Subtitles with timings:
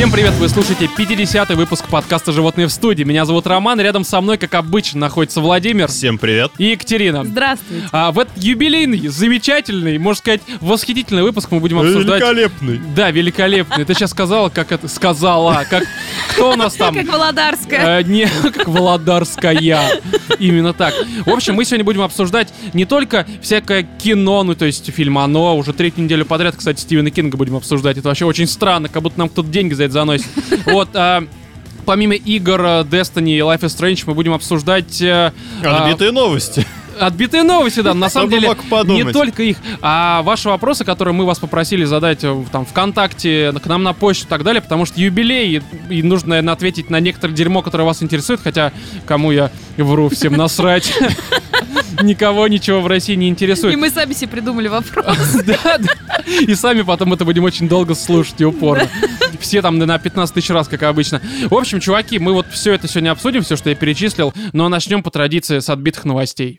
[0.00, 3.04] Всем привет, вы слушаете 50-й выпуск подкаста «Животные в студии».
[3.04, 6.52] Меня зовут Роман, рядом со мной, как обычно, находится Владимир Всем привет.
[6.56, 7.22] и Екатерина.
[7.22, 7.86] Здравствуйте.
[7.92, 12.22] А в этот юбилейный, замечательный, можно сказать, восхитительный выпуск мы будем обсуждать...
[12.22, 12.80] Великолепный.
[12.96, 13.84] Да, великолепный.
[13.84, 14.88] Ты сейчас сказала, как это...
[14.88, 15.84] Сказала, как...
[16.30, 16.94] Кто у нас там?
[16.94, 18.00] Как Володарская.
[18.00, 20.00] Э, не как Володарская.
[20.38, 20.94] Именно так.
[21.26, 25.58] В общем, мы сегодня будем обсуждать не только всякое кино, ну то есть фильм «Оно»,
[25.58, 27.98] уже третью неделю подряд, кстати, Стивена Кинга будем обсуждать.
[27.98, 30.28] Это вообще очень странно, как будто нам кто-то деньги за это заносит.
[30.66, 31.24] Вот, а,
[31.86, 35.32] Помимо игр э, Destiny и Life is Strange мы будем обсуждать э,
[35.64, 36.64] а, Отбитые новости.
[36.98, 37.94] Отбитые новости, да.
[37.94, 38.54] На самом деле,
[38.86, 43.66] не только их, а ваши вопросы, которые мы вас попросили задать э, там ВКонтакте, к
[43.66, 47.00] нам на почту и так далее, потому что юбилей, и, и нужно, наверное, ответить на
[47.00, 48.72] некоторое дерьмо, которое вас интересует, хотя
[49.06, 50.92] кому я вру, всем насрать.
[52.02, 53.76] Никого ничего в России не И интересует.
[53.78, 55.16] мы сами себе придумали вопрос.
[55.44, 55.92] Да, да.
[56.40, 58.88] И сами потом это будем очень долго слушать и упорно.
[59.40, 61.20] Все там на 15 тысяч раз, как обычно.
[61.48, 65.02] В общем, чуваки, мы вот все это сегодня обсудим, все, что я перечислил, но начнем
[65.02, 66.58] по традиции с отбитых новостей.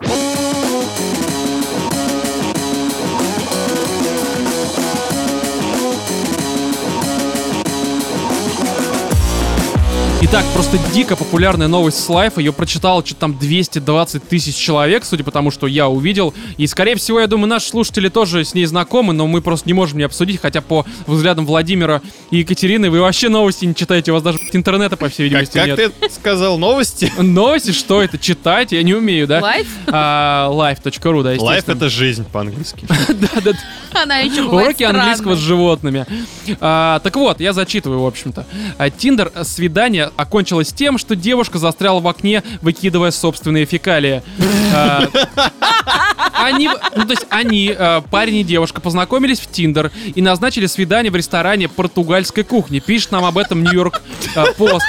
[10.23, 12.41] Итак, просто дико популярная новость с лайфа.
[12.41, 16.33] Ее прочитало что-то там 220 тысяч человек, судя по тому, что я увидел.
[16.57, 19.73] И, скорее всего, я думаю, наши слушатели тоже с ней знакомы, но мы просто не
[19.73, 24.13] можем не обсудить, хотя по взглядам Владимира и Екатерины вы вообще новости не читаете, у
[24.13, 25.93] вас даже интернета, по всей Как, видимости, как нет.
[25.99, 27.11] ты сказал, новости?
[27.19, 28.19] Новости, что это?
[28.19, 28.71] Читать?
[28.73, 29.39] Я не умею, да?
[29.41, 29.67] Life?
[29.87, 31.75] А, Life.ru, да, Life естественно.
[31.77, 32.85] это жизнь по-английски.
[33.21, 33.51] Да, да,
[34.03, 36.05] Она еще Уроки английского с животными.
[36.59, 38.45] А, так вот, я зачитываю, в общем-то.
[38.77, 44.23] А, Tinder э, свидание окончилось тем, что девушка застряла в окне, выкидывая собственные фекалии.
[44.73, 45.07] А,
[46.33, 51.11] Они, ну, то есть они, э, парень и девушка, познакомились в Tinder и назначили свидание
[51.11, 52.79] в ресторане португальской кухни.
[52.79, 54.01] Пишет нам об этом Нью-Йорк
[54.57, 54.85] Пост.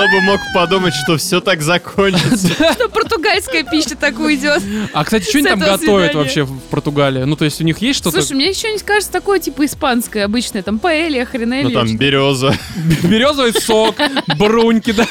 [0.00, 2.48] Кто бы мог подумать, что все так закончится.
[2.72, 4.62] Что португальская пища так уйдет.
[4.94, 7.24] А, кстати, что они там готовят вообще в Португалии?
[7.24, 8.22] Ну, то есть у них есть что-то?
[8.22, 11.64] Слушай, мне еще не кажется такое, типа, испанское, обычное, там, паэлья, хренелия.
[11.64, 12.54] Ну там береза.
[13.02, 13.96] Березовый сок,
[14.38, 15.06] бруньки, да.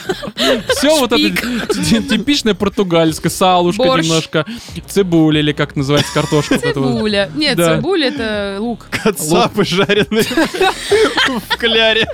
[0.70, 4.46] Все вот это типичное португальское, салушка немножко,
[4.88, 6.58] цибуля или как называется картошка.
[6.58, 7.30] Цибуля.
[7.36, 8.88] Нет, цибуля это лук.
[8.90, 10.24] Кацапы жареные
[11.50, 12.08] в кляре.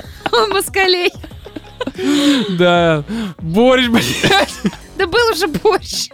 [0.49, 1.11] Москалей.
[2.57, 3.03] Да.
[3.41, 4.53] Борщ, блядь.
[4.97, 6.09] Да был уже борщ.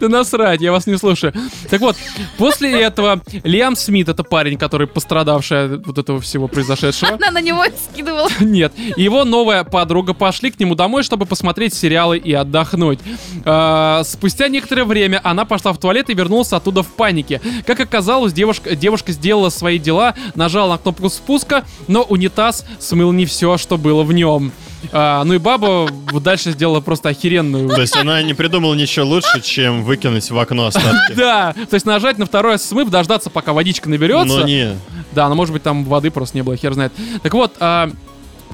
[0.00, 1.32] Да насрать, я вас не слушаю.
[1.68, 1.96] Так вот,
[2.38, 7.14] после этого Лиам Смит, это парень, который пострадавший от вот этого всего произошедшего.
[7.14, 8.28] Она на него скидывала.
[8.40, 8.72] Нет.
[8.96, 13.00] Его новая подруга пошли к нему домой, чтобы посмотреть сериалы и отдохнуть.
[13.44, 17.40] А, спустя некоторое время она пошла в туалет и вернулась оттуда в панике.
[17.66, 23.26] Как оказалось, девушка, девушка сделала свои дела, нажала на кнопку спуска, но унитаз смыл не
[23.26, 24.52] все, что было в нем.
[24.92, 25.88] А, ну и баба
[26.20, 30.66] дальше сделала просто охеренную То есть она не придумала ничего лучше, чем выкинуть в окно
[30.66, 31.14] остатки.
[31.24, 34.38] Да, то есть нажать на второй смыв, дождаться, пока водичка наберется.
[34.38, 34.76] Но не.
[35.12, 36.92] Да, но может быть там воды просто не было, хер знает.
[37.22, 37.90] Так вот, а,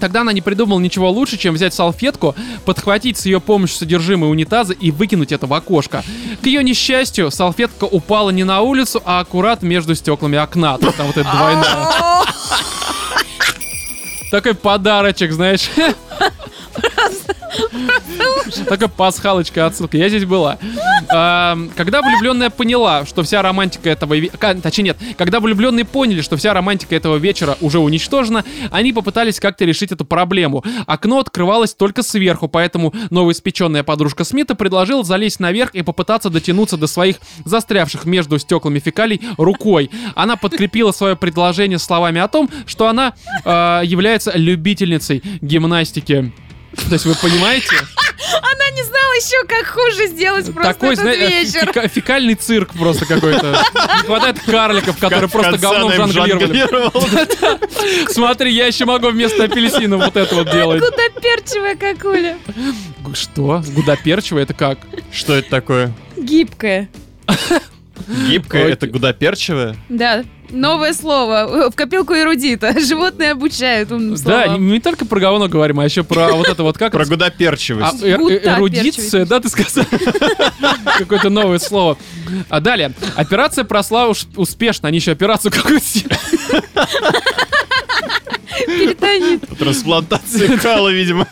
[0.01, 4.73] Тогда она не придумала ничего лучше, чем взять салфетку, подхватить с ее помощью содержимое унитаза
[4.73, 6.03] и выкинуть это в окошко.
[6.43, 10.79] К ее несчастью, салфетка упала не на улицу, а аккурат между стеклами окна.
[10.79, 11.87] То есть там вот это двойная.
[14.31, 15.69] Такой подарочек, знаешь.
[18.69, 19.97] Такая пасхалочка отсылка.
[19.97, 20.59] Я здесь была.
[21.09, 24.17] Когда влюбленная поняла, что вся романтика этого...
[24.63, 24.97] Точнее, нет.
[25.17, 30.05] Когда влюбленные поняли, что вся романтика этого вечера уже уничтожена, они попытались как-то решить эту
[30.05, 30.65] проблему.
[30.87, 36.87] Окно открывалось только сверху, поэтому новоиспеченная подружка Смита предложила залезть наверх и попытаться дотянуться до
[36.87, 39.91] своих застрявших между стеклами фекалий рукой.
[40.15, 46.33] Она подкрепила свое предложение словами о том, что она э, является любительницей гимнастики.
[46.77, 47.69] То есть вы понимаете?
[47.77, 51.67] Она не знала еще, как хуже сделать просто Такой, этот знаете, вечер.
[51.73, 53.61] фека- фекальный цирк просто какой-то.
[53.75, 58.13] Не хватает карликов, которые В просто говном жонглировали.
[58.13, 60.81] Смотри, я еще могу вместо апельсина вот это вот делать.
[60.83, 62.37] Куда перчивая какуля.
[63.15, 63.63] Что?
[63.75, 64.43] Гудоперчивое?
[64.45, 64.79] Это как?
[65.13, 65.93] Что это такое?
[66.17, 66.89] Гибкая.
[68.29, 69.77] Гибкое, Ой, это гудоперчивое?
[69.89, 71.71] Да, новое слово.
[71.71, 72.79] В копилку эрудита.
[72.87, 74.67] Животные обучают умным Да, не, словам.
[74.69, 77.11] не только про говно говорим, а еще про вот это вот как Про это?
[77.13, 78.03] А, гудоперчивость.
[78.03, 78.59] э- э- Гудоперчивость.
[78.59, 79.85] эрудиция, да, ты сказал?
[80.99, 81.97] Какое-то новое слово.
[82.49, 82.93] А далее.
[83.17, 84.89] Операция прошла уж успешно.
[84.89, 85.85] Они еще операцию какую-то.
[88.67, 89.43] Перитонит.
[89.59, 91.27] Трансплантация кала, видимо.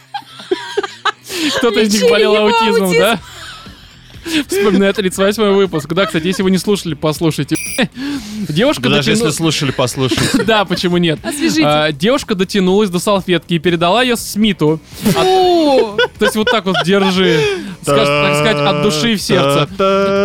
[1.58, 3.00] Кто-то из них болел аутизмом, аутизм.
[3.00, 3.20] да?
[4.48, 5.88] Вспоминаю 38 выпуск.
[5.92, 7.56] Да, кстати, если вы не слушали, послушайте.
[8.48, 10.42] Девушка Да даже если слушали, послушайте.
[10.48, 11.18] Да, почему нет?
[11.62, 14.80] А, Девушка дотянулась до салфетки и передала ее Смиту.
[15.04, 17.40] То есть вот так вот держи,
[17.84, 19.68] так сказать, от души в сердце.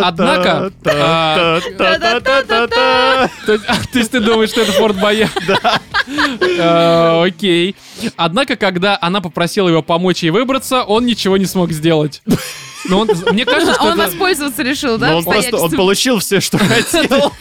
[0.04, 3.30] Однако, а, Та-та-та-та-та.
[3.46, 5.32] То есть, а, то есть ты думаешь, что это Форт Боярд?
[6.58, 7.22] Да.
[7.22, 7.74] Окей.
[8.16, 12.22] Однако, когда она попросила его помочь ей выбраться, он ничего не смог сделать.
[12.86, 14.10] Но он, мне кажется, А что он это...
[14.10, 15.10] воспользоваться решил, да?
[15.12, 17.32] Ну, он просто, он получил все, что хотел.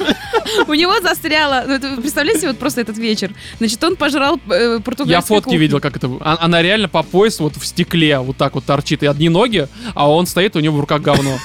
[0.68, 1.64] У него застряло.
[1.68, 3.32] Ну, это вы представляете вот просто этот вечер?
[3.60, 6.10] Значит, он пожрал э, португальскую Я фотки видел, как это...
[6.22, 9.04] а- Она реально по пояс вот в стекле вот так вот торчит.
[9.04, 11.38] И одни ноги, а он стоит, у него в руках говно.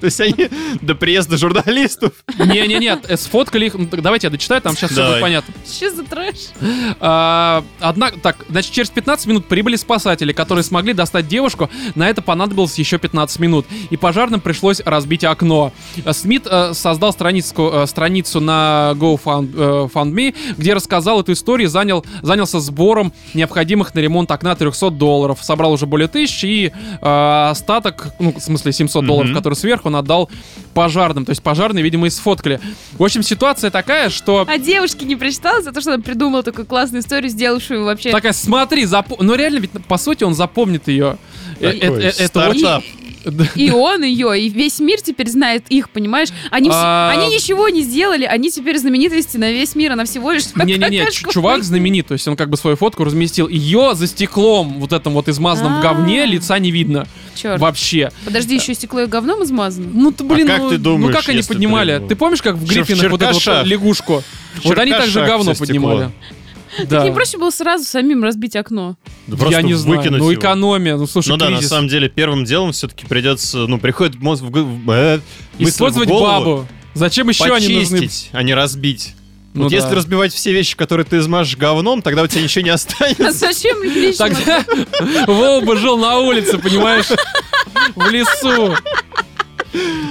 [0.00, 0.48] То есть они
[0.80, 2.12] до приезда журналистов.
[2.38, 3.74] Не-не-не, э, сфоткали их...
[3.74, 5.54] ну, Давайте я дочитаю, там сейчас все будет понятно.
[5.66, 6.36] Что за трэш?
[7.00, 11.70] А, Однако, так, значит, через 15 минут прибыли спасатели, которые смогли достать девушку.
[11.94, 13.66] На это понадобилось еще 15 минут.
[13.90, 15.72] И пожарным пришлось разбить окно.
[16.04, 22.60] А Смит э, создал страницу, э, страницу на GoFundMe, где рассказал эту историю, занял, занялся
[22.60, 25.38] сбором необходимых на ремонт окна 300 долларов.
[25.42, 26.66] Собрал уже более тысячи и
[27.00, 29.36] э, остаток, ну, в смысле 700 долларов, Мгм.
[29.36, 30.30] который сверху, он отдал
[30.74, 31.24] пожарным.
[31.24, 32.60] То есть пожарные, видимо, и сфоткали.
[32.92, 34.46] В общем, ситуация такая, что...
[34.48, 38.10] А девушке не прочитала за то, что она придумала такую классную историю, сделавшую вообще...
[38.10, 39.16] Такая, смотри, запо...
[39.20, 41.18] ну реально, ведь по сути он запомнит ее.
[41.60, 43.07] Э, Такой э, Это очень...
[43.54, 46.28] И он ее, и весь мир теперь знает их, понимаешь?
[46.50, 47.10] Они, А.
[47.14, 50.44] они ничего не сделали, они теперь знаменитости на весь мир, она всего лишь...
[50.54, 53.48] Не-не-не, чувак знаменит, то есть он как бы свою фотку разместил.
[53.48, 55.82] Ее за стеклом, вот этом вот измазанном в А.
[55.82, 57.06] говне, лица не видно.
[57.34, 57.60] Чёрт.
[57.60, 58.10] Вообще.
[58.24, 59.88] Подожди, еще стекло и говном измазано?
[59.92, 62.02] Ну ты, блин, как ну, ты думаешь, ну как они поднимали?
[62.08, 64.22] ты- помнишь, как в Гриффинах вот эту вот лягушку?
[64.64, 65.64] Вот они также говно всё
[66.68, 66.88] поднимали.
[66.88, 67.04] Так Да.
[67.04, 68.96] не проще было сразу самим разбить окно.
[69.26, 69.98] Да просто Я не знаю.
[69.98, 70.40] выкинуть Ну его.
[70.40, 71.70] экономия, ну слушай, Ну да, на кризис.
[71.70, 74.56] самом деле, первым делом все-таки придется, ну, приходит мозг в,
[74.90, 75.22] э, мысль
[75.58, 76.24] в Использовать голову,
[76.56, 76.68] бабу.
[76.94, 78.08] Зачем еще они нужны?
[78.32, 79.14] а не разбить.
[79.54, 79.76] Ну вот да.
[79.76, 83.32] если разбивать все вещи, которые ты измажешь говном, тогда у тебя ничего не А останется.
[83.32, 84.28] зачем лично?
[84.28, 84.64] Тогда
[85.26, 87.06] Вова бы жил на улице, понимаешь?
[87.96, 88.74] В лесу.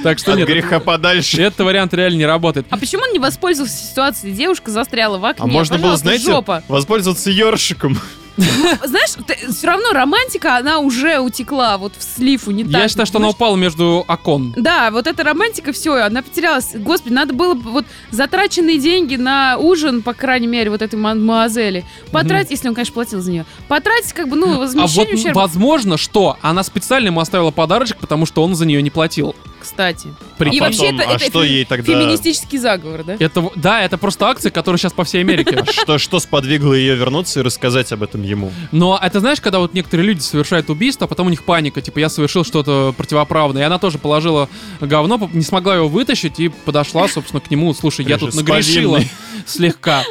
[0.04, 1.42] Так что От нет, греха подальше.
[1.42, 2.66] этот вариант реально не работает.
[2.70, 4.34] А почему он не воспользовался ситуацией?
[4.34, 5.44] Девушка застряла в окне.
[5.44, 6.64] А можно было, знаете, жопа.
[6.68, 7.98] воспользоваться ёршиком.
[8.38, 9.16] Знаешь,
[9.50, 12.82] все равно романтика, она уже утекла вот в слив унитаз.
[12.82, 14.54] Я считаю, что она упала между окон.
[14.56, 16.76] Да, вот эта романтика, все, она потерялась.
[16.76, 21.86] Господи, надо было бы вот затраченные деньги на ужин, по крайней мере, вот этой мадемуазели,
[22.12, 25.40] потратить, если он, конечно, платил за нее, потратить как бы, ну, А вот возмещение ущерба.
[25.40, 29.36] возможно, что она специально ему оставила подарочек, потому что он за нее не платил.
[29.68, 30.08] Кстати.
[30.38, 33.18] При- И А вообще потом, это, а это что фе- ей тогда- феминистический заговор, да?
[33.20, 35.64] Это, да, это просто акция, которая сейчас по всей Америке.
[35.72, 38.52] Что, что сподвигло ее вернуться и рассказать об этом ему?
[38.72, 42.00] Но это знаешь, когда вот некоторые люди совершают убийство, а потом у них паника, типа
[42.00, 43.64] я совершил что-то противоправное.
[43.64, 44.48] И она тоже положила
[44.80, 47.74] говно, не смогла его вытащить и подошла, собственно, к нему.
[47.74, 49.02] Слушай, я тут нагрешила
[49.46, 50.04] слегка.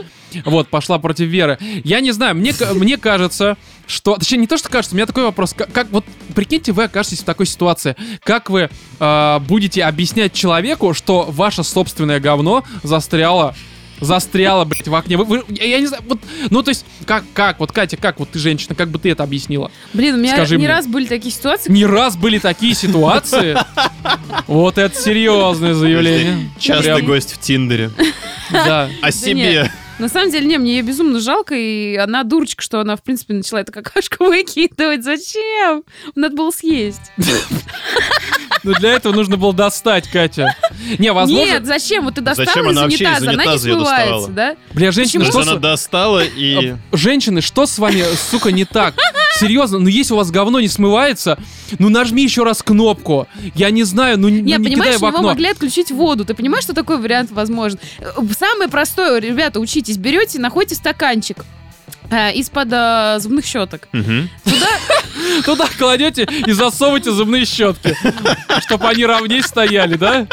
[0.44, 1.56] Вот, пошла против веры.
[1.82, 4.16] Я не знаю, мне, мне кажется, что...
[4.16, 5.54] Точнее, не то, что кажется, у меня такой вопрос.
[5.56, 6.04] Как, как- вот,
[6.34, 7.96] прикиньте, вы окажетесь в такой ситуации.
[8.22, 8.68] Как вы
[9.00, 13.54] э, будете объяснять человеку, что ваше собственное говно застряло
[14.00, 15.16] застряла, блядь, в окне.
[15.16, 18.18] Вы, вы- я, я не знаю, вот, ну, то есть, как, как, вот, Катя, как,
[18.20, 19.70] вот ты женщина, как бы ты это объяснила?
[19.94, 20.68] Блин, у меня Скажи не мне.
[20.68, 21.72] раз были такие ситуации.
[21.72, 23.56] Не раз были такие ситуации.
[24.46, 26.50] Вот это серьезное заявление.
[26.58, 27.90] Частый гость в Тиндере.
[28.52, 28.90] Да.
[29.02, 29.72] О себе.
[29.98, 33.34] На самом деле, не, мне ее безумно жалко, и она дурочка, что она, в принципе,
[33.34, 35.04] начала эту какашку выкидывать.
[35.04, 35.84] Зачем?
[36.14, 37.12] Надо было съесть.
[38.62, 40.54] Но для этого нужно было достать, Катя.
[40.98, 41.44] Не, возможно...
[41.44, 42.04] Нет, зачем?
[42.04, 44.56] Вот ты достала Зачем из она вообще из унитаза, она не смывается, да?
[44.74, 46.74] Бля, есть что она достала и...
[46.92, 48.94] Женщины, что с вами, сука, не так?
[49.38, 51.38] Серьезно, ну если у вас говно не смывается,
[51.78, 53.26] ну нажми еще раз кнопку.
[53.54, 55.28] Я не знаю, ну, Не, ну, не кидай понимаешь, в у него окно.
[55.28, 56.24] могли отключить воду.
[56.24, 57.78] Ты понимаешь, что такой вариант возможен?
[57.98, 59.96] Э, Самое простое, ребята, учитесь.
[59.98, 61.44] Берете, находите стаканчик
[62.10, 63.88] из-под э, зубных щеток.
[63.92, 64.28] Мгм.
[65.44, 67.96] Туда кладете и засовывайте зубные щетки,
[68.62, 70.26] чтобы они ровнее стояли, да?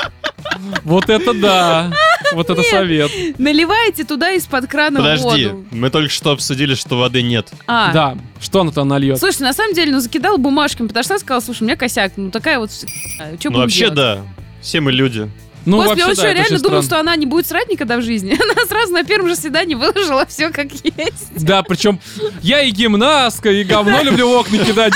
[0.84, 1.92] Вот это да.
[2.34, 3.12] Вот это совет.
[3.38, 5.66] Наливаете туда из-под крана Подожди, воду.
[5.72, 7.50] мы только что обсудили, что воды нет.
[7.68, 8.18] А, Да.
[8.42, 9.20] Что она там нальет?
[9.20, 12.60] Слушай, на самом деле, ну, закидала бумажками, подошла, сказала, слушай, у меня косяк, ну, такая
[12.60, 14.22] вот, что Ну вообще да,
[14.62, 15.30] все мы люди.
[15.66, 16.84] Ну, Господи, вообще, он да, что, реально думал, странно.
[16.84, 18.34] что она не будет срать никогда в жизни?
[18.42, 21.44] Она сразу на первом же свидании выложила все как есть.
[21.44, 22.00] Да, причем
[22.42, 24.94] я и гимнастка, и говно люблю в окна кидать.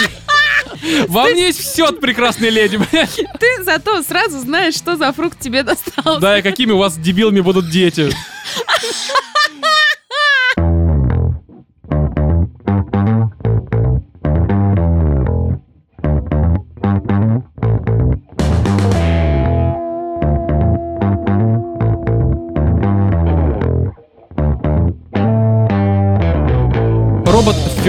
[1.08, 2.80] Во мне есть все от прекрасной леди.
[2.92, 6.20] Ты зато сразу знаешь, что за фрукт тебе достался.
[6.20, 8.12] Да, и какими у вас дебилами будут дети.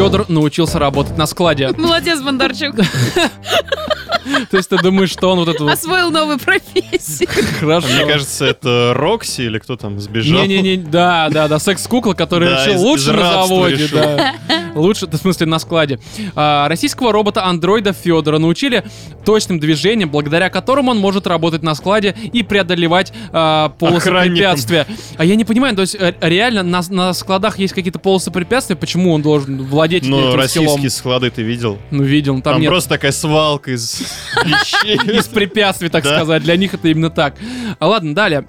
[0.08, 1.70] Федор научился работать на складе.
[1.76, 2.76] Молодец, Бондарчук.
[4.50, 7.28] То есть ты думаешь, что он вот это Освоил новую профессию.
[7.60, 7.88] хорошо.
[7.88, 10.40] Мне кажется, это Рокси или кто там сбежал.
[10.42, 14.34] Не-не-не, да, да, да, секс-кукла, который решил лучше на заводе, да.
[14.74, 15.98] Лучше, в смысле, на складе.
[16.34, 18.84] А, российского робота-андроида Федора научили
[19.24, 24.86] точным движениям, благодаря которым он может работать на складе и преодолевать а, полосы препятствия.
[25.16, 29.12] А я не понимаю, то есть э, реально на, складах есть какие-то полосы препятствия, почему
[29.12, 30.66] он должен владеть Ну, этим скиллом?
[30.66, 31.78] российские склады ты видел?
[31.90, 34.02] Ну, видел, там, просто такая свалка из.
[34.84, 36.42] Из препятствий, так сказать.
[36.42, 37.34] Для них это именно так.
[37.78, 38.44] А, ладно, далее.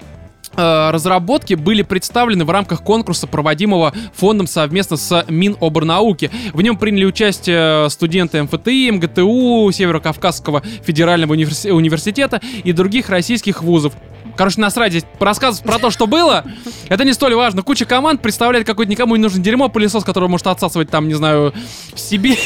[0.56, 6.32] Э, Разработки были представлены в рамках конкурса, проводимого фондом совместно с Миноборнауки.
[6.54, 13.94] В нем приняли участие студенты МФТИ, МГТУ, Северо-Кавказского федерального универси- университета и других российских вузов.
[14.36, 16.46] Короче, насрать здесь рассказывать про то, что было,
[16.88, 17.62] это не столь важно.
[17.62, 21.54] Куча команд представляет какой-то никому не нужный дерьмо, пылесос, который может отсасывать там, не знаю,
[21.94, 22.38] в себе.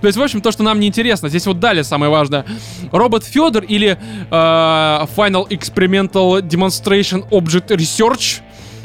[0.00, 1.28] То есть, в общем, то, что нам не интересно.
[1.28, 2.44] Здесь вот далее самое важное.
[2.92, 6.61] Робот Федор или э, Final Experimental Demonstration
[7.30, 8.40] Object Research.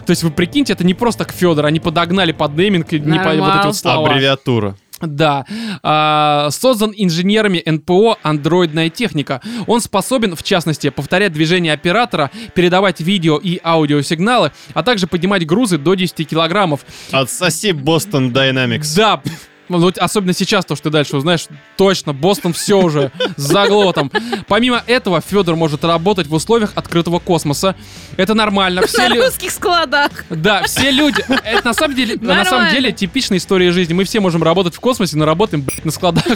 [0.05, 3.19] То есть, вы прикиньте, это не просто к Федор, они подогнали под нейминг и не
[3.19, 4.09] по- вот эти вот слова.
[4.09, 4.75] Аббревиатура.
[5.01, 5.45] Да.
[5.83, 9.41] А, создан инженерами НПО андроидная техника.
[9.67, 15.77] Он способен, в частности, повторять движения оператора, передавать видео и аудиосигналы, а также поднимать грузы
[15.77, 16.81] до 10 килограммов.
[17.11, 18.95] Отсоси Boston Dynamics.
[18.95, 19.21] Да.
[19.69, 24.11] Ну, особенно сейчас, то, что ты дальше узнаешь, точно, Бостон все уже с заглотом.
[24.47, 27.75] Помимо этого, Федор может работать в условиях открытого космоса.
[28.15, 28.85] Это нормально.
[28.87, 30.11] Все На лю- русских складах.
[30.29, 31.23] Да, все люди.
[31.43, 32.71] Это на самом деле, на самом Нормально.
[32.71, 33.93] деле типичная история жизни.
[33.93, 36.23] Мы все можем работать в космосе, но работаем, блядь, на складах.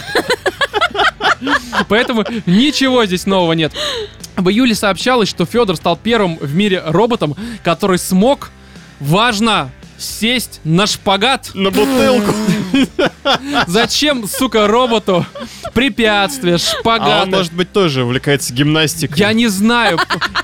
[1.88, 3.72] Поэтому ничего здесь нового нет.
[4.36, 8.50] В июле сообщалось, что Федор стал первым в мире роботом, который смог,
[9.00, 9.70] важно,
[10.02, 11.50] сесть на шпагат.
[11.54, 12.32] На бутылку.
[13.66, 15.24] Зачем, сука, роботу
[15.74, 17.22] препятствия, А шпагаты?
[17.22, 19.18] он, может быть, тоже увлекается гимнастикой.
[19.18, 19.98] Я не знаю.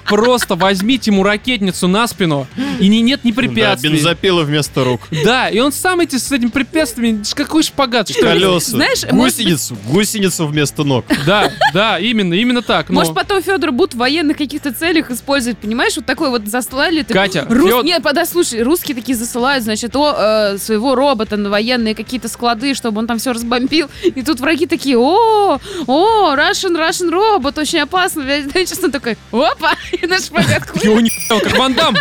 [0.07, 2.47] Просто возьмите ему ракетницу на спину,
[2.81, 3.91] и не, нет ни Да, препятствий.
[3.91, 5.03] бензопила вместо рук.
[5.23, 8.23] Да, и он сам эти с этим препятствиями, ш- какой шпагат, что?
[8.23, 8.71] Колеса.
[8.71, 9.77] Знаешь, может быть- гусеницу.
[9.87, 11.05] Гусеницу вместо ног.
[11.27, 12.88] Да, да, именно, именно так.
[12.88, 15.95] но- Может, потом Федор будут в военных каких-то целях использовать, понимаешь?
[15.97, 17.03] Вот такой вот заслали.
[17.03, 17.71] ты- Катя, Рус...
[17.71, 19.17] Фёд- Нет, пода, слушай, русские такие
[19.49, 20.14] засылают, значит, о,
[20.55, 23.88] э, своего робота на военные какие-то склады, чтобы он там все разбомбил.
[24.02, 28.23] И тут враги такие, о, о, Russian, Russian робот, очень опасно.
[28.23, 30.43] Значит, он такой, опа, и наш хуй.
[30.83, 31.97] Его не как Ван Дам.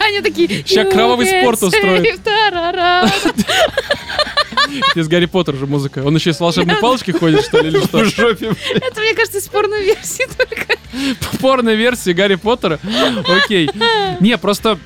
[0.00, 2.06] Они такие, Ща «You кровавый спорт устроит».
[2.06, 3.10] save тарара».
[4.94, 6.02] Из Гарри Поттера же музыка.
[6.04, 7.98] Он еще и с волшебной палочкой ходит, что ли, или что?
[7.98, 8.52] В жопе.
[8.74, 10.76] Это, мне кажется, из порной версии только.
[11.40, 12.80] Порной версии Гарри Поттера.
[13.44, 13.70] Окей.
[14.20, 14.78] Не, просто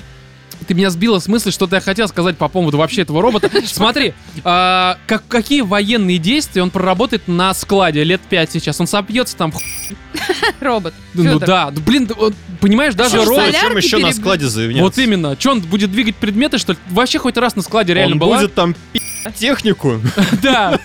[0.71, 3.50] ты меня сбила с мысли, что-то я хотел сказать по поводу вообще этого робота.
[3.67, 8.81] Смотри, а, как, какие военные действия он проработает на складе лет 5 сейчас?
[8.81, 9.53] Он сопьется там,
[10.61, 10.95] Робот.
[11.15, 11.49] ну Фёдор.
[11.49, 13.47] да, блин, да вот, понимаешь, даже Что, робот...
[13.47, 14.85] солярки Зачем еще на переб- складе заявляться?
[14.85, 15.37] Вот именно.
[15.41, 16.79] Что он будет двигать предметы, что ли?
[16.91, 18.37] Вообще хоть раз на складе реально Он была?
[18.39, 19.00] будет там пи***
[19.37, 20.00] технику.
[20.41, 20.79] Да.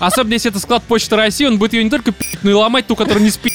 [0.00, 2.86] Особенно если это склад Почты России, он будет ее не только пи***, но и ломать
[2.86, 3.52] ту, которая не спит.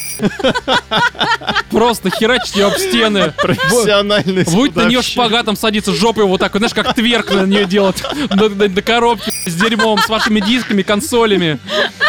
[1.69, 3.33] Просто херачить ее об стены.
[3.37, 8.03] Профессиональный Будет на нее шпагатом садиться жопой вот так, знаешь, как тверк на нее делать.
[8.29, 11.59] До, коробки с дерьмом, с вашими дисками, консолями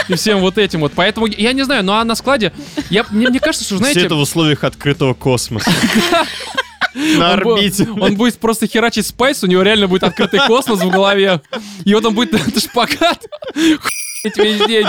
[0.08, 0.92] и всем вот этим вот.
[0.94, 2.52] Поэтому, я не знаю, ну а на складе,
[2.90, 5.70] я, мне, мне кажется, что, Все знаете, это в условиях открытого космоса.
[6.94, 7.88] На он, бу- орбите.
[7.88, 11.40] он будет просто херачить спайс, у него реально будет открытый космос в голове.
[11.84, 14.86] И вот он будет это шпагат весь день.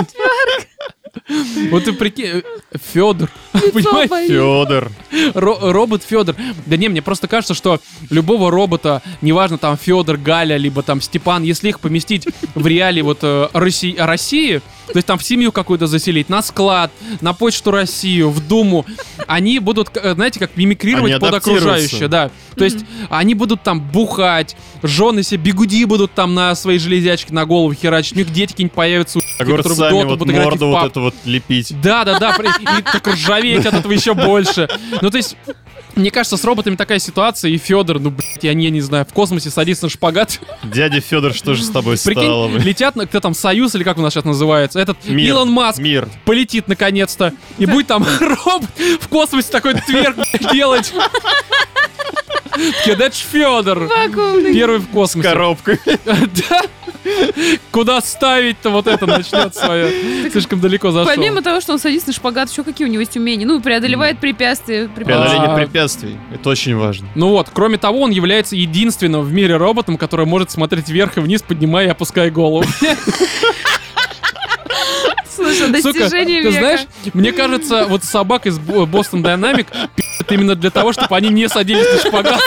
[1.70, 2.42] Вот ты прикинь,
[2.92, 4.28] Федор, понимаешь?
[4.28, 4.92] Федор.
[5.36, 6.36] Ро- робот Федор.
[6.66, 7.80] Да не, мне просто кажется, что
[8.10, 13.20] любого робота, неважно там Федор, Галя, либо там Степан, если их поместить в реалии вот
[13.22, 18.30] э, Росси- России, то есть там в семью какую-то заселить, на склад, на почту Россию,
[18.30, 18.86] в Думу,
[19.28, 22.32] они будут, к- знаете, как мимикрировать Они под окружающее, да.
[22.56, 27.46] То есть они будут там бухать, жены себе бигуди будут там на свои железячки на
[27.46, 30.62] голову херачить, у них дети какие-нибудь появятся, которые в доту вот будут играть и в
[30.62, 31.74] морду вот это вот лепить.
[31.82, 34.68] Да, да, да, и так ржаветь от этого еще больше.
[35.02, 35.36] Ну, то есть,
[35.96, 39.14] мне кажется, с роботами такая ситуация, и Федор, ну, блядь, я не, не знаю, в
[39.14, 40.40] космосе садится на шпагат.
[40.64, 42.48] Дядя Федор, что же с тобой стало?
[42.48, 45.30] Прикинь, летят, на, кто там, Союз, или как у нас сейчас называется, этот Мир.
[45.30, 46.08] Илон Маск Мир.
[46.26, 48.70] полетит наконец-то, и будет там робот
[49.00, 50.18] в космосе такой тверк
[50.52, 50.94] делать.
[52.56, 53.90] Ж Федор.
[54.54, 55.28] Первый в космосе.
[55.28, 55.80] Коробкой.
[56.06, 56.62] Да.
[57.72, 60.30] Куда ставить-то вот это начнет свое?
[60.32, 61.14] Слишком далеко зашел.
[61.14, 63.46] Помимо того, что он садится на шпагат, еще какие у него есть умения?
[63.46, 64.88] Ну, преодолевает препятствия.
[64.88, 66.18] Преодоление препятствий.
[66.34, 67.08] Это очень важно.
[67.16, 71.20] Ну вот, кроме того, он является единственным в мире роботом, который может смотреть вверх и
[71.20, 72.66] вниз, поднимая и опуская голову.
[75.36, 76.60] Слушай, Сука, достижение ты века.
[76.60, 76.82] знаешь,
[77.14, 81.50] мне кажется, вот собак из Бо- Boston Dynamic пи***т именно для того, чтобы они не
[81.50, 82.40] садились на шпагат.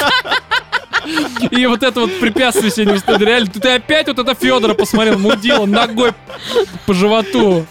[1.50, 3.20] И вот это вот препятствие себе не устоит.
[3.20, 6.12] Реально, ты, ты опять вот это Федора посмотрел, мудила, ногой
[6.86, 7.66] по животу.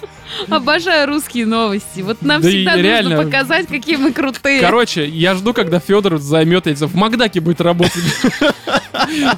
[0.49, 2.01] Обожаю русские новости.
[2.01, 3.15] Вот нам Да всегда реально.
[3.15, 4.61] нужно показать, какие мы крутые.
[4.61, 8.03] Короче, я жду, когда Федор займет, я в Макдаке будет работать.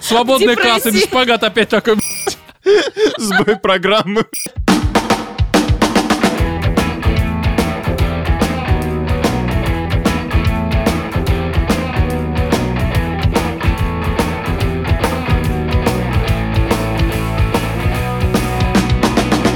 [0.02, 1.98] Свободная касса, без шпагат опять такой.
[3.18, 4.26] Сбой программы.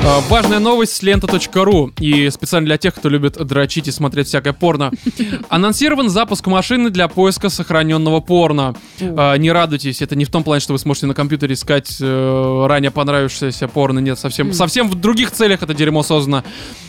[0.03, 4.91] Важная новость с лента.ру и специально для тех, кто любит дрочить и смотреть всякое порно.
[5.49, 8.75] Анонсирован запуск машины для поиска сохраненного порно.
[8.99, 12.65] А, Не радуйтесь, это не в том плане, что вы сможете на компьютере искать э,
[12.67, 13.99] ранее понравившееся порно.
[13.99, 16.43] Нет, совсем, совсем в других целях это дерьмо создано.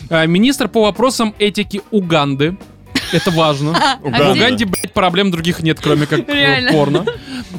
[0.08, 2.56] А, Министр по вопросам этики Уганды.
[3.12, 3.72] Это важно.
[3.72, 6.72] В А Уганде, блядь, проблем других нет, кроме как э, Реально.
[6.72, 7.04] порно.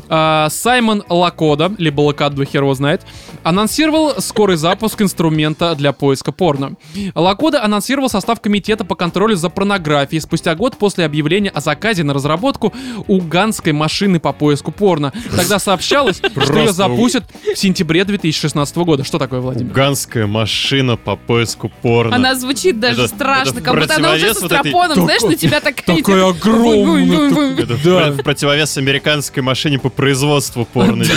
[0.10, 3.02] А, Саймон Лакода, либо Лакадо, хер его знает,
[3.44, 6.74] анонсировал скорый запуск инструмента для поиска порно.
[7.16, 12.14] Лакода анонсировал состав комитета по контролю за порнографией спустя год после объявления о заказе на
[12.14, 12.74] разработку
[13.08, 15.14] уганской машины по поиску порно.
[15.36, 19.04] Тогда сообщалось, что ее запустят в сентябре 2016 года.
[19.04, 19.72] Что такое, Владимир?
[19.72, 22.16] Уганская машина по поиску порно.
[22.16, 24.72] Она звучит даже Это- страшно, это как будто она уже противовес с вот этой-
[25.04, 26.06] знаешь, на тебя такая идет.
[26.06, 27.58] Такая огромная.
[27.60, 28.00] Это в Да.
[28.00, 31.04] про- в противовес американской машине по производству порно.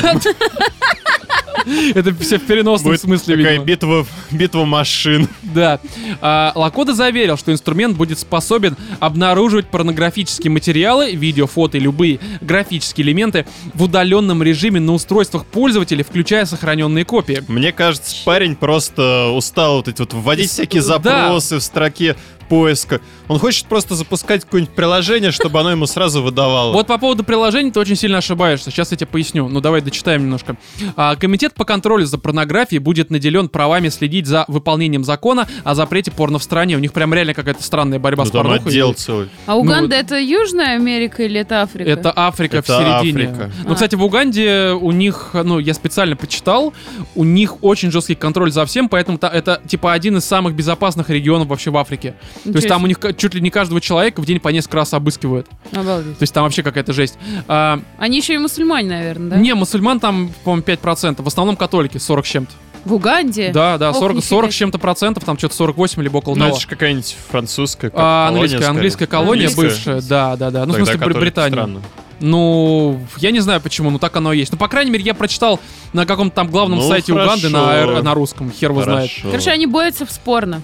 [1.96, 3.66] Это все в переносном Будет смысле, такая видимо.
[3.66, 5.28] битва, битва машин.
[5.42, 5.80] Да.
[6.20, 13.04] А, Лакода заверил, что инструмент будет способен обнаруживать порнографические материалы, видео, фото и любые графические
[13.06, 17.42] элементы в удаленном режиме на устройствах пользователей, включая сохраненные копии.
[17.48, 20.86] Мне кажется, парень просто устал вот эти вот вводить всякие да.
[20.86, 22.14] запросы в строке
[22.48, 23.00] поиска.
[23.28, 26.72] Он хочет просто запускать какое-нибудь приложение, чтобы оно ему сразу выдавало.
[26.72, 28.70] Вот по поводу приложений ты очень сильно ошибаешься.
[28.70, 29.48] Сейчас я тебе поясню.
[29.48, 30.56] Ну давай дочитаем немножко.
[30.96, 36.10] А, комитет по контролю за порнографией будет наделен правами следить за выполнением закона о запрете
[36.10, 36.76] порно в стране.
[36.76, 38.70] У них прям реально какая-то странная борьба Ну, с там порнухой.
[38.70, 39.28] отдел целый.
[39.46, 41.90] А Уганда это Южная Америка или это Африка?
[41.90, 43.24] Это Африка в Это середине.
[43.30, 43.50] Африка.
[43.64, 43.74] Ну, А.
[43.74, 46.72] кстати, в Уганде у них, ну, я специально почитал,
[47.14, 51.48] у них очень жесткий контроль за всем, поэтому это, типа, один из самых безопасных регионов
[51.48, 52.14] вообще в Африке.
[52.44, 54.94] То есть там у них чуть ли не каждого человека в день по несколько раз
[54.94, 55.46] обыскивают.
[55.72, 56.18] Обалдеть.
[56.18, 57.18] То есть там вообще какая-то жесть.
[57.48, 59.36] А, Они еще и мусульмане, наверное, да?
[59.36, 61.22] Не, мусульман там, по-моему, 5%.
[61.22, 62.52] В основном католики, 40 с чем-то.
[62.84, 63.50] В Уганде?
[63.52, 66.40] Да, да, Ох, 40, нифига 40 с чем-то процентов, там что-то 48 либо около Ну,
[66.42, 66.50] того.
[66.52, 68.70] это же какая-нибудь французская как А, колония, английская, скорее.
[68.70, 69.92] английская колония Английская?
[69.94, 70.60] бывшая, да, да, да.
[70.66, 71.50] Ну, в Тогда смысле, Бр- католики Британия.
[71.52, 71.82] странно.
[72.20, 74.52] Ну, я не знаю почему, но так оно и есть.
[74.52, 75.60] Ну, по крайней мере, я прочитал
[75.92, 78.02] на каком-то там главном Ну, сайте Уганды на, хорошо.
[78.02, 79.10] на русском, хер его знает.
[79.10, 79.30] Хорошо.
[79.30, 80.62] Короче, они борются в спорно.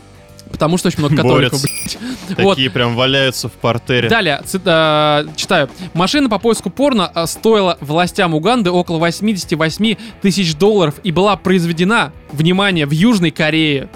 [0.50, 1.98] Потому что очень много католиков, блядь.
[2.42, 2.54] Вот.
[2.54, 4.08] Такие прям валяются в портере.
[4.08, 5.68] Далее, цит- а, читаю.
[5.92, 12.12] Машина по поиску порно а, стоила властям Уганды около 88 тысяч долларов и была произведена,
[12.32, 13.88] внимание, в Южной Корее.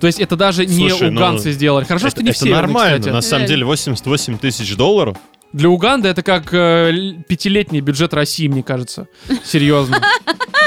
[0.00, 1.84] То есть это даже не ну, уганцы сделали.
[1.84, 2.54] Хорошо, это, что не это все.
[2.54, 3.48] нормально, на самом Реально.
[3.48, 5.16] деле 88 тысяч долларов.
[5.54, 9.06] Для Уганды это как э, пятилетний бюджет России, мне кажется.
[9.44, 10.00] Серьезно.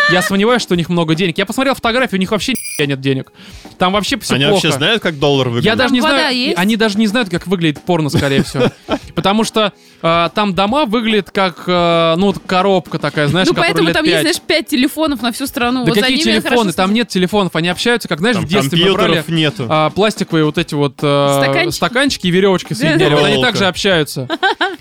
[0.10, 1.38] Я сомневаюсь, что у них много денег.
[1.38, 3.34] Я посмотрел фотографии, у них вообще нет денег.
[3.78, 4.54] Там вообще все Они плохо.
[4.54, 5.66] вообще знают, как доллар выглядит?
[5.66, 6.58] Я даже не знаю, есть?
[6.58, 8.72] они даже не знают, как выглядит порно, скорее всего.
[9.14, 14.06] Потому что э, там дома выглядят как, э, ну, коробка такая, знаешь, ну, поэтому там
[14.06, 14.14] пять.
[14.14, 15.84] есть, знаешь, пять телефонов на всю страну.
[15.84, 16.72] Да вот какие телефоны?
[16.72, 19.66] Там нет телефонов, они общаются, как, знаешь, Там в детстве мы брали нету.
[19.68, 21.76] а, пластиковые вот эти вот э, Стаканчики?
[21.76, 23.14] стаканчики и веревочки соединяли.
[23.14, 24.30] Вот они также общаются.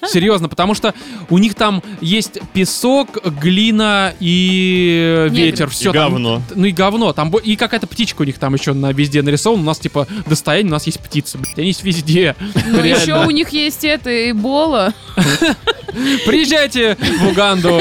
[0.06, 0.94] Серьезно, потому что
[1.30, 5.42] у них там есть песок, глина и Негры.
[5.44, 5.66] ветер.
[5.66, 6.42] И Все говно.
[6.54, 7.12] ну и говно.
[7.12, 9.62] Там и какая-то птичка у них там еще на везде нарисована.
[9.62, 11.38] У нас типа достояние, у нас есть птицы.
[11.38, 12.36] Блядь, они есть везде.
[12.66, 14.92] Ну, еще у них есть это, Эбола.
[16.26, 17.80] Приезжайте в Уганду.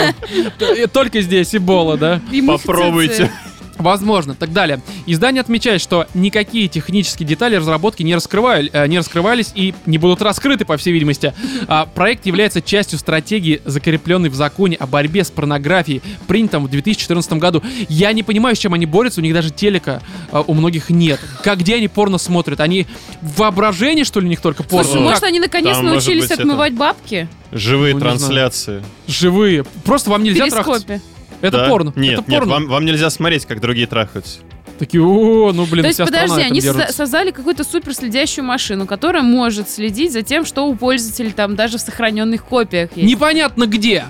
[0.94, 2.22] Только здесь Эбола, да?
[2.48, 3.32] Попробуйте.
[3.78, 4.36] Возможно.
[4.36, 4.82] Так далее.
[5.06, 10.22] Издание отмечает, что никакие технические детали разработки не, раскрывали, э, не раскрывались и не будут
[10.22, 11.34] раскрыты, по всей видимости.
[11.68, 17.34] А, проект является частью стратегии, закрепленной в законе о борьбе с порнографией, принятом в 2014
[17.34, 17.62] году.
[17.90, 21.20] Я не понимаю, с чем они борются, у них даже телека а, у многих нет.
[21.44, 22.60] Как где они порно смотрят?
[22.62, 22.88] Они
[23.22, 24.86] в воображении, что ли, у них только порно?
[24.86, 27.28] Слушай, может, они наконец Там, может научились быть, это- отмывать бабки?
[27.52, 28.84] Живые Ну, трансляции.
[29.08, 29.64] Живые.
[29.84, 31.02] Просто вам нельзя трахаться.
[31.46, 31.70] Это Да?
[31.70, 31.94] порно.
[31.96, 32.54] Нет, это нет, порно.
[32.54, 34.40] вам, вам нельзя смотреть, как другие трахаются.
[34.78, 39.70] Такие, о, ну блин, То есть, подожди, они создали какую-то супер следящую машину, которая может
[39.70, 43.10] следить за тем, что у пользователя там даже в сохраненных копиях есть.
[43.10, 44.04] Непонятно где.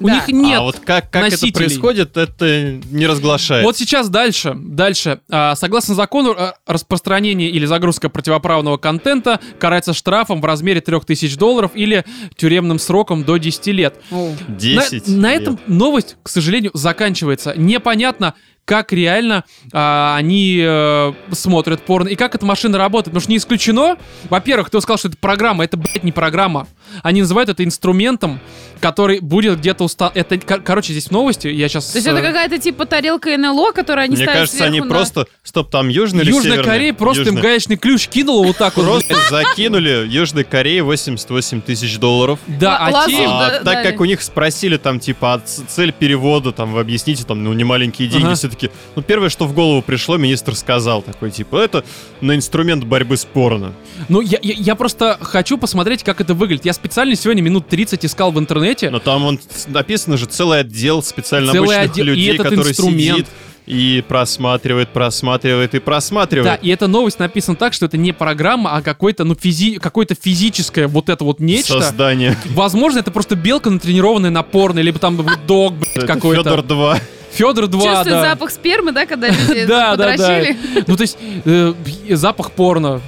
[0.00, 0.14] У Да.
[0.14, 0.58] них нет.
[0.58, 1.52] а вот как, как это носителей.
[1.52, 3.66] происходит, это не разглашается.
[3.66, 5.20] Вот сейчас дальше, дальше.
[5.30, 11.70] А, согласно закону, а, распространение или загрузка противоправного контента карается штрафом в размере 3000 долларов
[11.74, 12.04] или
[12.36, 13.96] тюремным сроком до 10 лет.
[14.10, 14.32] О.
[14.48, 15.42] На, 10 на лет.
[15.42, 17.54] этом новость, к сожалению, заканчивается.
[17.56, 23.12] Непонятно, как реально а, они э, смотрят порно и как эта машина работает.
[23.12, 23.96] Потому что не исключено,
[24.30, 26.66] во-первых, кто сказал, что это программа, это, блядь, не программа.
[27.02, 28.40] Они называют это инструментом,
[28.80, 30.10] который будет где-то уста...
[30.14, 31.86] Это, кор- короче, здесь в новости, я сейчас...
[31.86, 35.26] То есть это какая-то типа тарелка НЛО, которую они Мне ставят кажется, они на- просто...
[35.42, 36.64] Стоп, там Южный или Южная Северный?
[36.72, 37.42] Корея просто им Южная.
[37.42, 38.84] гаечный ключ кинула вот так вот.
[38.84, 42.38] Просто закинули Южной Корее 88 тысяч долларов.
[42.46, 46.80] Да, а те- так как у них спросили там, типа, а цель перевода, там, вы
[46.80, 48.70] объясните, там, ну, не маленькие деньги, Все-таки.
[48.96, 51.84] Ну, первое, что в голову пришло, министр сказал, такой, типа, это
[52.20, 53.72] на инструмент борьбы с порно.
[54.08, 56.64] Ну, я, я, я просто хочу посмотреть, как это выглядит.
[56.64, 58.90] Я специально сегодня минут 30 искал в интернете.
[58.90, 62.70] Но там он написано же целый отдел специально Целый обученных отдел, и людей, этот который
[62.70, 63.18] инструмент.
[63.18, 63.26] сидит
[63.66, 66.62] и просматривает, просматривает и Да, просматривает.
[66.62, 69.78] и эта новость написана так, что это не программа, а какой-то, ну, физи...
[69.78, 71.80] какое-то физическое вот это вот нечто.
[71.80, 72.36] Создание.
[72.50, 76.42] Возможно, это просто белка, натренированная на порно, либо там вот дог, блядь, какой-то.
[76.42, 76.98] Федор 2.
[77.34, 78.22] Федор 2, Чувствует да.
[78.30, 80.42] запах спермы, да, когда люди Да, да, да.
[80.86, 81.72] Ну, то есть, э,
[82.10, 83.00] запах порно.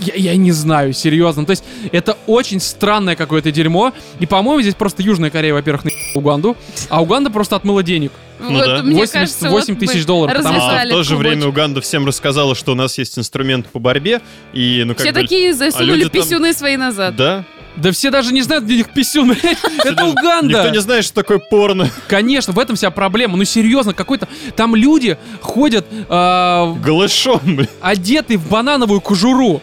[0.00, 1.44] Я, я не знаю, серьезно.
[1.44, 3.92] То есть, это очень странное какое-то дерьмо.
[4.20, 6.56] И, по-моему, здесь просто Южная Корея, во-первых, на Уганду,
[6.88, 8.12] а Уганда просто отмыла денег.
[8.38, 8.82] Ну Вот, да.
[8.82, 11.46] мне 88 кажется, вот тысяч долларов, потому что- А в то же время.
[11.46, 14.20] Уганда всем рассказала, что у нас есть инструмент по борьбе.
[14.52, 15.20] И, ну, как Все бы...
[15.20, 17.16] такие засунули люди там- писюны свои назад.
[17.16, 17.44] Да?
[17.76, 19.58] Да все даже не знают, где их писюн, блядь.
[19.84, 20.70] Это Никто Уганда.
[20.70, 21.88] не знает, что такое порно.
[22.08, 23.36] Конечно, в этом вся проблема.
[23.36, 24.28] Ну, серьезно, какой-то...
[24.56, 27.68] Там люди ходят э, Голышом, блин.
[27.80, 29.62] одеты в банановую кожуру.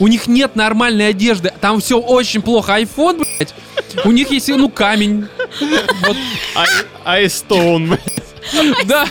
[0.00, 1.52] У них нет нормальной одежды.
[1.60, 2.74] Там все очень плохо.
[2.74, 3.54] Айфон, блядь.
[4.04, 5.26] У них есть, ну, камень.
[6.06, 6.16] Вот,
[7.04, 8.74] Айстоун, блин.
[8.86, 9.06] да.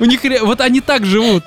[0.00, 0.20] У них...
[0.42, 1.44] Вот они так живут.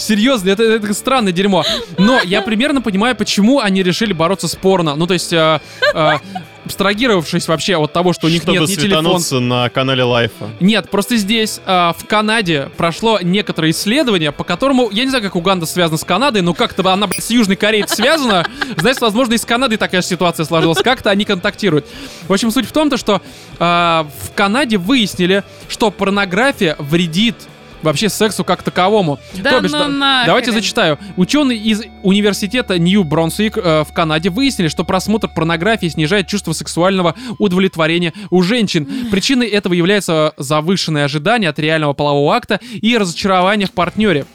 [0.00, 1.64] Серьезно, это, это странное дерьмо.
[1.98, 4.94] Но я примерно понимаю, почему они решили бороться с порно.
[4.94, 5.60] Ну, то есть, э,
[5.94, 6.18] э,
[6.64, 9.40] абстрагировавшись вообще от того, что у них Чтобы нет ни телефона.
[9.40, 10.50] на канале Лайфа.
[10.60, 15.36] Нет, просто здесь, э, в Канаде, прошло некоторое исследование, по которому, я не знаю, как
[15.36, 18.46] Уганда связана с Канадой, но как-то она, блядь, с Южной Кореей связана.
[18.76, 20.78] Значит, возможно, и с Канадой такая же ситуация сложилась.
[20.78, 21.86] Как-то они контактируют.
[22.28, 23.20] В общем, суть в том, то, что
[23.58, 27.36] э, в Канаде выяснили, что порнография вредит
[27.82, 29.18] вообще сексу как таковому.
[29.34, 30.24] Да То бишь, ну да-.
[30.26, 30.98] Давайте зачитаю.
[31.16, 38.12] Ученые из университета Нью-Бронсвик э, в Канаде выяснили, что просмотр порнографии снижает чувство сексуального удовлетворения
[38.30, 38.86] у женщин.
[39.10, 44.26] Причиной этого является завышенное ожидание от реального полового акта и разочарование в партнере.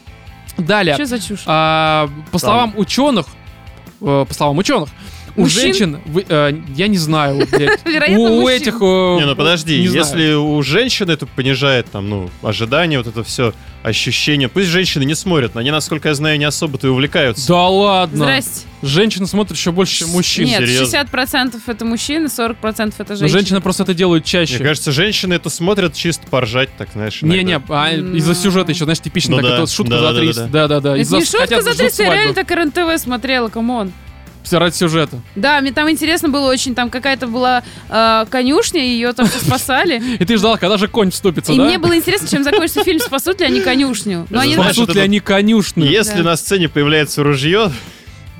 [0.57, 0.95] Далее.
[0.95, 1.43] Что за чушь?
[1.45, 3.25] А, по словам ученых,
[4.01, 4.89] э, по словам ученых,
[5.37, 7.79] у женщин, вы- э, я не знаю, блядь,
[8.17, 8.75] у этих...
[8.75, 10.05] э, Не, ну подожди, не знаю.
[10.05, 15.13] если у женщины это понижает там, ну, ожидания, вот это все, ощущения, пусть женщины не
[15.15, 17.47] смотрят, но они, насколько я знаю, не особо-то и увлекаются.
[17.47, 18.17] Да ладно.
[18.17, 18.61] Здрасте.
[18.81, 20.45] Женщины смотрят еще больше, чем мужчин.
[20.45, 20.97] Нет, серьезно.
[21.11, 23.27] 60% это мужчины, 40% это Но женщины.
[23.29, 24.55] женщины просто это делают чаще.
[24.57, 28.99] Мне кажется, женщины это смотрят чисто поржать, так, знаешь, Не-не, а из-за сюжета еще, знаешь,
[28.99, 30.41] типично, Ну так да, это шутка да, за да, 300.
[30.41, 30.89] да, Да-да-да.
[30.91, 33.91] Это Из-за- не шутка за ждут 300, я реально так РНТВ смотрела, come on.
[34.45, 35.19] Всё ради сюжета.
[35.35, 40.01] Да, мне там интересно было очень, там какая-то была э, конюшня, ее там все спасали.
[40.19, 41.65] И ты ждал, когда же конь вступится, И да?
[41.65, 44.27] мне было интересно, чем закончится фильм, спасут ли они конюшню.
[44.29, 45.85] Но они Знаешь, Спасут ли они конюшню?
[45.85, 46.29] Если Да.
[46.31, 47.71] на сцене появляется ружье,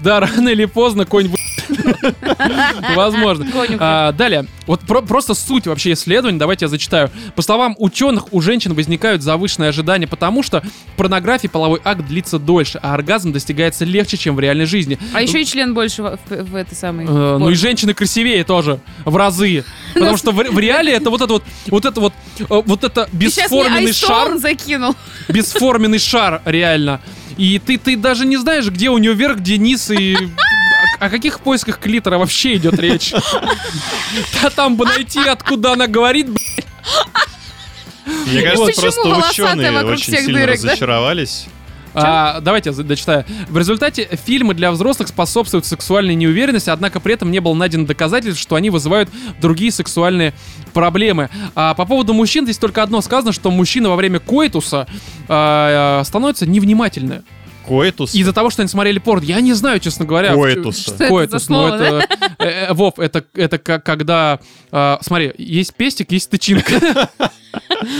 [0.03, 1.37] Да, рано или поздно конь вы-
[2.95, 3.45] Возможно.
[3.79, 7.11] А, далее, вот про- просто суть вообще исследований, давайте я зачитаю.
[7.35, 12.39] По словам ученых, у женщин возникают завышенные ожидания, потому что в порнографии половой акт длится
[12.39, 14.97] дольше, а оргазм достигается легче, чем в реальной жизни.
[15.13, 17.05] А еще и член больше в, в- в этой самой.
[17.05, 21.21] Э, ну и женщины красивее тоже в разы, потому что в, в реале это вот
[21.21, 24.95] это вот вот это вот э, вот это бесформенный шар, закинул.
[25.29, 27.01] бесформенный шар реально.
[27.37, 30.15] И ты ты даже не знаешь, где у нее верх, где низ и
[30.99, 33.13] о, о каких поисках клитора вообще идет речь?
[34.41, 36.63] Да там бы найти, откуда она говорит, б***ь.
[38.27, 41.47] мне кажется, Почему просто ученые очень сильно разочаровались.
[41.95, 43.25] А, давайте я дочитаю.
[43.47, 48.41] В результате фильмы для взрослых способствуют сексуальной неуверенности, однако при этом не было найдено доказательств,
[48.41, 49.09] что они вызывают
[49.39, 50.33] другие сексуальные
[50.73, 51.29] проблемы.
[51.55, 54.87] А по поводу мужчин здесь только одно сказано, что мужчины во время коитуса
[55.29, 57.23] а, становятся невнимательны.
[57.67, 58.13] Коэтус.
[58.15, 59.25] Из-за того, что они смотрели порно.
[59.25, 60.33] Я не знаю, честно говоря.
[60.33, 64.39] за Коэтус, ну это, Э, э, Вов, это, это как, когда...
[64.71, 67.09] а, смотри, есть пестик, есть тычинка.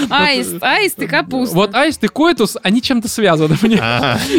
[0.10, 1.56] Аист, аист и капуста.
[1.56, 3.82] Вот аист и коэтус, они чем-то связаны мне.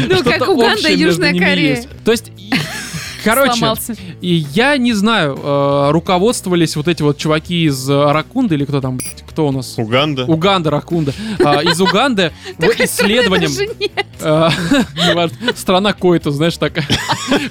[0.08, 1.82] Ну, как Уганда и Южная Корея.
[2.04, 2.52] То есть, и-
[3.24, 3.96] короче, Сломался.
[4.20, 8.98] и я не знаю, э, руководствовались вот эти вот чуваки из Ракунды или кто там,
[9.36, 9.74] кто у нас?
[9.76, 10.24] Уганда.
[10.24, 11.12] Уганда, Ракунда.
[11.44, 12.32] А, Из Уганды
[12.78, 13.50] исследованием...
[14.18, 16.86] неважно, Страна койту, знаешь, такая.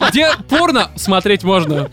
[0.09, 1.91] Где порно смотреть можно.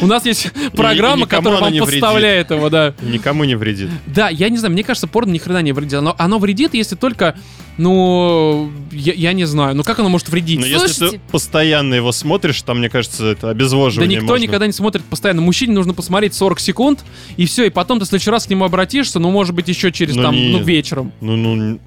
[0.00, 2.00] У нас есть программа, которая вам не вредит.
[2.00, 2.94] подставляет его, да.
[3.02, 3.90] Никому не вредит.
[4.06, 5.98] Да, я не знаю, мне кажется, порно ни хрена не вредит.
[5.98, 7.36] Оно, оно вредит, если только,
[7.76, 10.58] ну, я, я не знаю, ну как оно может вредить?
[10.60, 14.42] Но если ты постоянно его смотришь, там, мне кажется, это Да обезвоживание никто можно.
[14.42, 15.42] никогда не смотрит постоянно.
[15.42, 17.04] Мужчине нужно посмотреть 40 секунд,
[17.36, 19.92] и все, и потом ты в следующий раз к нему обратишься, ну, может быть, еще
[19.92, 20.48] через Ну, там, не.
[20.52, 21.12] ну, вечером.
[21.20, 21.78] Ну, ну,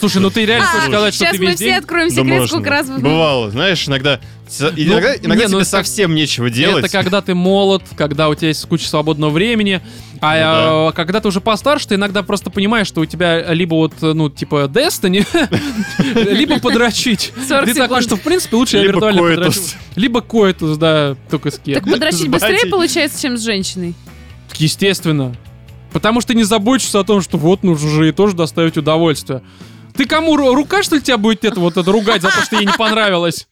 [0.00, 1.74] Слушай, ну ты реально хочешь А, сказать, что Сейчас ты мы весь все день...
[1.74, 2.46] откроем да секрет, можно.
[2.48, 2.88] сколько раз.
[2.88, 6.84] Бывало, знаешь, иногда, с- иногда, иногда не, тебе ну, как- совсем нечего делать.
[6.86, 9.82] Это когда ты молод, когда у тебя есть куча свободного времени,
[10.22, 13.74] а Ну э, когда ты уже постарше, ты иногда просто понимаешь, что у тебя либо
[13.74, 15.26] вот, э, ну, типа, Destiny,
[16.32, 17.34] либо подрочить.
[17.46, 19.60] 40 Ты такой, что, в принципе, лучше я Либо виртуально подрочу.
[19.96, 21.74] Либо коэтус, да, только с кем.
[21.74, 23.94] Так подрочить быстрее получается, чем с женщиной.
[24.56, 25.34] Естественно.
[25.94, 29.42] Потому что ты не заботишься о том, что вот нужно же ей тоже доставить удовольствие.
[29.96, 32.56] Ты кому ру- рука, что ли, тебя будет это вот это ругать за то, что
[32.56, 33.46] ей не понравилось?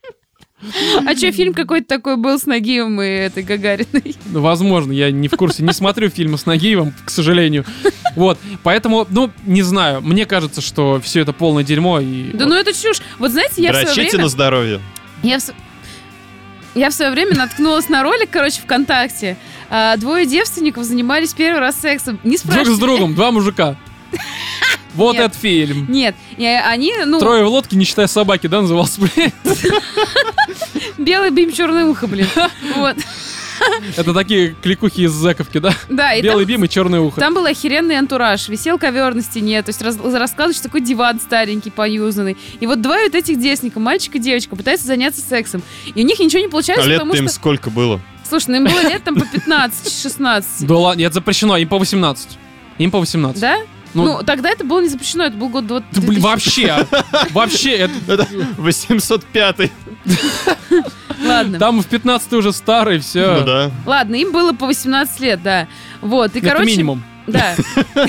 [1.07, 4.17] А что, фильм какой-то такой был с Нагиевым и этой Гагариной?
[4.27, 7.65] Ну, возможно, я не в курсе, не смотрю фильмы с Нагиевым, к сожалению.
[8.17, 12.33] Вот, поэтому, ну, не знаю, мне кажется, что все это полное дерьмо и...
[12.33, 13.03] Да ну это чушь.
[13.21, 14.25] Вот знаете, я в свое Дрочите время...
[14.25, 14.81] на здоровье.
[15.23, 15.51] Я в,
[16.75, 19.37] я в свое время наткнулась на ролик, короче, ВКонтакте.
[19.71, 22.19] А, двое девственников занимались первый раз сексом.
[22.25, 22.75] Не Друг спрашивайте.
[22.75, 23.77] с другом, два мужика.
[24.95, 25.87] Вот этот фильм.
[25.91, 29.01] Нет, и они, ну, Трое в лодке, не считая собаки, да, назывался?
[29.01, 29.33] блин?
[30.99, 32.27] белый бим, черное ухо, блин.
[32.77, 32.97] Вот.
[33.97, 35.73] Это такие кликухи из Зековки, да?
[35.89, 37.21] Да, и Белый там, бим и черное ухо.
[37.21, 38.49] там был охеренный антураж.
[38.49, 42.37] Висел ковер на стене, то есть раз, рассказываешь, что такой диван старенький, поюзанный.
[42.61, 45.63] И вот два вот этих девственника, мальчик и девочка, пытаются заняться сексом.
[45.95, 47.35] И у них ничего не А получается, лет потому им что...
[47.35, 48.01] сколько было?
[48.29, 50.45] Слушай, ну им было лет там по 15-16.
[50.61, 52.39] Да ладно, это запрещено, им по 18.
[52.79, 53.41] Им по 18.
[53.41, 53.59] Да?
[53.95, 55.81] Ну, Ну, тогда это было не запрещено, это был год до...
[55.81, 56.87] да, блин, вообще,
[57.31, 58.29] вообще, это- Это
[58.59, 59.71] 805
[61.25, 61.59] Ладно.
[61.59, 63.39] там в 15 уже старый, все.
[63.41, 63.71] Ну да.
[63.87, 65.69] Ладно, им было по 18 лет, да.
[66.01, 66.67] Вот, и, Это короче...
[66.67, 67.03] минимум.
[67.27, 67.55] Да.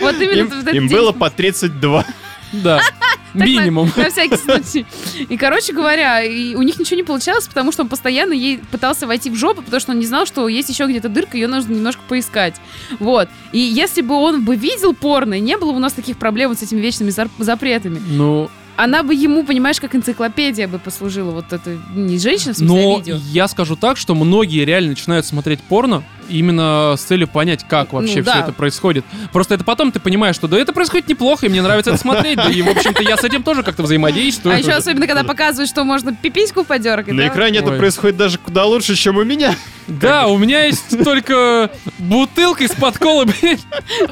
[0.00, 2.04] Вот именно Им, было по 32.
[2.52, 2.80] Да.
[3.34, 3.90] Минимум.
[3.96, 4.86] На, на всякий случай.
[5.28, 9.06] И, короче говоря, и у них ничего не получалось, потому что он постоянно ей пытался
[9.06, 11.72] войти в жопу, потому что он не знал, что есть еще где-то дырка, ее нужно
[11.72, 12.56] немножко поискать.
[12.98, 13.28] Вот.
[13.52, 16.58] И если бы он бы видел порно, не было бы у нас таких проблем вот
[16.58, 18.50] с этими вечными запретами, Ну,
[18.82, 21.32] она бы ему, понимаешь, как энциклопедия бы послужила.
[21.32, 23.16] Вот это не женщина, в смысле, а но видео.
[23.30, 28.18] я скажу так, что многие реально начинают смотреть порно именно с целью понять, как вообще
[28.18, 28.40] Ну, все да.
[28.40, 29.04] это происходит.
[29.32, 32.36] Просто это потом ты понимаешь, что да, это происходит неплохо, и мне нравится это смотреть,
[32.36, 34.54] да, и, в общем-то, я с этим тоже как-то взаимодействую.
[34.54, 37.14] А еще особенно, когда показывают, что можно пипиську подергать.
[37.14, 37.28] На да?
[37.28, 39.54] экране это происходит даже куда лучше, чем у меня.
[39.88, 43.26] Да, у меня есть только бутылка из-под колы.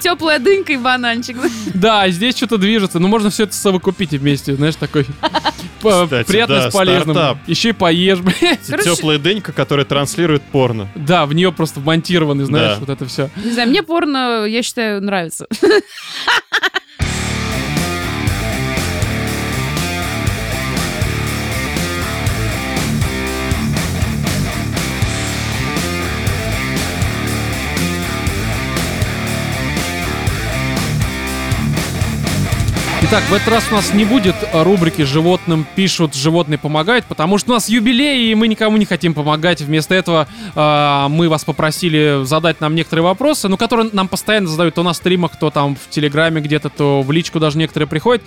[0.01, 1.37] Теплая дынька и бананчик.
[1.73, 2.99] Да, а здесь что-то движется.
[2.99, 5.05] Ну, можно все это совокупить вместе, знаешь, такой
[5.81, 7.14] приятно да, с полезным.
[7.16, 7.38] стартап.
[7.47, 8.18] Еще и поешь,
[8.85, 10.88] Теплая дынька, которая транслирует порно.
[10.94, 12.81] Да, в нее просто вмонтированы, знаешь, Да.
[12.81, 13.31] вот это все.
[13.44, 15.47] Не знаю, мне порно, я считаю, нравится.
[33.11, 37.53] Итак, в этот раз у нас не будет рубрики «Животным пишут, животные помогают», потому что
[37.53, 39.62] у нас юбилей, и мы никому не хотим помогать.
[39.62, 44.75] Вместо этого э, мы вас попросили задать нам некоторые вопросы, ну, которые нам постоянно задают
[44.75, 48.23] то на стримах, то там в Телеграме где-то, то в личку даже некоторые приходят.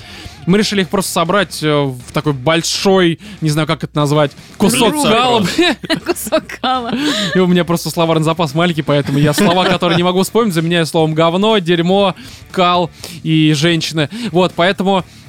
[0.48, 4.96] Мы решили их просто собрать э, в такой большой, не знаю, как это назвать, кусок
[5.04, 5.46] кала.
[6.08, 6.92] Кусок кала.
[7.36, 10.88] И у меня просто словарный запас маленький, поэтому я слова, которые не могу вспомнить, заменяю
[10.88, 12.16] словом говно, дерьмо,
[12.52, 12.90] кал
[13.22, 14.10] и женщины.
[14.32, 14.71] Вот, поэтому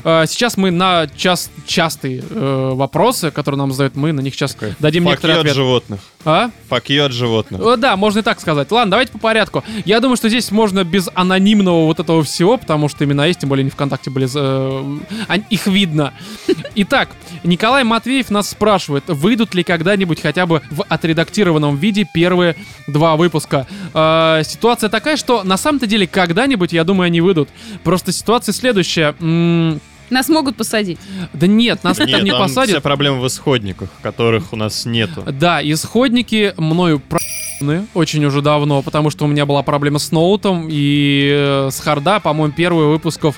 [0.04, 4.56] э, сейчас мы на час, частые э, вопросы, которые нам задают, мы на них сейчас
[4.78, 5.56] дадим некоторые ответы.
[5.56, 6.00] животных.
[6.24, 6.50] А?
[6.68, 7.60] Факью от животных.
[7.78, 8.70] Да, можно и так сказать.
[8.70, 9.64] Ладно, давайте по порядку.
[9.84, 13.48] Я думаю, что здесь можно без анонимного вот этого всего, потому что имена есть, тем
[13.48, 16.12] более они ВКонтакте были, э, ань- их видно.
[16.76, 17.08] Итак,
[17.44, 22.54] Николай Матвеев нас спрашивает, выйдут ли когда-нибудь хотя бы в отредактированном виде первые
[22.86, 23.66] два выпуска.
[23.92, 27.48] Э, ситуация такая, что на самом-то деле когда-нибудь, я думаю, они выйдут.
[27.82, 29.14] Просто ситуация следующая.
[29.20, 29.80] М,
[30.12, 30.98] Нас могут посадить.
[31.32, 32.82] Да нет, нас там Нет, не там вся посадят.
[32.82, 35.24] проблема в исходниках, которых у нас нету.
[35.26, 37.18] Да, исходники мною про...
[37.94, 42.20] очень уже давно, потому что у меня была проблема с ноутом и э, с харда,
[42.20, 43.36] по-моему, первые выпусков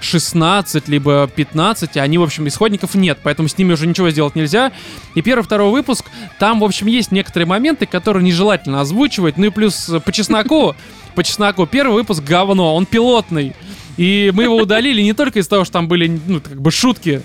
[0.00, 4.34] 16, либо 15, а они, в общем, исходников нет, поэтому с ними уже ничего сделать
[4.34, 4.72] нельзя.
[5.14, 6.04] И первый, второй выпуск,
[6.38, 10.74] там, в общем, есть некоторые моменты, которые нежелательно озвучивать, ну и плюс э, по чесноку,
[11.14, 13.54] по чесноку, первый выпуск говно, он пилотный.
[14.00, 17.20] И мы его удалили не только из того, что там были, ну, как бы шутки,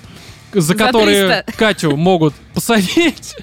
[0.55, 1.57] за За которые 300.
[1.57, 3.35] Катю могут посадить.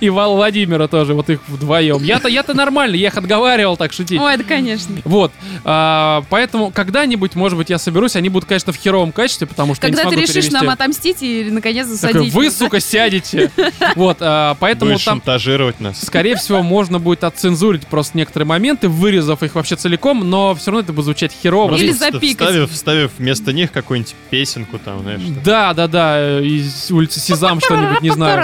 [0.00, 2.02] И Вал Владимира тоже, вот их вдвоем.
[2.02, 4.18] Я-то, я-то нормально, я их отговаривал так шутить.
[4.20, 4.96] Ой, это конечно.
[5.04, 5.30] Вот,
[5.64, 9.86] а, поэтому когда-нибудь, может быть, я соберусь, они будут, конечно, в херовом качестве, потому что
[9.86, 10.54] я не Когда ты смогу решишь перевести.
[10.54, 12.34] нам отомстить и наконец Такой, засадить.
[12.34, 12.64] вы, нас, да?
[12.64, 13.50] сука, сядете.
[13.96, 16.00] Вот, а, поэтому Будешь там, шантажировать нас.
[16.00, 20.84] скорее всего, можно будет отцензурить просто некоторые моменты, вырезав их вообще целиком, но все равно
[20.84, 21.76] это будет звучать херово.
[21.76, 22.30] Или запикать.
[22.48, 25.20] Вставив, вставив вместо них какую-нибудь песенку там, знаешь.
[25.44, 28.36] Да, да, да, из улицы Сезам что-нибудь, не знаю.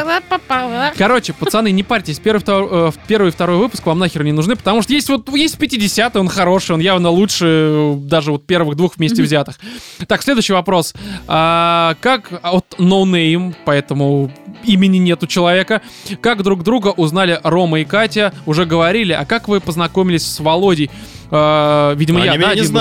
[0.97, 4.57] Короче, пацаны, не парьтесь, первый, втор- э, первый и второй выпуск вам нахер не нужны,
[4.57, 8.77] потому что есть вот есть 50 он хороший, он явно лучше э, даже вот первых
[8.77, 9.59] двух вместе взятых.
[10.07, 10.95] Так, следующий вопрос.
[11.27, 14.31] А, как от No Name, поэтому
[14.65, 15.83] имени нет у человека,
[16.21, 20.91] как друг друга узнали Рома и Катя, уже говорили, а как вы познакомились с Володей?
[21.31, 22.81] А, видимо, я, Они да, меня не один был.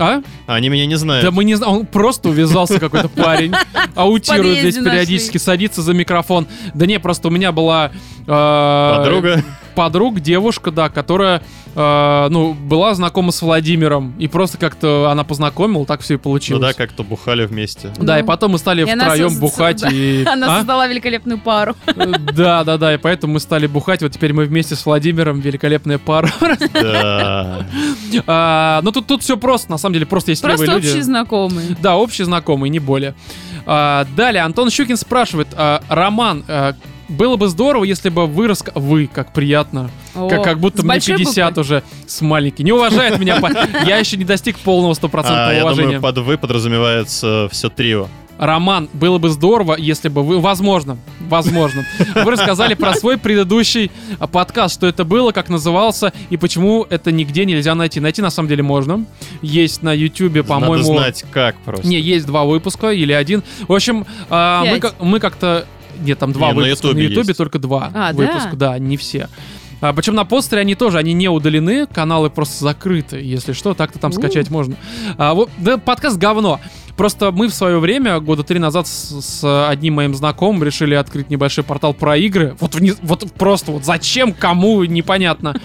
[0.00, 0.26] Знают.
[0.46, 0.54] А?
[0.54, 1.24] Они меня не знают.
[1.24, 3.52] Да мы не знаем, он просто увязался какой-то парень,
[3.94, 6.46] аутирует здесь периодически, садится за микрофон.
[6.74, 7.90] Да не, просто у меня была...
[8.26, 9.42] э, Подруга.
[9.80, 11.40] Подруг, девушка, да, которая,
[11.74, 16.22] э, ну, была знакома с Владимиром, и просто как-то она познакомила, так все и Ну
[16.22, 16.60] получилось.
[16.60, 17.90] да, как-то бухали вместе.
[17.96, 18.28] Да, и Ну.
[18.28, 20.22] потом мы стали И она втроем со- бухать и...
[20.30, 20.58] Она А?
[20.58, 21.76] создала великолепную пару.
[21.96, 24.02] Да, да, да, и поэтому мы стали бухать.
[24.02, 26.28] Вот теперь мы вместе с Владимиром великолепная пара.
[26.74, 27.64] Да.
[28.26, 30.88] А, Ну тут тут все просто, на самом деле, просто есть Просто левые люди.
[30.88, 31.76] общие знакомые.
[31.80, 33.14] Да, общий знакомый, не более.
[33.64, 36.74] А, далее, Антон Щукин спрашивает, а, Роман, а,
[37.10, 38.72] было бы здорово, если бы вы раска...
[38.74, 39.90] Вы, как приятно.
[40.14, 41.60] Как, О, как будто с мне большой 50 буквы?
[41.60, 42.64] уже с маленький.
[42.64, 43.40] Не уважает меня.
[43.86, 45.98] Я еще не достиг полного стопроцентного я уважения.
[45.98, 48.08] думаю, под вы подразумевается все трио.
[48.40, 50.96] Роман, было бы здорово, если бы вы, возможно,
[51.28, 53.90] возможно, вы рассказали про свой предыдущий
[54.32, 58.00] подкаст, что это было, как назывался и почему это нигде нельзя найти.
[58.00, 59.04] Найти на самом деле можно.
[59.42, 60.84] Есть на Надо по-моему...
[60.84, 61.86] знать, как просто.
[61.86, 63.42] Не, есть два выпуска или один.
[63.68, 65.66] В общем, а, мы, как- мы как-то...
[66.02, 66.88] Нет, там два Не, на выпуска.
[66.88, 68.16] Ютубе на Ютубе только два А, да?
[68.18, 68.56] выпуска.
[68.56, 68.78] Да?
[68.78, 69.28] не все.
[69.80, 73.20] А, причем на постере они тоже, они не удалены, каналы просто закрыты.
[73.20, 74.14] Если что, так-то там У.
[74.14, 74.76] скачать можно.
[75.16, 76.60] А, вот, да, подкаст говно.
[77.00, 81.30] Просто мы в свое время, года три назад, с, с одним моим знакомым решили открыть
[81.30, 82.54] небольшой портал про игры.
[82.60, 85.58] Вот, вне- вот просто вот зачем, кому, непонятно.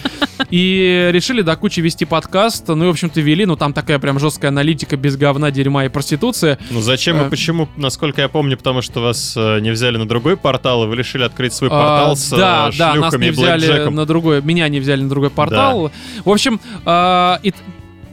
[0.50, 2.69] И решили до кучи вести подкаст.
[2.69, 3.45] Ну и, в общем-то, вели.
[3.45, 6.58] Ну там такая прям жесткая аналитика без говна, дерьма и проституции.
[6.71, 7.28] Ну зачем Э.
[7.28, 7.67] и почему?
[7.76, 11.24] Насколько я помню, потому что вас э, не взяли на другой портал, и вы решили
[11.24, 14.41] открыть свой А, портал с да, э, да, нас шлюхами не и взяли на другой,
[14.41, 15.91] меня не взяли на другой портал.
[16.24, 17.54] В общем, т-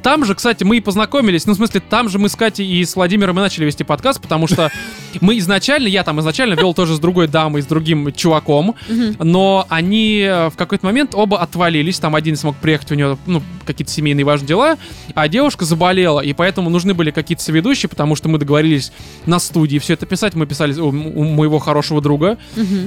[0.03, 1.47] там же, кстати, мы и познакомились.
[1.47, 4.21] Ну, в смысле, там же мы с Катей и с Владимиром и начали вести подкаст,
[4.21, 4.71] потому что
[5.21, 8.75] мы изначально, я там изначально вел тоже с другой дамой, с другим чуваком,
[9.19, 11.99] но они э, в какой-то момент оба отвалились.
[11.99, 14.77] Там один смог приехать, у него, ну, какие-то семейные важные дела,
[15.15, 18.93] а девушка заболела, и поэтому нужны были какие-то соведущие, потому что мы договорились
[19.27, 20.35] на студии все это писать.
[20.35, 22.39] Мы писали у, у моего хорошего друга,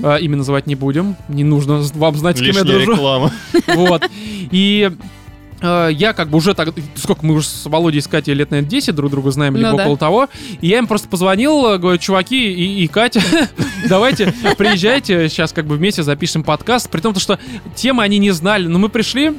[0.04, 1.16] а, имя называть не будем.
[1.30, 2.92] Не нужно вам знать, с кем я дружу.
[2.94, 3.32] реклама.
[3.68, 4.04] Вот.
[4.52, 4.96] И э,
[5.90, 6.70] я как бы уже так...
[6.96, 9.78] Сколько мы уже с Володей и Катей лет, наверное, 10 друг друга знаем, либо Ну
[9.78, 9.84] да.
[9.84, 10.30] около того.
[10.62, 13.22] И я им просто позвонил, э, говорю, чуваки и, и Катя,
[13.90, 16.90] давайте приезжайте, сейчас как бы вместе запишем подкаст.
[16.90, 17.40] При том, то, что
[17.76, 19.34] темы они не знали, но мы пришли,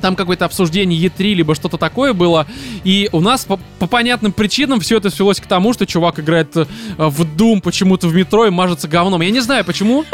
[0.00, 2.46] там какое-то обсуждение Е3, либо что-то такое было.
[2.84, 6.56] И у нас по, по понятным причинам все это свелось к тому, что чувак играет
[6.56, 9.20] э, в Doom почему-то в метро и мажется говном.
[9.22, 10.04] Я не знаю почему.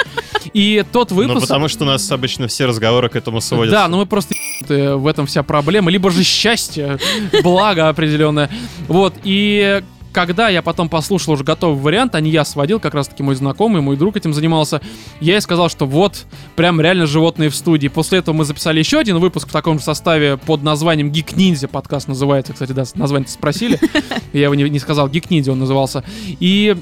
[0.53, 1.40] И тот Ну, выпуск...
[1.40, 3.81] потому что у нас обычно все разговоры к этому сводятся.
[3.83, 4.35] Да, ну мы просто
[4.68, 5.90] в этом вся проблема.
[5.90, 6.99] Либо же счастье,
[7.42, 8.51] благо определенное.
[8.88, 9.83] Вот, и
[10.14, 13.35] когда я потом послушал уже готовый вариант, а не я сводил, как раз таки мой
[13.35, 14.81] знакомый, мой друг этим занимался,
[15.20, 16.24] я ей сказал, что вот,
[16.55, 17.88] прям реально животные в студии.
[17.88, 21.66] После этого мы записали еще один выпуск в таком же составе под названием Geek Ninja,
[21.66, 23.78] подкаст называется, кстати, да, название спросили,
[24.32, 26.05] я его не, не сказал, Geek Ninja он назывался.
[26.39, 26.76] И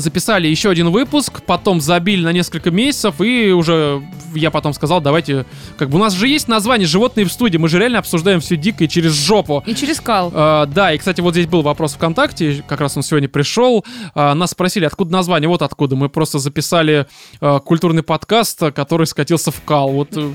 [0.00, 4.02] записали еще один выпуск, потом забили на несколько месяцев, и уже
[4.34, 5.46] я потом сказал, давайте,
[5.78, 8.56] как бы у нас же есть название «Животные в студии», мы же реально обсуждаем все
[8.56, 9.62] дико и через жопу.
[9.66, 10.30] И через кал.
[10.34, 13.84] А, да, и, кстати, вот здесь был вопрос ВКонтакте, как раз он сегодня пришел.
[14.14, 15.96] А, нас спросили, откуда название, вот откуда.
[15.96, 17.06] Мы просто записали
[17.40, 19.90] а, культурный подкаст, который скатился в кал.
[19.90, 20.32] Вот э,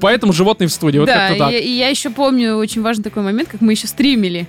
[0.00, 1.52] поэтому «Животные в студии», вот да, как-то так.
[1.52, 4.46] и, и я еще помню очень важный такой момент, как мы еще стримили.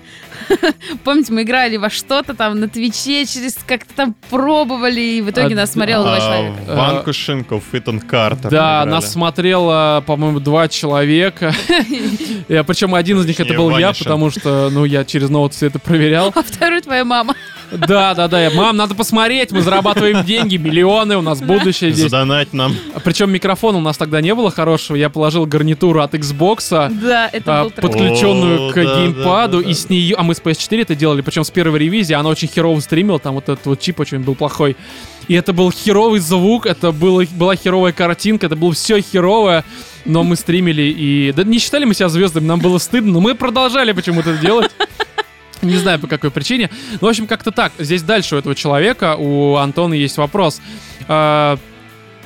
[1.04, 5.30] Помните, мы играли во что-то там на Твиче через как-то там про пробовали, и в
[5.30, 6.76] итоге А, нас смотрело два А, человека.
[6.76, 8.50] Ванкушенков, Итан Картер.
[8.50, 8.90] Да, играли.
[8.90, 11.54] нас смотрело, по-моему, два человека.
[12.48, 15.80] Причем один из них это был я, потому что, ну, я через ноут все это
[15.80, 16.32] проверял.
[16.34, 17.36] А второй твоя мама.
[17.78, 18.50] Да, да, да.
[18.54, 22.10] Мам, надо посмотреть, мы зарабатываем деньги, миллионы, у нас будущее здесь.
[22.10, 22.76] Задонать нам.
[23.04, 24.96] Причем микрофона у нас тогда не было хорошего.
[24.96, 29.70] Я положил гарнитуру от Xbox, Да, это а, был подключенную О, к да, геймпаду, да,
[29.70, 30.16] и с нее...
[30.18, 33.36] А мы с PS4 это делали, причем с первой ревизии, она очень херово стримила, там
[33.36, 34.76] вот этот вот чип очень был плохой.
[35.28, 39.64] И это был херовый звук, это было, была херовая картинка, это было все херовое,
[40.06, 41.34] но мы стримили и...
[41.36, 44.72] Да не считали мы себя звездами, нам было стыдно, но мы продолжали почему-то делать.
[45.62, 46.70] Не знаю по какой причине.
[47.02, 47.72] Ну, в общем, как-то так.
[47.80, 50.62] Здесь дальше у этого человека, у Антона есть вопрос.
[51.08, 51.58] А,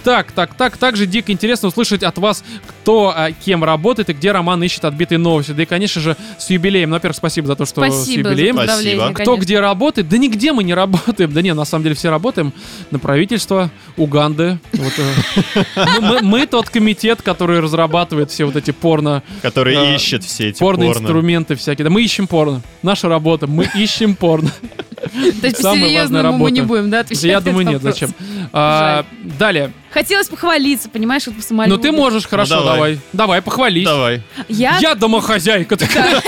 [0.03, 0.77] так, так, так.
[0.77, 5.19] Также дико интересно услышать от вас, кто а, кем работает и где Роман ищет отбитые
[5.19, 5.51] новости.
[5.51, 6.89] Да и, конечно же, с юбилеем.
[6.89, 8.55] Ну, во-первых, спасибо за то, что с Спасибо за юбилеем.
[8.55, 9.13] поздравления, Спасибо.
[9.15, 9.45] Кто конечно.
[9.45, 10.09] где работает?
[10.09, 11.31] Да нигде мы не работаем.
[11.31, 12.53] Да не, на самом деле все работаем
[12.91, 14.59] на правительство Уганды.
[14.73, 15.85] Э,
[16.21, 20.85] мы, тот комитет, который разрабатывает все вот эти порно, Который А, ищет все эти порно
[20.85, 21.83] инструменты всякие.
[21.83, 22.61] Да мы ищем порно.
[22.81, 23.47] Наша работа.
[23.47, 24.51] Мы ищем порно.
[25.41, 28.11] То есть самая по-серьезному важная мы не будем, да, отвечать Я думаю, нет, зачем.
[28.51, 29.05] А,
[29.37, 29.71] далее.
[29.91, 31.75] Хотелось похвалиться, понимаешь, вот по самолету.
[31.75, 32.73] Ну ты можешь, хорошо, давай.
[32.73, 32.99] давай.
[33.13, 33.85] Давай, похвались.
[33.85, 34.21] Давай.
[34.47, 36.21] Я, Я домохозяйка такая.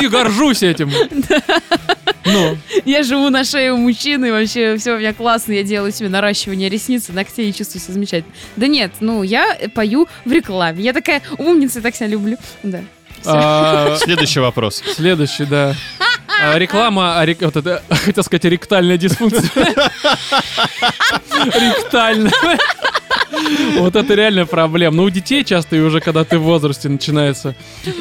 [0.00, 0.90] И горжусь этим.
[2.24, 5.90] Ну, я живу на шее у мужчины, и вообще все у меня классно, я делаю
[5.90, 8.32] себе наращивание ресниц, и ногтей, и чувствую себя замечательно.
[8.56, 10.82] Да нет, ну я пою в рекламе.
[10.84, 12.36] Я такая умница, так себя люблю.
[12.62, 12.80] Да.
[13.26, 14.82] А, Следующий вопрос.
[14.94, 15.74] следующий, да.
[16.42, 19.48] А, Реклама, а, рек- вот это, хотел сказать, ректальная дисфункция.
[21.44, 22.32] Ректальная.
[23.78, 24.96] Вот это реально проблема.
[24.96, 27.54] Ну, у детей часто и уже, когда ты в возрасте, начинается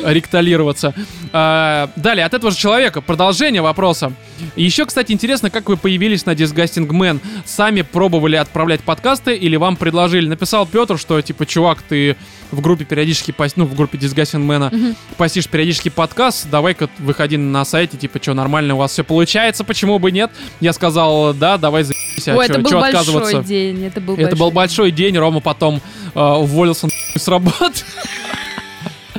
[0.04, 0.94] ректалироваться.
[1.34, 4.14] А, Далее, от этого же человека продолжение вопроса.
[4.56, 7.20] Еще, кстати, интересно, как вы появились на Disgusting Man.
[7.46, 10.28] Сами пробовали отправлять подкасты или вам предложили?
[10.28, 12.16] Написал Петр, что, типа, чувак, ты
[12.52, 17.64] в группе периодически, пос- ну, в группе Disgusting Man постишь периодически подкаст, давай-ка выходи на
[17.66, 20.32] сайте, типа, что, нормально у вас все получается, почему бы нет?
[20.60, 23.44] Я сказал, да, давай заебись, а Ой, чё- это был чё большой отказываться?
[23.44, 23.86] день.
[23.86, 25.82] Это был Это был большой день, Рома потом
[26.16, 27.82] э, уволился с работы.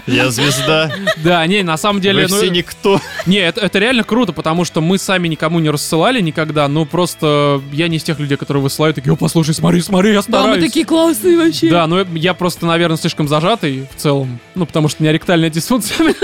[0.08, 0.90] Я звезда.
[1.22, 3.00] Да, не, на самом деле, Вы ну, все никто.
[3.24, 7.62] не, это, это реально круто, потому что мы сами никому не рассылали никогда, ну просто
[7.72, 10.56] я не из тех людей, которые высылают, такие, о, послушай, смотри, смотри, я Да, стараюсь.
[10.60, 11.70] мы такие классные вообще.
[11.70, 15.50] Да, ну я просто, наверное, слишком зажатый в целом, ну потому что у меня ректальная
[15.50, 15.96] дисфункция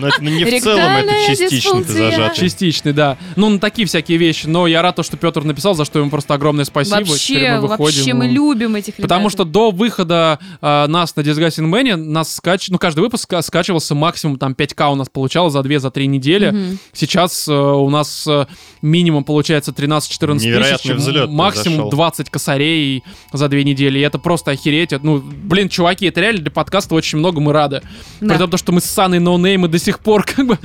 [0.00, 2.42] Но это ну, не в целом, это Ректальная частично ты зажатый.
[2.42, 3.18] частичный, да.
[3.36, 6.10] Ну на такие всякие вещи, но я рад, то, что Петр написал, за что ему
[6.10, 6.98] просто огромное спасибо.
[6.98, 9.02] Теперь Вообще, мы выходим, вообще мы любим этих ребят.
[9.02, 12.68] Потому что до выхода а, нас на Disgusting Man нас скач...
[12.68, 16.78] ну, каждый выпуск ска- скачивался максимум там 5к у нас получалось за 2-3 недели.
[16.92, 18.46] Сейчас э, у нас э,
[18.82, 20.46] минимум получается 13-14 тысяч.
[20.46, 21.90] Невероятный взлет Максимум произошел.
[21.90, 23.98] 20 косарей за 2 недели.
[23.98, 24.92] И это просто охереть.
[25.02, 27.82] Ну, блин, чуваки, это реально для подкаста очень много, мы рады.
[28.20, 28.34] Да.
[28.34, 30.58] При том, что мы с Саной ноунеймы до сих пор как бы...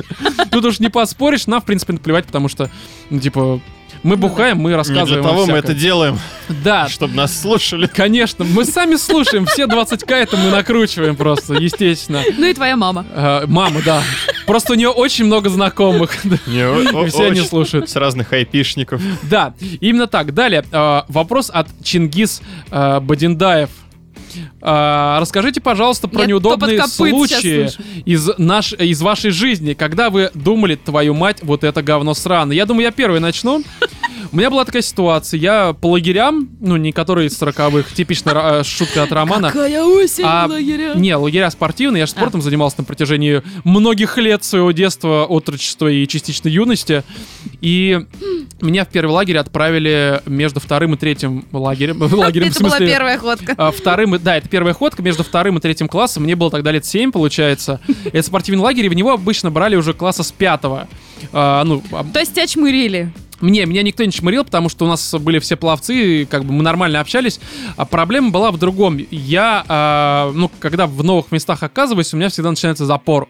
[0.51, 2.69] Тут уж не поспоришь, нам, в принципе, наплевать, потому что,
[3.09, 3.59] ну, типа,
[4.03, 6.19] мы бухаем, мы Не рассказываем для вам того мы это делаем,
[6.63, 7.88] Да, чтобы нас слушали.
[7.88, 12.21] Конечно, мы сами слушаем, все 20к это мы накручиваем просто, естественно.
[12.38, 13.03] Ну и твоя мама.
[13.15, 14.03] Э, мама, да.
[14.45, 16.23] Просто у нее очень много знакомых.
[16.45, 17.89] Не, о- И все они слушают.
[17.89, 19.01] С разных айпишников.
[19.23, 20.36] Да, именно так.
[20.36, 23.71] Далее, э, вопрос от Чингис э, Бадиндаев.
[24.61, 27.69] Э, Расскажите, пожалуйста, про Я неудобные случаи
[28.05, 32.55] из, наш, из вашей жизни, когда вы думали, твою мать, вот это говно сраное.
[32.55, 33.63] Я думаю, я первый начну.
[34.31, 38.63] У меня была такая ситуация, я по лагерям, ну, не которые из 40-х, типичная э,
[38.63, 40.93] шутка от Романа, Какая осень А, лагеря.
[40.95, 42.01] Не, лагеря спортивные.
[42.01, 47.03] Я же спортом занимался на протяжении многих лет своего детства, отрочества и частично юности.
[47.61, 48.05] И
[48.61, 51.99] меня в первый лагерь отправили между вторым и третьим лагерем.
[52.11, 53.53] лагерем в Это была первая ходка.
[53.57, 56.23] а, вторым, да, это первая ходка между вторым и третьим классом.
[56.23, 57.80] Мне было тогда лет 7, получается.
[58.05, 60.88] Это спортивный лагерь, и в него обычно брали уже класса с пятого.
[61.32, 63.13] А, ну, а, То есть тебя чмырили.
[63.39, 66.53] мне, меня никто не чмырил, потому что у нас были все пловцы, и как бы
[66.53, 67.39] мы нормально общались.
[67.78, 68.97] А проблема была в другом.
[69.11, 73.30] Я, а, ну, когда в новых местах оказываюсь, у меня всегда начинается запор.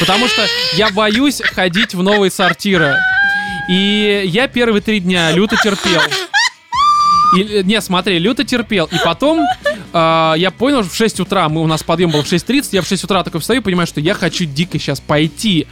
[0.00, 2.96] Потому что я боюсь ходить в новые сортиры.
[3.68, 6.00] И я первые три дня люто терпел.
[7.36, 8.86] И, э, не, смотри, люто терпел.
[8.86, 9.40] И потом
[9.92, 12.82] а, я понял, что в 6 утра, мы, у нас подъем был в 6.30, я
[12.82, 15.66] в 6 утра такой встаю и понимаю, что я хочу дико сейчас пойти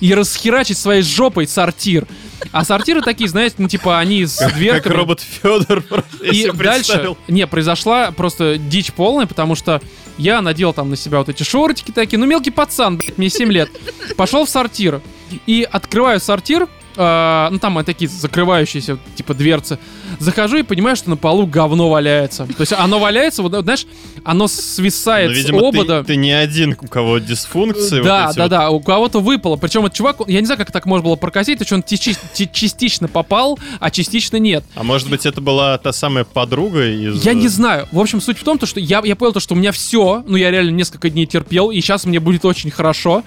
[0.00, 2.06] и расхерачить своей жопой сортир.
[2.52, 4.94] А сортиры такие, знаете, ну типа они с Как дверками.
[4.94, 5.82] робот Федор.
[6.22, 9.80] И дальше, не, произошла просто дичь полная, потому что
[10.18, 13.50] я надел там на себя вот эти шортики такие, ну мелкий пацан, блядь, мне 7
[13.52, 13.70] лет.
[14.16, 15.00] Пошел в сортир
[15.46, 19.78] и открываю сортир, э, ну там э, такие закрывающиеся, типа дверцы.
[20.18, 22.46] Захожу и понимаю, что на полу говно валяется.
[22.46, 23.86] То есть оно валяется, вот знаешь,
[24.24, 26.04] оно свисает Ну, с видимо, ты, обода.
[26.04, 27.98] ты не один, у кого дисфункции.
[27.98, 28.50] вот Да, эти да, вот.
[28.50, 29.56] да, у кого-то выпало.
[29.56, 31.96] Причем этот чувак, я не знаю, как так можно было прокосить, то есть он ти-
[31.98, 34.64] ти- частично попал, а частично нет.
[34.74, 37.24] А может быть, это была та самая подруга из...
[37.24, 37.86] Я не знаю.
[37.92, 40.22] В общем, суть в том, то, что я, я понял, то, что у меня все,
[40.26, 43.22] ну я реально несколько дней терпел, и сейчас мне будет очень хорошо.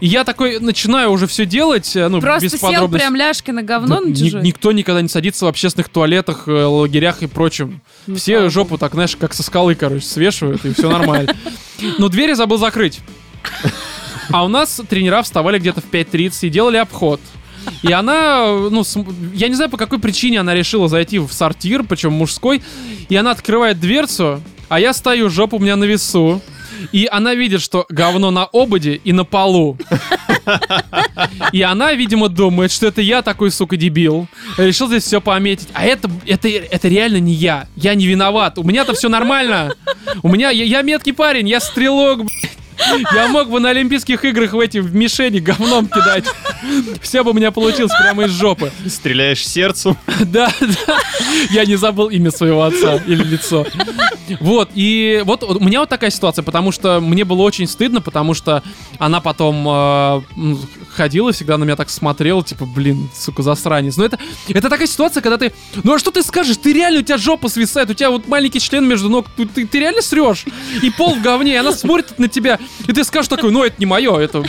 [0.00, 3.08] И я такой начинаю уже все делать, э, ну, Просто без сел подробностей.
[3.08, 4.42] прям ляжки на говно Да, на чужой.
[4.42, 7.80] никто никогда не садится в общественных туалетах, э, лагерях и прочем.
[8.06, 11.34] Ну, Все слава жопу так, знаешь, как со скалы, короче, свешивают, и все нормально.
[11.98, 13.00] Но двери забыл закрыть.
[14.30, 17.20] А у нас тренера вставали где-то в 5.30 и делали обход.
[17.82, 18.82] И она, ну,
[19.34, 22.62] я не знаю, по какой причине она решила зайти в сортир, причем мужской,
[23.08, 26.40] и она открывает дверцу, а я стою, жопа у меня на весу,
[26.92, 29.76] и она видит, что говно на ободе и на полу.
[31.52, 34.28] И она, видимо, думает, что это я такой, сука, дебил.
[34.56, 35.68] Решил здесь все пометить.
[35.72, 37.66] А это, это, это реально не я.
[37.76, 38.58] Я не виноват.
[38.58, 39.74] У меня-то все нормально.
[40.22, 42.57] У меня, я, я меткий парень, я стрелок, блядь.
[43.14, 46.24] Я мог бы на Олимпийских играх в эти в мишени говном кидать.
[47.02, 48.70] Все бы у меня получилось прямо из жопы.
[48.86, 49.96] Стреляешь сердцем.
[50.20, 50.98] Да, да.
[51.50, 53.66] Я не забыл имя своего отца или лицо.
[54.40, 58.34] Вот, и вот у меня вот такая ситуация, потому что мне было очень стыдно, потому
[58.34, 58.62] что
[58.98, 60.22] она потом э,
[60.94, 63.96] ходила, всегда на меня так смотрела, типа, блин, сука, засранец.
[63.96, 64.18] Но это,
[64.48, 66.58] это такая ситуация, когда ты, ну а что ты скажешь?
[66.58, 69.66] Ты реально, у тебя жопа свисает, у тебя вот маленький член между ног, ты, ты-
[69.66, 70.44] ты реально срешь?
[70.82, 73.76] И пол в говне, и она смотрит на тебя, и ты скажешь такой, ну это
[73.78, 74.44] не мое, это, ну,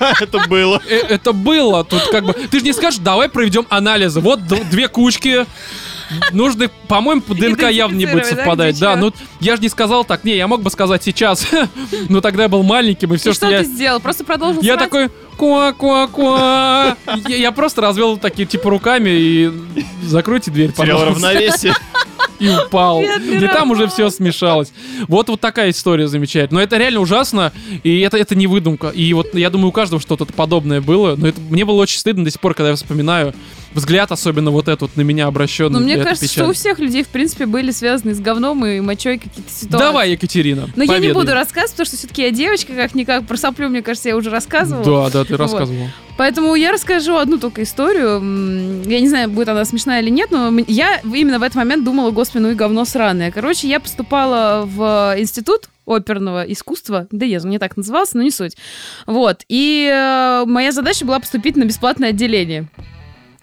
[0.20, 0.80] Это было.
[0.88, 1.84] э, это было.
[1.84, 2.32] Тут как бы.
[2.32, 4.20] Ты же не скажешь, давай проведем анализы.
[4.20, 5.46] Вот две кучки.
[6.30, 8.78] Нужно, по-моему, по ДНК явно не будет да, совпадать.
[8.78, 9.00] Да, чё?
[9.00, 10.22] ну я же не сказал так.
[10.22, 11.44] Не, я мог бы сказать сейчас.
[12.08, 13.58] Но тогда я был маленьким, и все, И что что я.
[13.62, 13.98] ты сделал?
[13.98, 14.84] Просто продолжил Я срать?
[14.84, 16.96] такой куа-куа-куа.
[17.28, 19.52] Я, я просто развел такие типа руками и
[20.02, 21.26] закройте дверь, Терял пожалуйста.
[21.28, 21.74] равновесие.
[22.38, 23.00] И упал.
[23.00, 24.70] Бедный И там уже все смешалось.
[25.08, 26.60] Вот вот такая история замечательная.
[26.60, 27.50] Но это реально ужасно,
[27.82, 28.88] и это, это не выдумка.
[28.88, 31.16] И вот я думаю, у каждого что-то подобное было.
[31.16, 33.34] Но это, мне было очень стыдно до сих пор, когда я вспоминаю
[33.76, 35.78] взгляд, особенно вот этот на меня обращенный.
[35.78, 36.50] Ну, мне кажется, что печально.
[36.50, 39.78] у всех людей, в принципе, были связаны с говном и мочой какие-то ситуации.
[39.78, 40.68] Давай, Екатерина.
[40.74, 41.14] Но я не поведай.
[41.14, 43.26] буду рассказывать, потому что все-таки я девочка, как-никак.
[43.26, 44.84] Про соплю, мне кажется, я уже рассказывала.
[44.84, 45.40] Да, да, ты Вот.
[45.40, 45.88] рассказывал.
[46.16, 48.82] Поэтому я расскажу одну только историю.
[48.86, 52.10] Я не знаю, будет она смешная или нет, но я именно в этот момент думала,
[52.10, 53.30] господи, ну и говно сраное.
[53.30, 57.06] Короче, я поступала в институт оперного искусства.
[57.10, 58.56] Да, я не так назывался, но не суть.
[59.06, 59.44] Вот.
[59.48, 62.68] И э, моя задача была поступить на бесплатное отделение.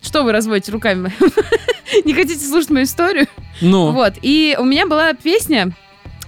[0.03, 1.11] Что вы разводите руками?
[2.05, 3.27] Не хотите слушать мою историю?
[3.61, 4.13] Ну, Вот.
[4.21, 5.71] И у меня была песня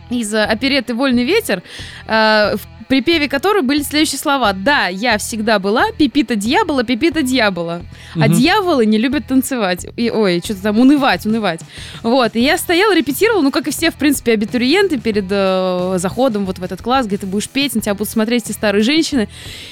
[0.09, 1.61] из э, опереты «Вольный ветер»,
[2.07, 4.53] э, в припеве которой были следующие слова.
[4.53, 7.81] «Да, я всегда была пипита дьявола, пипита дьявола».
[8.13, 9.85] А дьяволы не любят танцевать.
[9.97, 11.61] И, ой, что-то там унывать, унывать.
[12.03, 12.35] Вот.
[12.35, 16.59] И я стояла, репетировала, ну, как и все, в принципе, абитуриенты перед э, заходом вот
[16.59, 19.27] в этот класс, где ты будешь петь, на тебя будут смотреть эти старые женщины.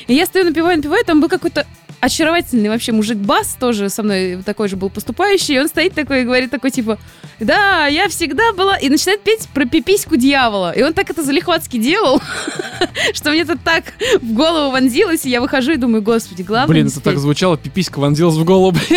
[0.07, 1.65] И я стою, напеваю, напеваю, там был какой-то
[2.03, 6.21] очаровательный вообще мужик Бас, тоже со мной такой же был поступающий, и он стоит такой
[6.21, 6.99] и говорит такой, типа,
[7.39, 8.75] да, я всегда была...
[8.77, 10.73] И начинает петь про пипиську дьявола.
[10.73, 12.21] И он так это залихватски делал,
[13.13, 13.85] что мне это так
[14.21, 16.67] в голову вонзилось, и я выхожу и думаю, господи, главное...
[16.67, 17.19] Блин, это так спеть».
[17.19, 18.77] звучало, пиписька вонзилась в голову.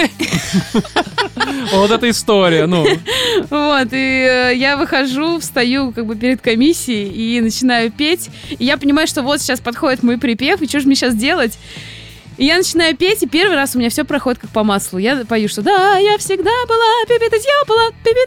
[1.73, 2.85] Вот эта история, ну.
[3.51, 8.31] Вот, и э, я выхожу, встаю как бы перед комиссией и начинаю петь.
[8.59, 11.59] И я понимаю, что вот сейчас подходит мой припев, и что же мне сейчас делать?
[12.39, 14.99] И я начинаю петь, и первый раз у меня все проходит как по маслу.
[14.99, 18.27] Я пою, что да, я всегда была, пипита дьявола, пипита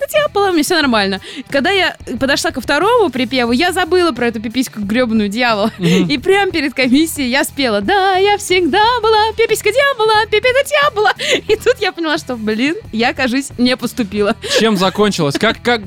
[0.49, 1.19] у меня все нормально.
[1.49, 5.71] Когда я подошла ко второму припеву, я забыла про эту пипиську гребаную дьявола.
[5.77, 6.07] Мгм.
[6.09, 11.13] И прям перед комиссией я спела, да, я всегда была, пиписька дьявола, пипита дьявола.
[11.47, 14.35] И тут я поняла, что, блин, я, кажись, не поступила.
[14.59, 15.35] Чем закончилось?
[15.39, 15.81] Как, как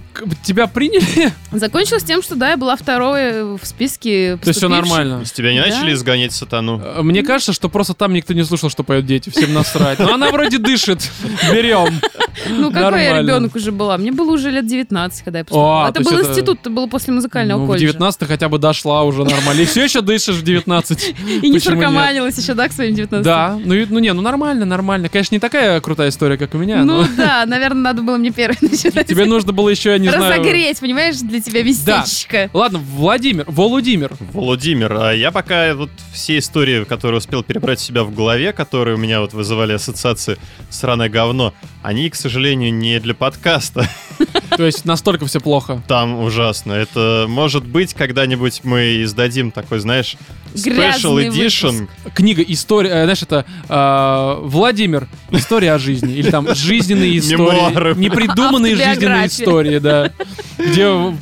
[0.44, 1.32] тебя приняли?
[1.50, 5.24] Закончилось тем, что да, я была второй в списке То есть все нормально.
[5.24, 5.66] С тебя не Да.
[5.66, 6.80] начали изгонять сатану?
[6.82, 9.30] Э, Мне кажется, что просто там никто не слушал, что поют дети.
[9.30, 9.98] Всем насрать.
[9.98, 11.10] Но она вроде дышит.
[11.52, 12.00] Берем.
[12.48, 13.98] Ну, какой я ребенок уже была?
[13.98, 15.86] Мне было уже лет 19, когда я поступила.
[15.86, 17.86] О, это был это- институт, это было после музыкального Ну, в колледжа.
[17.86, 19.60] 19 хотя бы дошла уже нормально.
[19.60, 21.14] И все еще дышишь в 19.
[21.42, 23.24] И не наркоманилась еще, да, к своим 19?
[23.24, 25.08] Да, ну, ну не, ну нормально, нормально.
[25.08, 28.30] Конечно, не такая крутая история, как у меня, Ну но да, наверное, надо было мне
[28.30, 29.06] первой начинать.
[29.06, 30.32] тебе нужно было еще, я не знаю...
[30.40, 32.50] Разогреть, понимаешь, для тебя местечко.
[32.52, 34.12] Ладно, Владимир, Володимир.
[34.32, 38.52] Владимир, а я пока вот все истории, которые успел перебрать в себя себя в голове,
[38.52, 40.38] которые у меня вот вызывали ассоциации
[40.70, 43.88] «сраное говно», они, к сожалению, не для подкаста.
[44.56, 45.82] То есть настолько все плохо.
[45.88, 46.72] Там ужасно.
[46.72, 50.16] Это, может быть, когда-нибудь мы издадим такой, знаешь,
[50.54, 51.88] Special Грязный Edition.
[52.14, 56.12] Книга «История», э, знаешь, это э, Владимир, «История о жизни».
[56.12, 57.98] Или там «Жизненные истории».
[57.98, 60.10] Непридуманные жизненные истории, да.
[60.58, 61.16] Где...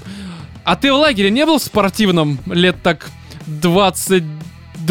[0.62, 3.08] А ты в лагере не был в спортивном лет так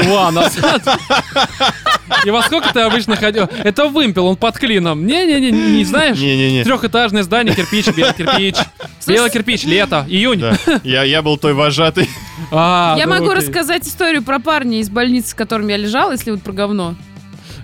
[0.03, 0.99] 22 назад?
[2.25, 3.47] И во сколько ты обычно ходил?
[3.63, 5.05] Это вымпел, он под клином.
[5.05, 6.17] Не-не-не, не знаешь?
[6.17, 6.63] Не-не-не.
[6.63, 8.55] Трехэтажное здание, кирпич, белый кирпич.
[9.07, 10.39] Белый кирпич, лето, июнь.
[10.39, 10.57] Да.
[10.83, 12.09] Я, я был той вожатой.
[12.51, 13.37] А, Я ну могу окей.
[13.37, 16.95] рассказать историю про парня из больницы, с которым я лежала, если вот про говно.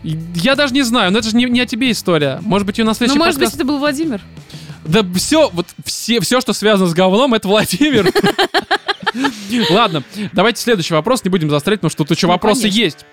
[0.04, 2.40] Я даже не знаю, но это же не, не о тебе история.
[2.42, 4.22] Может быть, ее на Ну, следующий может быть, подкаст- это был Владимир.
[4.86, 8.12] Да все, вот все, все, что связано с говном, это Владимир.
[9.70, 10.04] Ладно,
[10.34, 12.80] давайте следующий вопрос, не будем заострять, потому что тут еще Ну, вопросы конечно.
[12.80, 13.06] есть.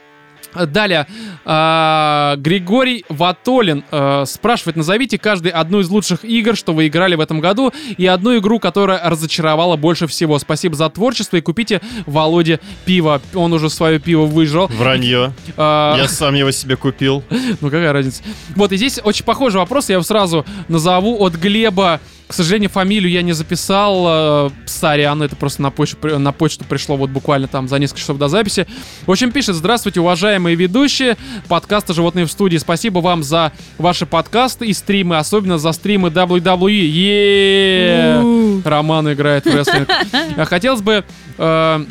[0.55, 1.07] Далее,
[1.47, 7.21] а, Григорий Ватолин а, спрашивает, назовите каждый одну из лучших игр, что вы играли в
[7.21, 10.39] этом году, и одну игру, которая разочаровала больше всего.
[10.39, 13.23] Спасибо за творчество и купите Володе пиво.
[13.35, 14.67] Он уже свое пиво выжрал.
[14.67, 15.33] Вранье.
[15.57, 17.25] А, Я сам его себе купил.
[17.63, 18.23] ну какая разница?
[18.55, 21.99] Вот, и здесь очень похожий вопрос, я его сразу назову от Глеба.
[22.33, 24.07] К сожалению, фамилию я не записал.
[24.09, 28.17] э, Сорян, это просто на почту, на почту пришло вот буквально там за несколько часов
[28.17, 28.67] до записи.
[29.05, 32.57] В общем, пишет, здравствуйте, уважаемые ведущие подкаста «Животные в студии».
[32.57, 36.71] Спасибо вам за ваши подкасты и стримы, особенно за стримы WWE.
[36.71, 38.63] Е-е-е!
[38.65, 39.91] Роман играет в рестлинг.
[40.39, 41.05] А Хотелось бы
[41.37, 41.85] э,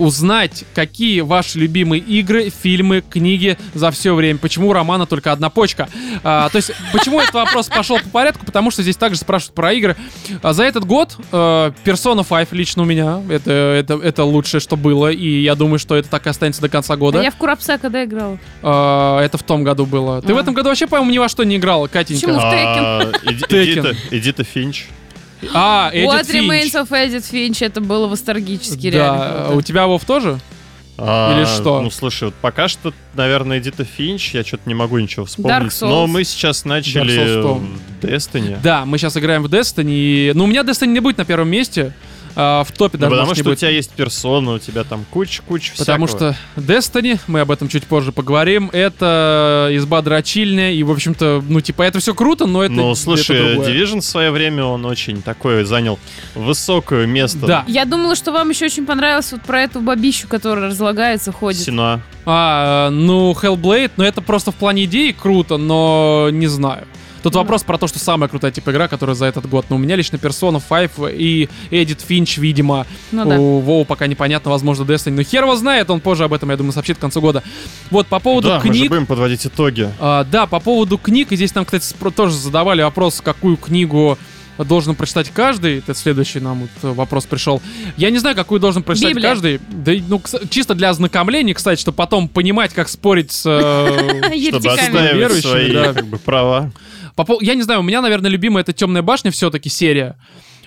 [0.00, 4.38] узнать, какие ваши любимые игры, фильмы, книги за все время.
[4.38, 5.88] Почему у Романа только одна почка?
[6.24, 8.44] А, то есть, почему этот вопрос пошел по порядку?
[8.46, 9.96] Потому что здесь также спрашивают про игры.
[10.42, 13.20] А за этот год э, Persona 5 лично у меня.
[13.28, 15.10] Это, это, это лучшее, что было.
[15.10, 17.20] И я думаю, что это так и останется до конца года.
[17.20, 18.38] А я в Курапса когда играла?
[18.62, 20.22] А, это в том году было.
[20.22, 20.40] Ты в А.
[20.40, 22.26] этом году вообще, по-моему, ни во что не играла, Катенька.
[22.26, 22.40] Почему?
[22.42, 23.86] А, Эди- Текен.
[23.86, 24.86] Эдита Эдита Финч.
[25.54, 26.50] А, Эдит What Финч.
[26.50, 29.18] Remains of Edith Finch, это было восторгически реально.
[29.18, 29.56] Да, круто.
[29.58, 30.38] у тебя Вов тоже?
[31.02, 31.80] А, Или что?
[31.80, 35.72] Ну, слушай, вот пока что, наверное, Эдита Финч, я что-то не могу ничего вспомнить.
[35.72, 35.88] Souls.
[35.88, 37.54] Но мы сейчас начали Dark Souls что?
[37.54, 38.58] в Destiny.
[38.62, 39.88] Да, мы сейчас играем в Destiny.
[39.92, 41.94] и- Ну, у меня Destiny не будет на первом месте.
[42.36, 43.58] А, в топе Ну, даже потому может, не что у будет.
[43.60, 46.34] тебя есть персона, у тебя там куча-куча Потому всякого.
[46.34, 51.60] что Destiny, мы об этом чуть позже поговорим, это изба дрочильня, и, в общем-то, ну,
[51.60, 53.68] типа, это все круто, но это Ну, это слушай, другое.
[53.72, 55.98] Division в свое время, он очень такое занял
[56.34, 57.46] высокое место.
[57.46, 57.64] Да.
[57.66, 61.60] Я думала, что вам еще очень понравилось вот про эту бабищу, которая разлагается, ходит.
[61.62, 62.00] Сина.
[62.26, 66.86] А, ну, Hellblade, ну, это просто в плане идеи круто, но не знаю.
[67.22, 69.66] Тут вопрос про то, что самая крутая типа игра, которая за этот год.
[69.68, 72.86] Но у меня лично Persona 5 и Эдит Финч, видимо.
[73.12, 73.38] Ну да.
[73.38, 75.10] У Воу пока непонятно, возможно, Destiny.
[75.12, 77.42] Но хер его знает, он позже об этом, я думаю, сообщит к концу года.
[77.90, 78.88] Вот, по поводу да, мы же книг.
[78.90, 79.90] будем подводить итоги.
[79.98, 84.18] А, да, по поводу книг, и здесь нам, кстати, тоже задавали вопрос, какую книгу
[84.64, 85.78] должен прочитать каждый.
[85.78, 87.62] Это следующий нам вот вопрос пришел.
[87.96, 89.30] Я не знаю, какую должен прочитать Библия.
[89.30, 89.60] каждый.
[89.70, 93.46] Да, ну, чисто для ознакомления, кстати, чтобы потом понимать, как спорить с...
[93.46, 94.68] э, Чтобы
[95.14, 95.92] Верующими, свои да.
[95.94, 96.72] как бы, права.
[97.16, 100.16] По Я не знаю, у меня, наверное, любимая это «Темная башня» все-таки серия.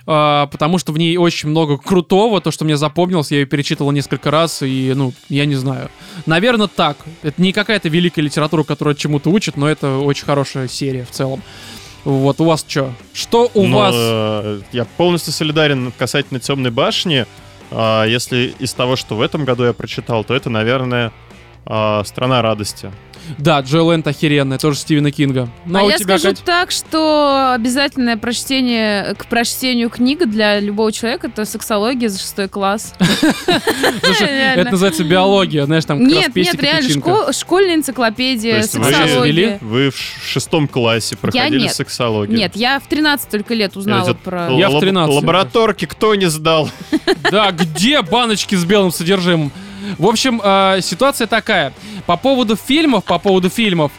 [0.06, 3.90] А, потому что в ней очень много крутого, то, что мне запомнилось, я ее перечитывал
[3.90, 5.90] несколько раз, и, ну, я не знаю.
[6.26, 6.98] Наверное, так.
[7.22, 11.42] Это не какая-то великая литература, которая чему-то учит, но это очень хорошая серия в целом.
[12.04, 12.92] Вот, у вас что?
[13.14, 13.94] Что у Но, вас?
[13.96, 17.24] э, я полностью солидарен касательно темной башни.
[17.70, 21.12] А, Если из того, что в этом году я прочитал, то это, наверное,
[21.66, 22.90] а, Страна радости.
[23.38, 25.48] Да, Joyland охеренная, тоже Стивена Кинга.
[25.64, 26.44] Ну, а а я тебя, скажу Кать?
[26.44, 32.94] так, что обязательное прочтение к прочтению книга для любого человека это сексология за шестой класс.
[34.20, 39.22] Это называется биология, знаешь, там Нет, нет, реально, школьная энциклопедия, есть вы сексология.
[39.24, 39.58] вели?
[39.60, 42.36] Вы в шестом классе проходили сексологию.
[42.36, 44.50] Нет, я в 13 только лет узнала про...
[44.52, 45.14] Я в лаб- 13.
[45.14, 46.68] Лабораторки кто не сдал?
[47.30, 49.50] Да, где баночки с белым содержимым?
[49.98, 51.72] В общем, э, ситуация такая.
[52.06, 53.92] По поводу фильмов, по поводу фильмов,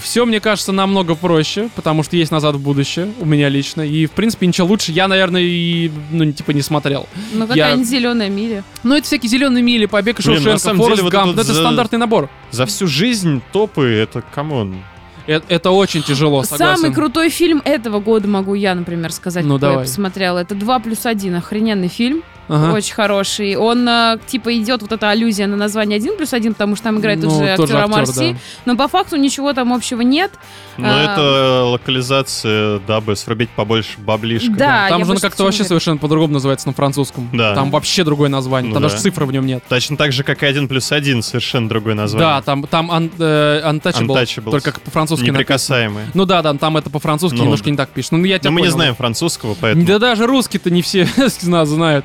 [0.00, 3.82] все, мне кажется, намного проще, потому что есть «Назад в будущее» у меня лично.
[3.82, 7.06] И, в принципе, ничего лучше я, наверное, и, ну, типа, не смотрел.
[7.32, 8.64] Ну, какая-нибудь зеленая миля.
[8.82, 11.36] Ну, это всякие «Зеленые мили», «Побег из Блин, на Шоушенка», «Форест деле, вот Гамп».
[11.36, 12.28] Ну, это за- стандартный набор.
[12.50, 14.82] За всю жизнь топы, это come on.
[15.28, 16.76] Э- Это, очень тяжело, согласен.
[16.82, 19.76] Самый крутой фильм этого года могу я, например, сказать, Ну, какой давай.
[19.78, 20.38] я посмотрела.
[20.40, 22.24] Это 2 плюс 1, охрененный фильм.
[22.48, 22.74] Ага.
[22.74, 23.56] Очень хороший.
[23.56, 26.98] Он, э, типа, идет вот эта аллюзия на название один плюс один, потому что там
[27.00, 28.32] играет Ну, тот же актер актер, Марси.
[28.32, 28.38] да.
[28.66, 30.30] Но по факту ничего там общего нет.
[30.76, 31.02] Но А.
[31.04, 34.50] это локализация, дабы срубить побольше баблишка.
[34.52, 35.68] Да, Там же он как-то вообще говорю.
[35.68, 37.28] совершенно по-другому называется на французском.
[37.32, 37.54] Да.
[37.54, 38.68] Там вообще другое название.
[38.68, 38.88] Ну там да.
[38.88, 39.62] даже цифры в нем нет.
[39.68, 42.28] Точно так же, как и 1 плюс 1, совершенно другое название.
[42.28, 44.50] Да, там, там un- э, untouchable, Untouchables.
[44.50, 45.38] только как по-французски написано.
[45.38, 46.06] Неприкасаемые.
[46.14, 47.44] Ну да, да, там это по-французски Ну.
[47.44, 48.12] немножко не так пишет.
[48.12, 48.74] Ну, я тебя Но мы не понял.
[48.74, 49.86] знаем французского, поэтому...
[49.86, 51.06] Да даже русские-то не все
[51.40, 52.04] знают.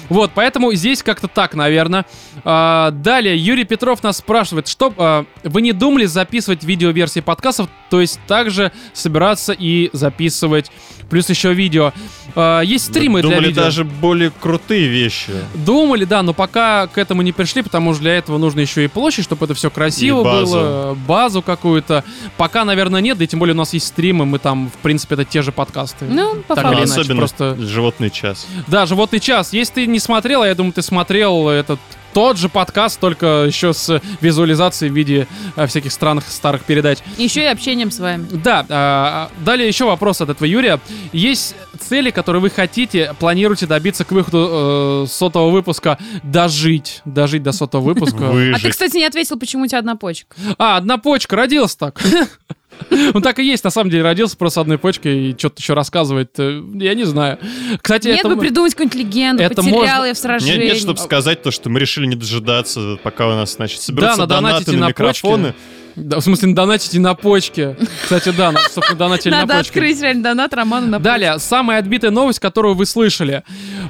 [0.11, 2.05] Вот, поэтому здесь как-то так, наверное.
[2.43, 8.01] А, далее, Юрий Петров нас спрашивает, что а, вы не думали записывать видеоверсии подкастов, то
[8.01, 10.69] есть также собираться и записывать,
[11.09, 11.93] плюс еще видео.
[12.35, 13.63] А, есть стримы Думали для видео.
[13.63, 15.31] даже более крутые вещи.
[15.53, 18.87] Думали, да, но пока к этому не пришли, потому что для этого нужно еще и
[18.89, 20.55] площадь, чтобы это все красиво И базу.
[20.57, 22.03] было, базу какую-то.
[22.35, 25.15] Пока, наверное, нет, да и тем более у нас есть стримы, мы там, в принципе,
[25.15, 26.03] это те же подкасты.
[26.09, 28.45] Ну, по Так или иначе, Особенно просто- животный час.
[28.67, 29.53] Да, «Животный час».
[29.53, 31.79] Если ты не смотрел, а я думаю, ты смотрел этот
[32.13, 36.99] тот же подкаст, только еще с визуализацией в виде а, всяких странных старых передач.
[37.17, 38.27] Еще и общением с вами.
[38.31, 40.79] Да, а, далее еще вопрос от этого Юрия.
[41.13, 47.51] Есть цели, которые вы хотите, планируете добиться к выходу э, сотого выпуска, дожить, дожить до
[47.51, 48.29] сотого выпуска.
[48.29, 50.35] А ты, кстати, не ответил, почему у тебя одна почка.
[50.57, 52.01] А, одна почка, родился так.
[53.13, 56.31] Он так и есть, на самом деле, родился просто одной почкой и что-то еще рассказывает.
[56.37, 57.37] э, Я не знаю.
[57.81, 58.29] Кстати, Нет это...
[58.29, 60.57] бы придумать какую-нибудь легенду, это потерял можно- я в сражении.
[60.57, 64.25] Нет, нет, чтобы сказать то, что мы решили не дожидаться, пока у нас, значит, соберутся
[64.25, 65.53] Да, донаты на на микрофоны.
[66.03, 67.75] Да, в смысле, донатите на почке.
[68.03, 69.69] Кстати, да, надо, чтобы донатили на Надо почке.
[69.71, 73.43] открыть реально донат Роману на Далее, самая отбитая новость, которую вы слышали.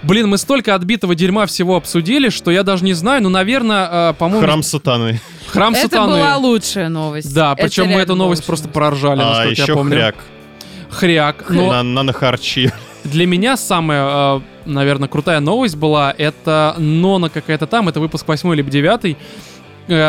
[0.03, 4.13] Блин, мы столько отбитого дерьма всего обсудили, что я даже не знаю, ну, наверное, э,
[4.13, 4.41] по-моему...
[4.45, 5.19] Храм сатаны.
[5.47, 6.13] Храм Это сатаны.
[6.13, 7.33] была лучшая новость.
[7.33, 8.73] Да, Это причем мы эту новость просто новость.
[8.75, 9.91] проржали, А насколько я еще помню.
[9.95, 10.15] хряк.
[10.89, 11.45] Хряк.
[11.49, 12.71] Но На, нанохарчи.
[13.03, 18.61] для меня самая, наверное, крутая новость была, это Нона какая-то там, это выпуск 8 или
[18.61, 19.17] 9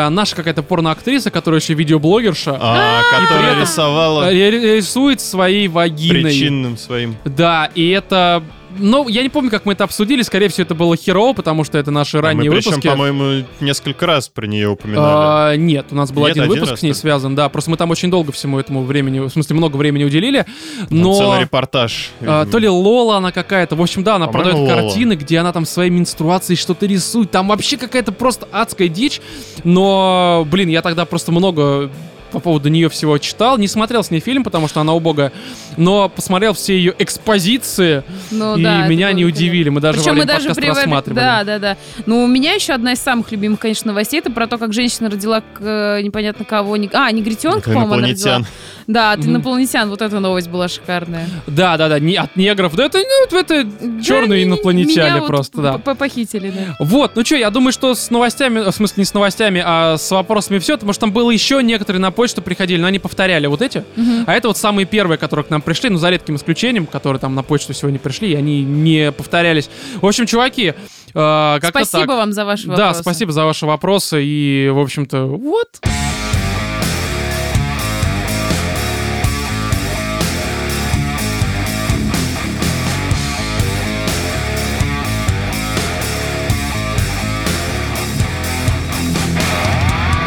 [0.09, 6.23] наша какая-то порноактриса, которая еще видеоблогерша, А, которая рисовала э, рисует своей вагиной.
[6.23, 7.15] причинным своим.
[7.25, 8.43] Да, и это...
[8.77, 10.21] Ну, я не помню, как мы это обсудили.
[10.21, 12.87] Скорее всего, это было херово, потому что это наши А ранние мы причем, выпуски.
[12.87, 15.05] по-моему, несколько раз про нее упоминали.
[15.05, 17.01] А, нет, у нас был Нет, один один выпуск с ней только.
[17.01, 17.49] связан, да.
[17.49, 20.45] Просто мы там очень долго всему этому времени, в смысле, много времени уделили.
[20.79, 22.09] Там Но Целый репортаж.
[22.21, 23.75] а, то ли Лола она какая-то.
[23.75, 24.67] В общем, да, она продает Лола.
[24.69, 27.31] картины, где она там своей менструацией что-то рисует.
[27.31, 29.21] Там вообще какая-то просто адская дичь.
[29.63, 31.89] Но, блин, я тогда просто много
[32.31, 33.57] по поводу нее всего читал.
[33.59, 35.31] Не смотрел с ней фильм, потому что она убогая.
[35.77, 38.03] Но посмотрел все ее экспозиции.
[38.31, 39.69] Ну, и да, меня не удивили.
[39.69, 41.19] Мы даже Причем во мы время даже подкаста привели- рассматривали.
[41.19, 41.77] Да, да, да.
[42.05, 44.19] Ну, у меня еще одна из самых любимых, конечно, новостей.
[44.19, 46.77] Это про то, как женщина родила к, э, непонятно кого.
[46.77, 48.41] не- А, негритенка, по-моему, она родила.
[48.87, 49.89] Да, от инопланетян.
[49.89, 51.27] Вот эта новость была шикарная.
[51.47, 52.75] Да, да, да, не от негров.
[52.75, 52.99] Да это,
[53.31, 53.65] ну, это
[54.03, 55.77] черные Да, инопланетяне меня вот просто, да.
[55.77, 56.75] Похитили, да.
[56.79, 60.11] Вот, ну что, я думаю, что с новостями, в смысле не с новостями, а с
[60.11, 63.61] вопросами все, потому что там было еще некоторые на почту приходили, но они повторяли вот
[63.61, 63.83] эти.
[63.95, 64.23] Мгм.
[64.27, 67.35] А это вот самые первые, которые к нам пришли, ну за редким исключением, которые там
[67.35, 69.69] на почту сегодня пришли, и они не повторялись.
[70.01, 70.73] В общем, чуваки, э,
[71.13, 72.17] как-то Спасибо так.
[72.17, 73.01] вам за ваши Да, вопросы.
[73.01, 75.69] спасибо за ваши вопросы, и, в общем-то, вот.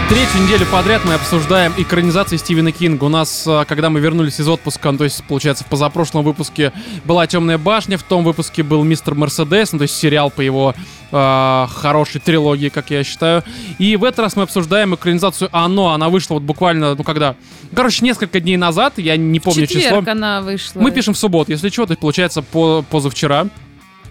[0.09, 3.03] Третью неделю подряд мы обсуждаем экранизации Стивена Кинга.
[3.05, 6.73] У нас, а, когда мы вернулись из отпуска, ну, то есть, получается, в позапрошлом выпуске
[7.05, 10.77] была «Темная башня», в том выпуске был «Мистер Мерседес», ну, то есть сериал по его
[11.11, 13.43] а, хорошей трилогии, как я считаю.
[13.79, 15.89] И в этот раз мы обсуждаем экранизацию «Оно».
[15.89, 17.35] Она вышла вот буквально, ну, когда?
[17.75, 19.81] Короче, несколько дней назад, я не помню число.
[19.81, 20.81] четверг она вышла.
[20.81, 23.49] Мы пишем в субботу, если что, то есть получается по позавчера.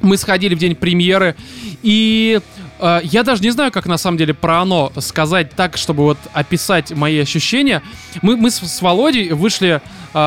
[0.01, 1.37] Мы сходили в день премьеры,
[1.81, 2.64] и э,
[3.03, 6.91] я даже не знаю, как на самом деле про оно сказать так, чтобы вот описать
[6.91, 7.81] мои ощущения.
[8.21, 9.81] Мы, мы с, с Володей вышли
[10.13, 10.17] э,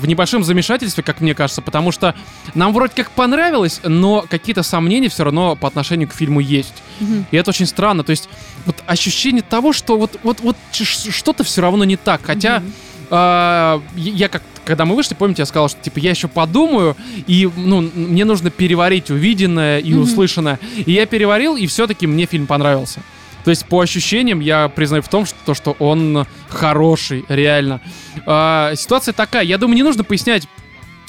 [0.00, 2.14] в небольшом замешательстве, как мне кажется, потому что
[2.54, 6.82] нам вроде как понравилось, но какие-то сомнения все равно по отношению к фильму есть.
[7.00, 7.26] Мгм.
[7.30, 8.02] И это очень странно.
[8.02, 8.28] То есть
[8.66, 12.22] вот ощущение того, что вот, вот, вот что-то все равно не так.
[12.24, 12.72] Хотя Мгм.
[13.10, 16.94] А, я как когда мы вышли, помните, я сказал, что типа я еще подумаю,
[17.26, 20.58] и ну мне нужно переварить увиденное и услышанное.
[20.84, 23.00] И я переварил, и все-таки мне фильм понравился.
[23.44, 27.80] То есть по ощущениям я признаю в том, что, то, что он хороший, реально.
[28.26, 30.46] А, ситуация такая, я думаю, не нужно пояснять.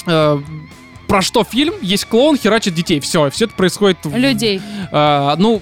[0.06, 0.38] э,
[1.06, 1.74] про что фильм?
[1.82, 3.00] Есть клоун, херачит детей.
[3.00, 4.62] Все, все это происходит в- Людей.
[4.90, 5.60] а, ну,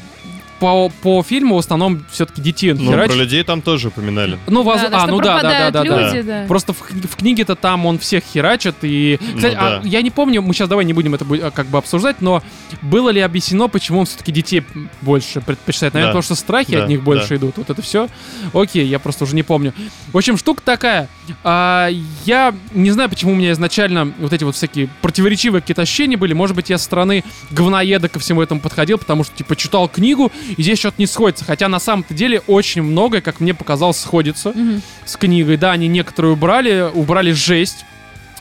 [0.61, 3.13] по, по фильму в основном все-таки детей он Ну, херачит.
[3.15, 4.39] про людей там тоже упоминали.
[4.47, 6.09] Ну, воз- Да, да, а, что ну да, да, да, да, да.
[6.13, 6.45] люди, да.
[6.49, 8.77] Просто в, в книге-то там он всех херачит.
[8.83, 9.89] И, кстати, Ну а да.
[9.89, 12.43] я не помню, мы сейчас давай не будем это бу- а, как бы обсуждать, но
[12.83, 14.63] было ли объяснено, почему он все-таки детей
[15.03, 15.95] больше предпочитает?
[15.95, 16.19] Наверное, Да.
[16.19, 17.37] потому что страхи Да, от них больше да.
[17.37, 17.57] идут.
[17.57, 18.09] Вот это все.
[18.53, 19.73] Окей, я просто уже не помню.
[20.13, 21.09] В общем, штука такая.
[21.45, 21.89] А,
[22.25, 26.33] я не знаю, почему у меня изначально вот эти вот всякие противоречивые какие-то ощущения были.
[26.33, 30.33] Может быть, я со стороны говноеда ко всему этому подходил, потому что, типа, читал книгу,
[30.57, 31.45] и здесь что-то не сходится.
[31.45, 34.83] Хотя на самом-то деле очень многое, как мне показалось, сходится Мгм.
[35.05, 35.57] с книгой.
[35.57, 37.85] Да, они некоторые убрали, убрали жесть,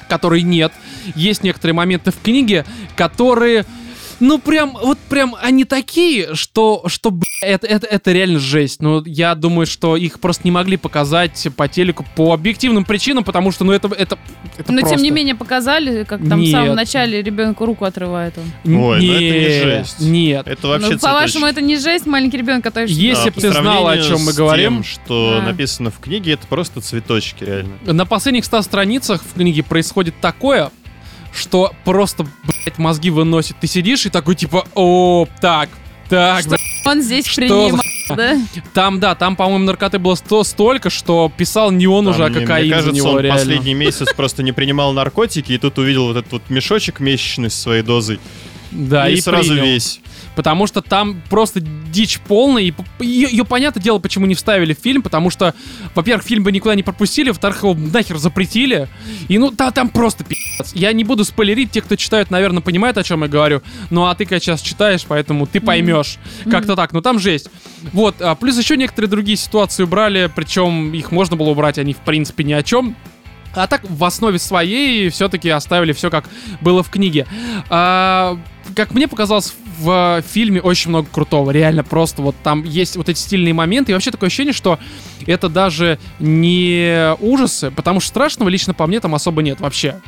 [0.08, 0.72] которой нет.
[1.16, 3.66] Есть некоторые моменты в книге, которые,
[4.20, 8.82] ну прям, вот прям они такие, что, что бля, это, это, это реально жесть.
[8.82, 13.52] Ну, я думаю, что их просто не могли показать по телеку по объективным причинам, потому
[13.52, 14.18] что, ну, это, это,
[14.58, 14.96] это Но просто...
[14.96, 16.52] тем не менее показали, как там в Нет.
[16.52, 18.46] самом начале ребенку руку отрывает он.
[18.74, 20.00] Ой, ну это не нет, жесть.
[20.00, 20.48] Нет.
[20.48, 22.90] Это вообще ну, по-вашему, это не жесть, маленький ребенок, который...
[22.90, 24.76] Если А, б по ты знала, о чем мы говорим.
[24.76, 25.46] тем, что А.
[25.46, 27.74] написано в книге, это просто цветочки, реально.
[27.86, 30.72] На последних 100 страницах в книге происходит такое,
[31.38, 33.58] что просто, блядь, мозги выносит.
[33.60, 35.70] Ты сидишь и такой, типа, о, так,
[36.10, 37.82] так, Что Он здесь Что принимал,
[38.16, 38.38] да?
[38.74, 42.34] Там, да, там, по-моему, наркоты было сто, столько, что писал не он уже, а Там,
[42.38, 43.40] мне- кокаин Мне за кажется, него, он реально.
[43.40, 47.60] последний месяц просто не принимал наркотики, и тут увидел вот этот вот мешочек месячный со
[47.62, 48.20] своей дозой,
[48.72, 49.66] Да, и, и, сразу принял.
[49.66, 50.00] весь.
[50.38, 54.78] Потому что там просто дичь полная, и ее, ее, понятное дело, почему не вставили в
[54.78, 55.56] фильм, потому что,
[55.96, 58.88] во-первых, фильм бы никуда не пропустили, во-вторых, его нахер запретили,
[59.30, 60.74] и ну, та, там просто пи***ц.
[60.76, 64.14] Я не буду спойлерить, те, кто читают, наверное, понимают, о чем я говорю, ну, а
[64.14, 66.20] ты, как сейчас читаешь, поэтому ты поймешь,
[66.52, 67.50] как-то так, ну, там жесть.
[67.92, 72.02] Вот, а, плюс еще некоторые другие ситуации убрали, причем их можно было убрать, они, в
[72.02, 72.96] принципе, ни о чем.
[73.56, 76.26] А так в основе своей все-таки оставили все как
[76.62, 77.26] было в книге.
[77.70, 78.38] А,
[78.78, 81.52] как мне показалось, в фильме очень много крутого.
[81.52, 83.92] Реально просто вот там есть вот эти стильные моменты.
[83.92, 84.80] И вообще такое ощущение, что
[85.26, 90.00] это даже не ужасы, потому что страшного лично по мне там особо нет вообще.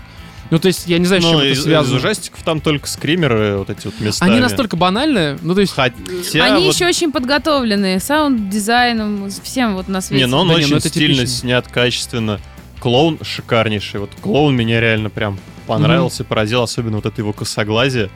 [0.52, 1.98] Ну, то есть, я не знаю, с чем Ну, это из, из связано.
[1.98, 4.32] ужастиков там только скримеры вот эти вот местами.
[4.32, 5.74] Они настолько банальные, ну, то есть...
[5.74, 5.94] Хотя
[6.44, 10.24] Они вот- еще очень подготовленные, саунд-дизайном, всем вот на свете.
[10.26, 11.28] Не, но он Да не, ну очень стильно типично.
[11.28, 12.40] снят, качественно.
[12.80, 14.00] Клоун шикарнейший.
[14.00, 18.10] Вот клоун меня реально прям понравился, поразил, особенно вот это его косоглазие.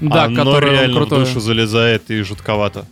[0.00, 1.20] Да, Оно который реально в крутой.
[1.20, 2.84] душу залезает и жутковато.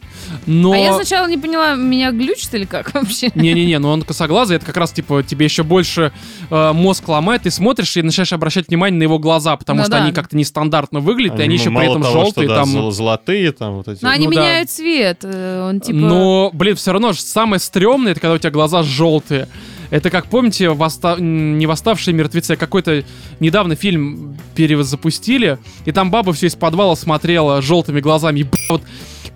[0.46, 0.72] Но...
[0.72, 3.30] А я сначала не поняла, меня глючит или как вообще?
[3.34, 6.12] Не-не-не, но он косоглазый, это как раз, типа, тебе еще больше
[6.50, 9.92] э, мозг ломает, ты смотришь и начинаешь обращать внимание на его глаза, потому Ну что
[9.92, 10.04] да.
[10.04, 12.68] они как-то нестандартно выглядят, и они Они еще при этом того, желтые, что, да, там...
[12.70, 14.02] зол- золотые там вот эти.
[14.02, 14.14] Но вот.
[14.14, 14.40] они ну да.
[14.40, 15.18] меняют цвет.
[15.22, 15.98] э, Он типа...
[15.98, 19.48] Но, блин, все равно ж самое стрёмное, это когда у тебя глаза желтые.
[19.94, 23.04] Это как, помните, восста- не восставшие мертвецы, а какой-то
[23.38, 28.40] недавно фильм перезапустили, и там баба все из подвала смотрела желтыми глазами.
[28.40, 28.82] И, бля, вот,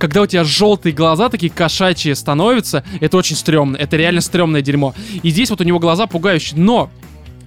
[0.00, 3.76] когда у тебя желтые глаза такие кошачьи становятся, это очень стрёмно.
[3.76, 4.96] Это реально стрёмное дерьмо.
[5.22, 6.58] И здесь вот у него глаза пугающие.
[6.58, 6.90] Но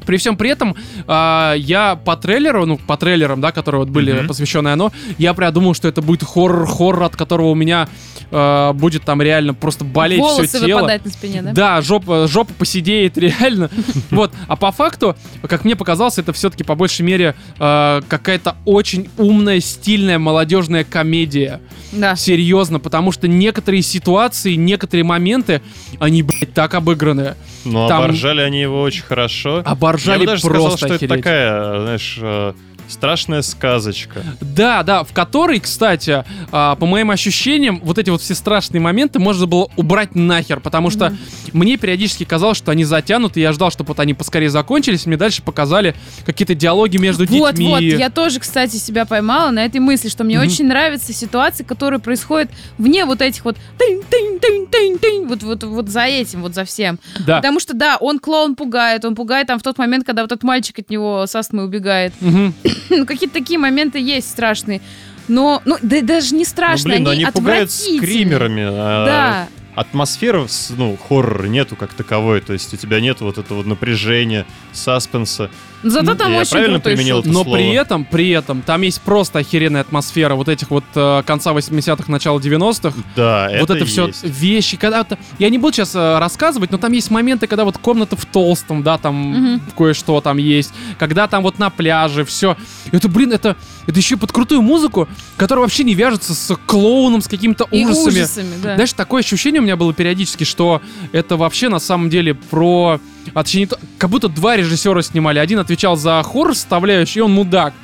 [0.05, 0.75] при всем при этом,
[1.07, 4.27] а, я по трейлеру, ну, по трейлерам, да, которые вот были Мгм.
[4.27, 7.87] посвящены оно, я прям думал, что это будет хоррор-хоррор, от которого у меня
[8.31, 10.79] а, будет там реально просто болеть волосы все тело.
[10.79, 11.51] выпадать на спине, да?
[11.51, 13.69] Да, жопа, жопа посидеет реально.
[14.09, 14.31] Вот.
[14.47, 15.15] А по факту,
[15.47, 21.59] как мне показалось, это все-таки по большей мере э, какая-то очень умная, стильная, молодежная комедия.
[21.91, 22.15] Да.
[22.15, 25.61] Серьезно, потому что некоторые ситуации, некоторые моменты,
[25.99, 27.35] они, блядь, так обыграны.
[27.65, 29.61] Но там- оборжали они его очень хорошо.
[29.91, 31.17] Оборжали Я бы даже сказал, что это охереть.
[31.17, 32.53] такая, знаешь, э,
[32.91, 34.23] страшная сказочка.
[34.41, 39.19] Да, да, в которой, кстати, а, по моим ощущениям, вот эти вот все страшные моменты
[39.19, 41.17] можно было убрать нахер, потому что Мгм.
[41.53, 45.09] мне периодически казалось, что они затянуты, и я ждал, чтобы вот они поскорее закончились, и
[45.09, 47.67] мне дальше показали какие-то диалоги между Вот, детьми.
[47.69, 50.47] вот, я тоже, кстати, себя поймала на этой мысли, что мне Мгм.
[50.47, 55.43] очень нравятся ситуации, которые происходят вне вот этих вот тынь, тынь, тынь, тынь, тынь, вот,
[55.43, 56.99] вот, вот за этим, вот за всем.
[57.25, 57.37] Да.
[57.37, 60.43] Потому что, да, он клоун пугает, он пугает там в тот момент, когда вот этот
[60.43, 62.13] мальчик от него с астмой убегает.
[62.21, 62.53] Мгм.
[62.89, 64.81] Ну, какие-то такие моменты есть страшные.
[65.27, 68.63] Но, ну, да, даже не Ну, страшно, блин, но они они пугают скримерами.
[68.67, 72.41] а Да, Атмосферы, ну, хоррора нету как таковой.
[72.41, 75.49] То есть у тебя нет вот этого напряжения, саспенса.
[75.83, 77.55] Зато там Я очень правильно крутой применил это Но слово.
[77.57, 82.11] при этом, при этом, там есть просто охеренная атмосфера вот этих вот э, конца 80-х,
[82.11, 82.93] начала 90-х.
[83.15, 84.23] Да, вот это это все есть.
[84.23, 87.77] вещи, когда вот- я не буду сейчас э, рассказывать, но там есть моменты, когда вот
[87.77, 89.61] комната в толстом, да, там Мгм.
[89.77, 92.55] кое-что там есть, когда там вот на пляже все,
[92.91, 93.55] это, блин, это
[93.87, 95.07] это еще под крутую музыку,
[95.37, 98.07] которая вообще не вяжется с клоуном, с какими-то И ужасами.
[98.09, 98.75] ужасами, да.
[98.75, 102.99] Знаешь, такое ощущение у меня было периодически, что это вообще на самом деле про
[103.33, 105.39] а точнее, не то- как будто два режиссера снимали.
[105.39, 107.73] Один отвечал за хоррор составляющий, и он мудак.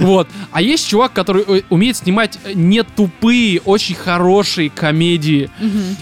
[0.00, 0.28] Вот.
[0.50, 5.50] А есть чувак, который э, умеет снимать э, не тупые, очень хорошие комедии.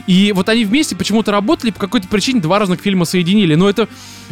[0.06, 3.54] И вот они вместе почему-то работали, по какой-то причине два разных фильма соединили.
[3.54, 3.86] Но это,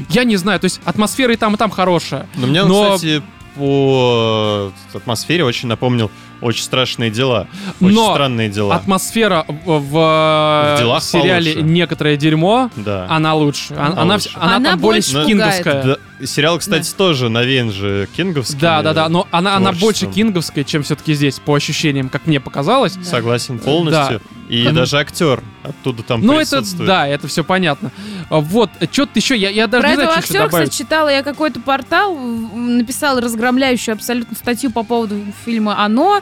[0.09, 2.27] я не знаю, то есть атмосфера и там, и там хорошая.
[2.37, 3.23] Но мне он, Но- кстати,
[3.57, 6.11] по атмосфере очень напомнил
[6.45, 7.49] «Очень страшные дела».
[7.81, 8.75] Очень Но странные дела.
[8.77, 11.71] Атмосфера в, в, В делах сериале получше.
[11.73, 13.07] «Некоторое дерьмо», Да.
[13.09, 13.73] она лучше.
[13.75, 14.29] Она, Она она, лучше.
[14.29, 15.83] вс- она Она там более больше кинговская.
[15.83, 15.97] Да,
[16.27, 18.59] сериал, кстати, тоже навеян же кинговским.
[18.59, 22.41] Да, да, да, но она, она больше кинговская, чем все-таки здесь, по ощущениям, как мне
[22.41, 22.95] показалось.
[22.97, 23.05] Да.
[23.05, 24.21] Согласен полностью.
[24.49, 24.75] И Мгм.
[24.75, 26.87] даже актер оттуда там Ну, это, присутствует.
[26.87, 27.91] да, это все понятно.
[28.29, 30.79] А, Вот, что-то еще, я, я даже Про не знаю, этого что еще актера, кстати,
[30.83, 36.21] читала я какой-то портал, написал разгромляющую абсолютно статью по поводу фильма «Оно».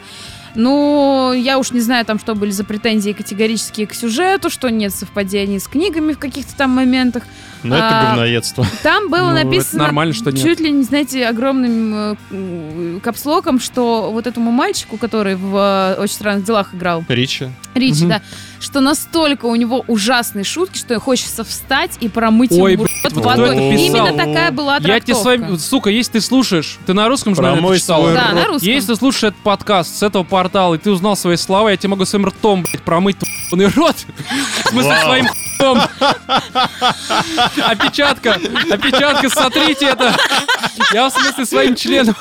[0.54, 4.94] Ну, я уж не знаю, там, что были за претензии категорические к сюжету, что нет
[4.94, 7.22] совпадений с книгами в каких-то там моментах.
[7.62, 8.66] Но это А, говноедство.
[8.82, 10.42] Там было Ну, это написано нормально, что нет.
[10.42, 15.56] чуть ли не, знаете, огромным э, капслоком, что вот этому мальчику, который в
[15.96, 17.48] э, «Очень странных делах» играл, Ричи.
[17.74, 18.08] Ричи, Мгм.
[18.08, 18.22] да,
[18.62, 23.12] что настолько у него ужасные шутки, что хочется встать и промыть Ой, ему блядь, рот
[23.14, 23.56] вот водой.
[23.74, 25.46] Именно такая была Я тебе с трактовка.
[25.46, 28.04] вами, сука, если ты слушаешь, ты на русском же, наверное, читал.
[28.04, 28.34] Да, рот.
[28.34, 28.68] на русском.
[28.68, 31.90] Если ты слушаешь этот подкаст с этого портала, и ты узнал свои слова, я тебе
[31.90, 33.16] могу своим ртом, блядь, промыть
[33.50, 33.96] твой рот.
[34.64, 35.26] В смысле, своим
[35.62, 35.80] ртом.
[37.66, 38.38] Опечатка,
[38.70, 40.14] опечатка, сотрите это.
[40.92, 42.14] Я в смысле своим членом.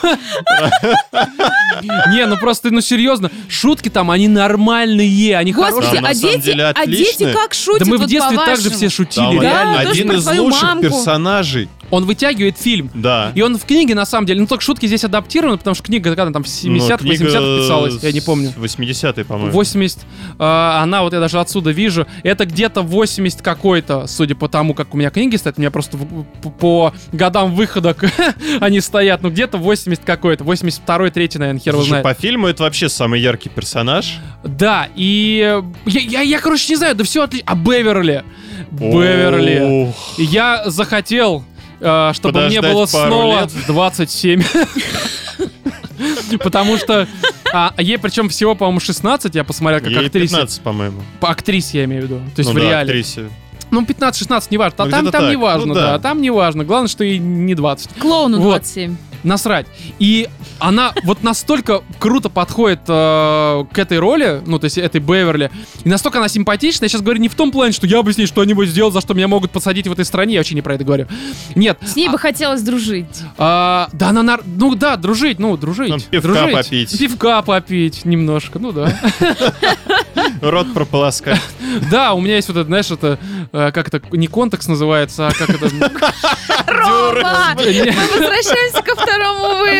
[2.12, 6.10] Не, ну просто, ну серьезно, шутки там, они нормальные, они Господи, хорошие.
[6.10, 9.80] А самом дети, а дети как шутят Да мы в детстве также все шутили, реально.
[9.80, 11.70] один из лучших персонажей.
[11.92, 12.90] Он вытягивает фильм.
[12.94, 13.32] Да.
[13.36, 16.10] И он в книге, на самом деле, ну только шутки здесь адаптированы, потому что книга
[16.16, 18.54] когда там в 70-х, Ну, книга 80-х писалась, я не помню.
[18.58, 19.52] 80-е, по-моему.
[19.52, 20.00] 80,
[20.40, 24.94] а, она вот я даже отсюда вижу, это где-то 80 какой-то, судя по тому, как
[24.94, 27.96] у меня книги стоят, у меня просто в- по, по годам выхода
[28.62, 32.04] они стоят, ну где-то 80 какой-то, 82-й, 3 наверное, хер Слушай, знает.
[32.04, 34.18] по фильму это вообще самый яркий персонаж.
[34.44, 37.46] Да, и э, я, я, я, короче, не знаю, да все отлично.
[37.52, 38.24] А Беверли?
[38.72, 39.94] Беверли.
[40.18, 41.44] Я захотел,
[41.82, 43.52] э, чтобы мне Подождать было пару снова лет.
[43.68, 44.44] 27.
[46.44, 47.08] Потому что
[47.54, 50.36] а, ей причем всего, по-моему, 16, я посмотрел, как Ей актрисе.
[50.36, 51.02] 15, по-моему.
[51.20, 52.16] По актрисе я имею в виду.
[52.36, 52.82] То есть Ну в да, реале.
[52.92, 53.30] актрисе.
[53.72, 54.84] Ну, 15-16, неважно.
[54.84, 55.30] А Ну, там, там так.
[55.30, 55.82] не важно, Ну, да.
[55.94, 56.00] да.
[56.00, 56.64] Там не важно.
[56.66, 57.94] Главное, что и не 20.
[58.00, 58.52] Клоуну Вот.
[58.62, 58.96] 27.
[59.24, 59.68] Насрать.
[60.00, 60.28] И
[60.60, 65.52] она вот настолько круто подходит э, к этой роли, ну, то есть этой Беверли,
[65.84, 66.86] и настолько она симпатичная.
[66.86, 69.02] Я сейчас говорю не в том плане, что я бы с ней что-нибудь сделал, за
[69.02, 70.34] что меня могут посадить в этой стране.
[70.36, 71.08] Я вообще не про это говорю.
[71.56, 71.80] Нет.
[71.84, 73.22] С ней бы хотелось дружить.
[73.38, 75.90] А, да, она, нар- ну да, дружить, ну, дружить.
[75.90, 76.54] Ну, пивка дружить.
[76.54, 77.00] попить.
[77.00, 78.98] Пивка попить немножко, ну да.
[80.42, 81.42] Рот прополоскать.
[81.90, 83.20] Да, у меня есть вот это, знаешь, это,
[83.52, 85.70] э, как это, не контекст называется, а как это...
[86.68, 87.56] Рома!
[87.56, 89.11] Мы возвращаемся ко второму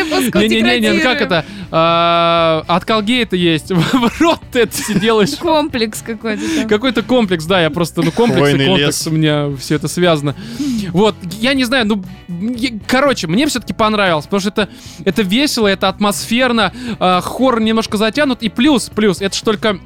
[0.04, 0.38] выпуску.
[0.38, 1.44] Не-не-не, ну как это?
[1.70, 3.70] А, От Колгейта есть.
[3.70, 5.36] В рот ты это все делаешь.
[5.38, 6.68] Комплекс какой-то.
[6.68, 9.06] Какой-то комплекс, да, я просто, ну, комплекс и лес.
[9.06, 10.34] у меня все это связано.
[10.90, 12.04] Вот, я не знаю, ну,
[12.86, 14.68] короче, мне все-таки понравилось, потому что это,
[15.04, 19.80] это весело, это атмосферно, а, хоррор немножко затянут, и плюс, плюс, это ж только...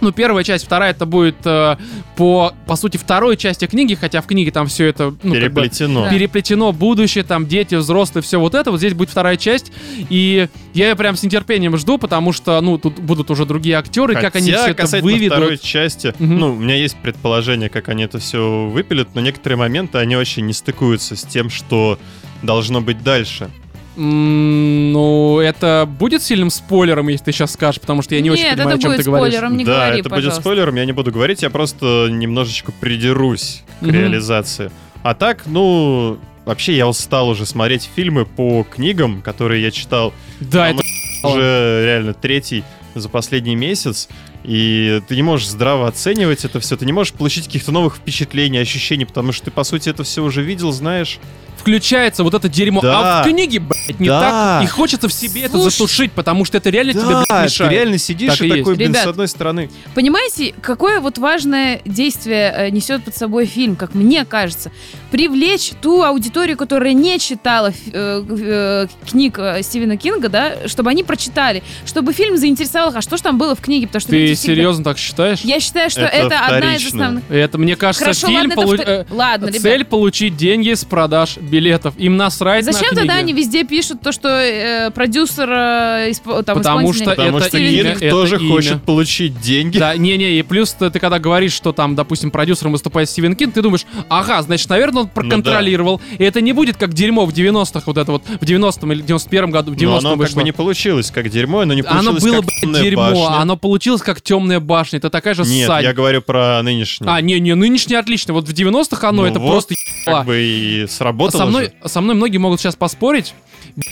[0.00, 1.76] Ну, первая часть, вторая это будет э,
[2.16, 5.62] по, по сути, второй части книги, хотя в книге там все это, ну, как бы,
[5.62, 6.08] Переплетено.
[6.10, 8.70] Переплетено будущее, там дети, взрослые, все вот это.
[8.70, 9.72] Вот здесь будет вторая часть.
[10.08, 14.14] И я ее прям с нетерпением жду, потому что, ну, тут будут уже другие актеры,
[14.14, 15.36] как они Хотя, все это выведут.
[15.38, 16.38] второй части, Мгм.
[16.38, 20.46] ну, у меня есть предположение, как они это все выпилят, но некоторые моменты, они очень
[20.46, 21.98] не стыкуются с тем, что
[22.42, 23.50] должно быть дальше.
[23.96, 28.56] Ну, это будет сильным спойлером, если ты сейчас скажешь, потому что я не очень Нет,
[28.56, 29.32] понимаю, это о чем ты говоришь.
[29.34, 30.30] спойлером, не да, говори, это пожалуйста.
[30.30, 33.92] будет спойлером, я не буду говорить, я просто немножечко придерусь к Мгм.
[33.94, 34.70] реализации.
[35.02, 40.70] А так, ну, вообще я устал уже смотреть фильмы по книгам, которые я читал Да,
[40.70, 40.82] это
[41.24, 42.64] уже реально третий
[42.94, 44.08] за последний месяц,
[44.42, 48.58] и ты не можешь здраво оценивать это все, ты не можешь получить каких-то новых впечатлений,
[48.58, 51.18] ощущений, потому что ты, по сути, это все уже видел, знаешь.
[51.56, 52.80] включается вот это дерьмо.
[52.80, 53.22] А Да.
[53.22, 53.60] в книге,
[53.90, 54.20] блядь, не Да.
[54.60, 54.64] так.
[54.64, 55.70] И хочется в себе это Слушай.
[55.72, 57.72] затушить, потому что это реально тебе, блядь, ты мешает.
[57.72, 58.76] реально сидишь Так и и такой, есть.
[58.78, 59.70] блин, Ребят, с одной стороны.
[59.94, 64.70] Понимаете, какое вот важное действие э, несет под собой фильм, как мне кажется?
[65.10, 71.02] Привлечь ту аудиторию, которая не читала э, э, книг э, Стивена Кинга, да, чтобы они
[71.02, 74.34] прочитали, чтобы фильм заинтересовал их, а что ж там было в книге, потому что Ты
[74.34, 75.40] всегда- серьезно так считаешь?
[75.40, 77.24] Я считаю, что Это это, одна из основных.
[77.30, 78.38] Это, мне кажется, Хорошо, фильм...
[78.40, 79.62] ладно, это полу- втор- э, ладно, ребят.
[79.62, 81.94] Цель получить деньги с продаж билетов.
[81.96, 82.98] Им насрать на Зачем книги.
[83.00, 87.38] тогда они везде пишут, пишут то, что э, продюсер э, испо- там, Потому что Потому
[87.38, 88.48] это что имя, Кинг это тоже имя.
[88.52, 89.78] хочет получить деньги.
[89.78, 93.54] Да, не-не, и плюс ты, ты когда говоришь, что там, допустим, продюсером выступает Стивен Кинг,
[93.54, 96.00] ты думаешь, ага, значит, наверное, он проконтролировал.
[96.18, 99.50] И это не будет как дерьмо в 90-х, вот это вот, в 90-м или 91-м
[99.50, 100.36] году, в 90-м Но оно как вышло.
[100.40, 103.40] бы не получилось как дерьмо, оно не получилось Оно было как бы «Темная дерьмо, башня».
[103.40, 104.98] оно получилось как темная башня.
[104.98, 105.84] Это такая же Нет, ссань.
[105.84, 107.06] я говорю про нынешний.
[107.08, 108.34] А, не-не, нынешнее отлично.
[108.34, 109.74] Вот в 90-х оно, Ну это вот, просто
[110.04, 110.18] ебало.
[110.18, 111.88] Как бы и сработало со мной, же.
[111.88, 113.32] со мной многие могут сейчас поспорить.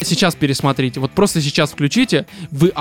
[0.02, 1.00] Сейчас пересмотрите.
[1.00, 2.26] Вот просто сейчас включите.
[2.50, 2.72] Вы.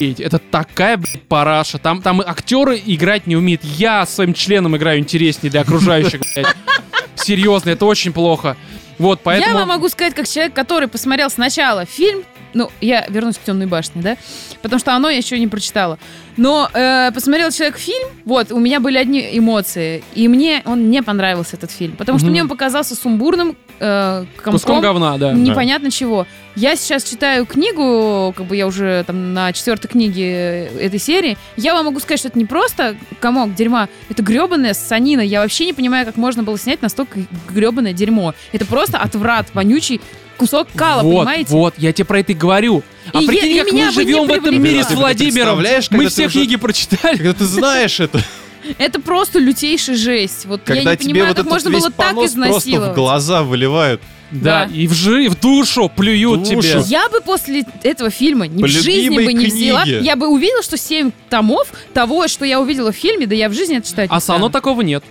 [0.00, 1.78] Это такая, блядь, параша.
[1.78, 3.62] Там, там актеры играть не умеют.
[3.64, 6.54] Я своим членом играю интереснее для окружающих, блядь.
[7.14, 8.56] Серьезно, это очень плохо.
[8.98, 9.52] Вот, поэтому...
[9.52, 12.24] Я вам могу сказать, как человек, который посмотрел сначала фильм,
[12.54, 14.16] ну, я вернусь к темной башне, да?
[14.60, 15.98] Потому что оно я еще не прочитала.
[16.36, 20.04] Но э, посмотрел человек фильм, вот, у меня были одни эмоции.
[20.14, 21.96] И мне он не понравился, этот фильм.
[21.96, 22.32] Потому что Мгм.
[22.32, 25.32] мне он показался сумбурным, э, комком, Куском говна, да.
[25.32, 26.26] непонятно чего.
[26.54, 31.36] Я сейчас читаю книгу, как бы я уже там на четвертой книге этой серии.
[31.56, 35.20] Я вам могу сказать, что это не просто комок дерьма, это гребаная санина.
[35.22, 38.34] Я вообще не понимаю, как можно было снять настолько гребаное дерьмо.
[38.52, 40.00] Это просто отврат, вонючий
[40.36, 41.50] кусок кала, вот, понимаете?
[41.52, 42.82] вот, я тебе про это и говорю.
[43.12, 45.58] А И прикинь, я- как мы живем в этом мире с Владимиром.
[45.90, 47.16] Мы все уже- книги прочитали.
[47.16, 48.20] Когда ты знаешь это,
[48.78, 50.44] Это просто лютейшая жесть.
[50.46, 52.94] Вот я когда не тебе понимаю, вот как можно было так понос просто в изнасиловать.
[52.94, 54.00] глаза выливают.
[54.30, 54.74] Да, Да.
[54.74, 56.62] и в жи, в душу плюют Душу.
[56.62, 56.80] тебе.
[56.86, 59.82] Я бы после этого фильма ни в жизни бы не взяла.
[59.82, 60.00] книге.
[60.00, 63.52] Я бы увидела, что 7 томов того, что я увидела в фильме, да я в
[63.52, 64.38] жизни это читать не А стану.
[64.38, 65.04] оно такого нет.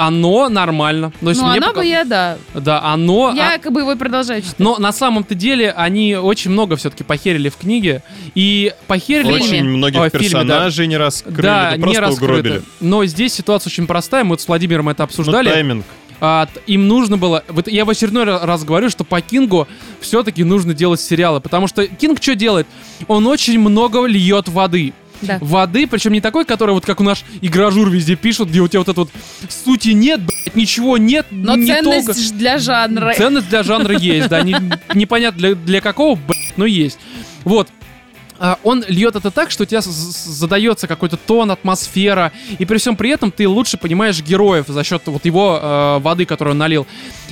[0.00, 1.12] Оно нормально.
[1.20, 2.38] Есть Ну, она пока- бы я, да.
[2.54, 3.32] Да, оно...
[3.34, 4.58] Я а- как бы его продолжаю читать.
[4.60, 8.04] Но на самом-то деле они очень много все-таки похерили в книге.
[8.36, 9.24] И похерили...
[9.40, 9.44] Фильме.
[9.44, 10.38] Очень многих Ой, в фильме, да.
[10.42, 12.32] персонажей не раскрыли, Да, не просто раскрыто.
[12.32, 12.62] угробили.
[12.78, 14.22] Но здесь ситуация очень простая.
[14.22, 15.50] Мы вот с Владимиром это Ну, обсуждали.
[15.50, 15.84] тайминг.
[16.20, 17.42] А, им нужно было...
[17.48, 19.66] Вот я в очередной ра- раз говорю, что по Кингу
[20.00, 21.40] все-таки нужно делать сериалы.
[21.40, 22.66] Потому что Кинг что делает?
[23.08, 24.92] Он очень много льет воды.
[25.22, 25.38] Да.
[25.40, 28.80] Воды, причем не такой, который вот как у наш игражур везде пишут, где у тебя
[28.80, 29.10] вот это вот
[29.48, 32.20] сути нет, блядь, ничего нет, Но не ценность толка.
[32.20, 33.14] ж для жанра.
[33.16, 34.56] Ценность для жанра есть, да, не-
[34.94, 36.98] непонятно для, для какого, блядь, но есть.
[37.44, 37.68] Вот.
[38.40, 42.96] А, Он льет это так, что у тебя задается какой-то тон, атмосфера, и при всем
[42.96, 46.86] при этом ты лучше понимаешь героев за счет вот его э, воды, которую он налил.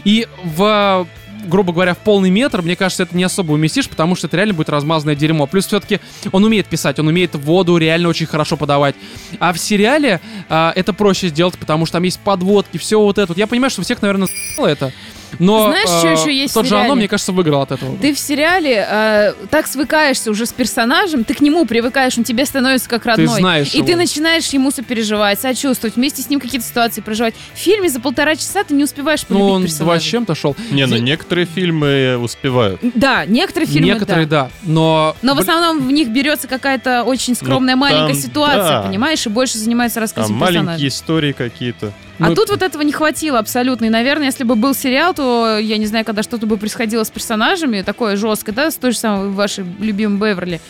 [0.05, 1.07] И в
[1.47, 4.55] грубо говоря, в полный метр, мне кажется, это не особо уместишь, потому что это реально
[4.55, 5.47] будет размазанное дерьмо.
[5.47, 6.01] Плюс все-таки
[6.33, 8.95] он умеет писать, он умеет воду реально очень хорошо подавать.
[9.39, 13.29] А в сериале а, это проще сделать, потому что там есть подводки, все вот это.
[13.29, 13.39] вот.
[13.39, 14.29] Я понимаю, что всех, наверное,
[14.59, 14.93] это.
[15.39, 16.87] Но Знаешь, что э, еще есть в тот же сериале?
[16.87, 17.97] оно, мне кажется, выиграл от этого.
[17.99, 22.45] Ты в сериале э, так свыкаешься уже с персонажем, ты к нему привыкаешь, он тебе
[22.47, 23.27] становится как родной.
[23.29, 23.87] знаешь и его.
[23.87, 27.35] ты начинаешь ему сопереживать, сочувствовать, вместе с ним какие-то ситуации проживать.
[27.55, 29.85] В фильме за полтора часа ты не успеваешь полюбить ну, он персонажа.
[29.85, 30.57] два с чем-то шел.
[30.71, 32.81] Не, ну некоторые фильмы успевают.
[32.95, 34.45] Да, некоторые фильмы, Некоторые, да.
[34.45, 34.51] да.
[34.63, 38.83] Но, Но в основном в них берется какая-то очень скромная Ну, маленькая там, ситуация, да.
[38.83, 40.89] понимаешь, и больше занимается Там рассказом маленькие персонажа.
[40.89, 41.93] истории какие-то.
[42.19, 43.87] А мы- тут вот этого не хватило абсолютно.
[43.87, 47.11] И, наверное, если бы был сериал, то, я не знаю, когда что-то бы происходило с
[47.11, 50.61] персонажами, такое жесткое, да, с той же самой вашей любимой Беверли,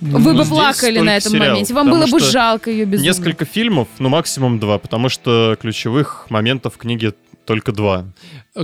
[0.00, 1.74] вы Ну, бы плакали на этом сериал, моменте.
[1.74, 3.06] Вам было бы жалко ее безумно.
[3.08, 7.14] Несколько фильмов, ну максимум два, потому что ключевых моментов в книге
[7.46, 8.06] только два.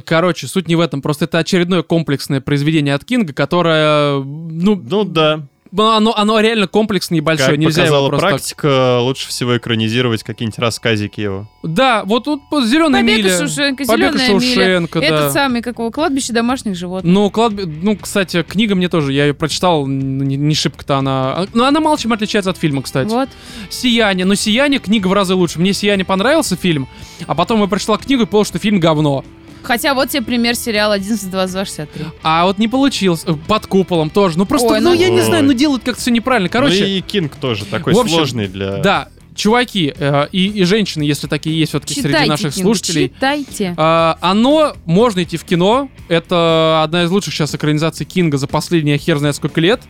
[0.04, 1.02] Короче, суть не в этом.
[1.02, 5.42] Просто это очередное комплексное произведение от Кинга, которое, ну, Ну да,
[5.76, 7.50] оно, оно реально комплексное и большое.
[7.50, 11.48] как Нельзя его показала так- практика, лучше всего экранизировать какие-нибудь рассказики его.
[11.62, 13.38] Да, вот тут зеленая Побег миля.
[13.38, 14.40] Шушенко, Побег зеленая миля.
[14.40, 15.06] Шушенко, да.
[15.06, 17.12] Этот самый, как его, кладбище домашних животных.
[17.12, 17.64] Ну, кладби...
[17.64, 21.46] ну, кстати, книга мне тоже, я ее прочитал, не, не шибко-то она...
[21.52, 23.08] Ну, она мало чем отличается от фильма, кстати.
[23.08, 23.28] Вот.
[23.70, 24.24] «Сияние».
[24.24, 25.58] Но «Сияние» книга в разы лучше.
[25.58, 26.88] Мне «Сияние» понравился фильм,
[27.26, 29.24] а потом я прочитал книгу и понял, что фильм говно.
[29.68, 32.04] Хотя вот тебе пример сериала 11, 22, 63.
[32.22, 33.22] А вот не получилось.
[33.26, 34.38] Э, Под куполом тоже.
[34.38, 36.48] Ну, просто, Ой, ну, ну- я не знаю, ну, делают как-то все неправильно.
[36.48, 38.78] Короче, ну и Кинг тоже такой общем, сложный для...
[38.78, 43.08] да, чуваки э, и, и женщины, если такие есть все-таки среди Читайте, наших Кинг, слушателей,
[43.10, 43.74] читайте.
[43.76, 45.90] А, оно можно идти в кино.
[46.08, 49.82] Это одна из лучших сейчас экранизаций Кинга за последние хер знает сколько лет.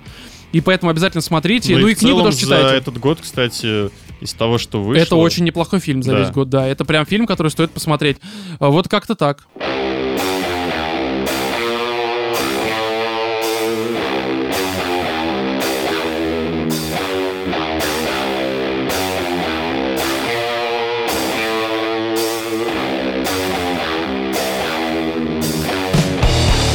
[0.51, 1.77] И поэтому обязательно смотрите.
[1.77, 2.77] Ну, и, в книгу тоже за читайте.
[2.79, 3.91] этот год, кстати,
[4.21, 5.03] из того, что вышло...
[5.03, 6.19] Это очень неплохой фильм за Да.
[6.21, 6.67] весь год, да.
[6.67, 8.19] Это прям фильм, который стоит посмотреть.
[8.59, 9.47] А, Вот как-то так.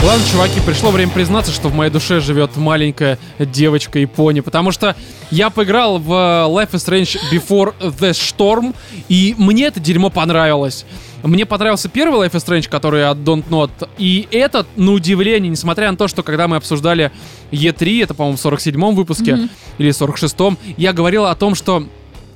[0.06, 4.98] Ладно, чуваки, пришло время признаться, что в моей душе живет маленькая девочка Япония, потому что
[5.32, 8.76] я поиграл в Life is Strange Before the Storm,
[9.08, 10.86] и мне это дерьмо понравилось.
[11.24, 15.90] Мне понравился первый Life is Strange, который от Don't Not, и этот, на удивление, несмотря
[15.90, 17.10] на то, что когда мы обсуждали
[17.52, 19.50] E3, это, по-моему, в 47-м выпуске Мгм.
[19.78, 21.88] или 46-м, я говорил о том, что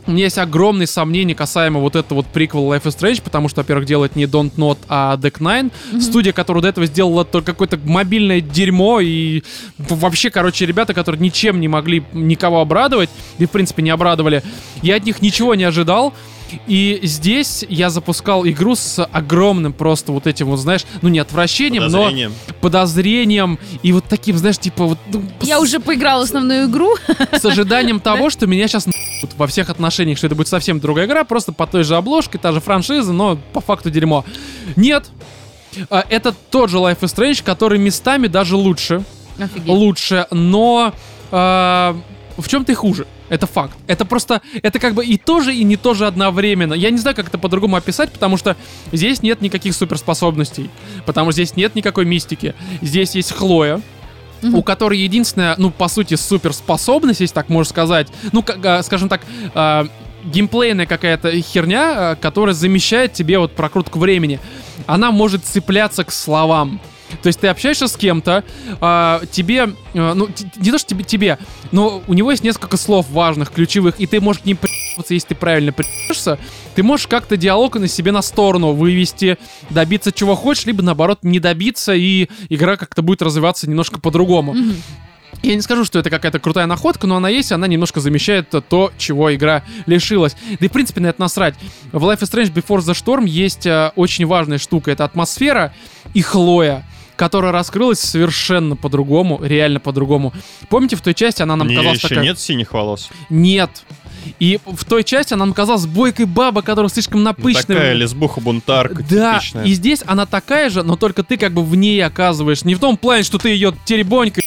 [0.07, 3.61] у меня есть огромные сомнения касаемо вот этого вот приквела Life is Strange, потому что,
[3.61, 5.71] во-первых, делает не Don't Not, а Deck Nine.
[6.01, 9.43] Студия, которая до этого сделала только какое-то мобильное дерьмо и
[9.77, 14.43] вообще, короче, ребята, которые ничем не могли никого обрадовать, и, в принципе, не обрадовали.
[14.81, 16.13] Я от них ничего не ожидал.
[16.65, 21.83] И здесь я запускал игру с огромным просто вот этим вот, знаешь, ну не отвращением,
[21.83, 22.31] Подозрением.
[22.47, 26.95] но подозрением и вот таким, знаешь, типа вот ну, Я уже поиграл в основную игру.
[27.33, 28.87] с ожиданием того, что меня сейчас
[29.37, 32.51] во всех отношениях, что это будет совсем другая игра, просто по той же обложке, та
[32.51, 34.25] же франшиза, но по факту дерьмо.
[34.75, 35.09] Нет.
[35.89, 39.03] А, Это тот же Life is Strange, который местами даже лучше.
[39.39, 39.67] Офигеть.
[39.67, 40.93] Лучше, но
[41.31, 41.95] а,
[42.37, 43.07] в чем ты хуже?
[43.29, 43.73] Это факт.
[43.87, 46.73] Это просто, это как бы и то же, и не то же одновременно.
[46.73, 48.55] Я не знаю, как это по-другому описать, потому что
[48.91, 50.69] здесь нет никаких суперспособностей.
[51.05, 52.55] Потому что здесь нет никакой мистики.
[52.81, 53.81] Здесь есть Хлоя,
[54.43, 59.09] У которой единственная, ну, по сути, суперспособность, если так можно сказать, ну, как, а, скажем
[59.09, 59.21] так,
[59.53, 59.87] а,
[60.23, 64.39] геймплейная какая-то херня, а, которая замещает тебе вот прокрутку времени.
[64.85, 66.79] Она может цепляться к словам.
[67.21, 68.43] То есть ты общаешься с кем-то,
[68.81, 70.27] а, тебе, а, ну,
[70.57, 71.37] не то, что тебе, тебе,
[71.71, 75.29] но у него есть несколько слов важных, ключевых, и ты можешь к ним приебаться, если
[75.29, 76.37] ты правильно приебешься,
[76.75, 79.37] ты можешь как-то диалог на себе на сторону вывести,
[79.69, 84.53] добиться чего хочешь, либо наоборот не добиться, и игра как-то будет развиваться немножко по-другому.
[84.53, 84.75] Мгм.
[85.43, 88.61] Я не скажу, что это какая-то крутая находка, но она есть, она немножко замещает то-
[88.61, 90.35] то, чего игра лишилась.
[90.59, 91.55] Да и в принципе на это насрать.
[91.91, 94.91] В Life is Strange Before the Storm есть э, очень важная штука.
[94.91, 95.73] Это атмосфера
[96.13, 96.85] и Хлоя
[97.17, 100.31] которая раскрылась совершенно по-другому, реально по-другому.
[100.69, 102.23] Помните, в той части она нам У неё казалась еще такая...
[102.23, 103.09] нет синих волос.
[103.29, 103.83] Нет.
[104.39, 107.63] И в той части она нам казалась бойкой баба, которая слишком Ну, напыщенная.
[107.63, 109.63] такая лесбуха-бунтарка Да, типичная.
[109.65, 112.63] и здесь она такая же, но только ты как бы в ней оказываешь.
[112.63, 114.43] Не в том плане, что ты ее теребонькой.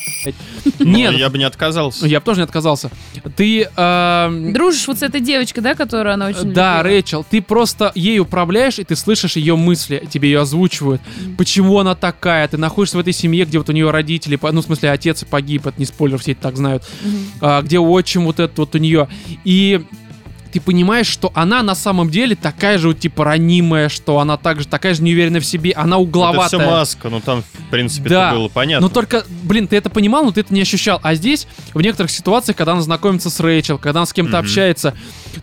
[0.79, 2.07] Ну, Нет, я бы не отказался.
[2.07, 2.91] я бы тоже не отказался.
[3.37, 3.69] Ты...
[3.77, 6.83] эм, Дружишь вот с этой девочкой, да, которую она очень Да, любила?
[6.83, 11.01] Рэйчел, ты просто ей управляешь, и ты слышишь ее мысли, тебе ее озвучивают.
[11.39, 12.47] Почему она такая?
[12.49, 15.67] Ты находишься в этой семье, где вот у нее родители, ну, в смысле, отец погиб,
[15.67, 16.85] это не спойлер, все это так знают.
[17.41, 19.09] А, где отчим вот этот вот у нее.
[19.45, 19.70] И
[20.53, 24.67] ты понимаешь, что она на самом деле такая же, вот, типа, ранимая, что она также
[24.67, 26.49] такая же неуверенная в себе, она Это угловатая.
[26.49, 28.29] все маска, ну там, в принципе, Да.
[28.31, 28.89] это было понятно.
[28.89, 30.99] Но только, блин, ты это понимал, но ты это не ощущал.
[31.05, 34.41] А здесь, в некоторых ситуациях, когда она знакомится с Рэйчел, когда она с кем-то Мгм.
[34.45, 34.95] общается,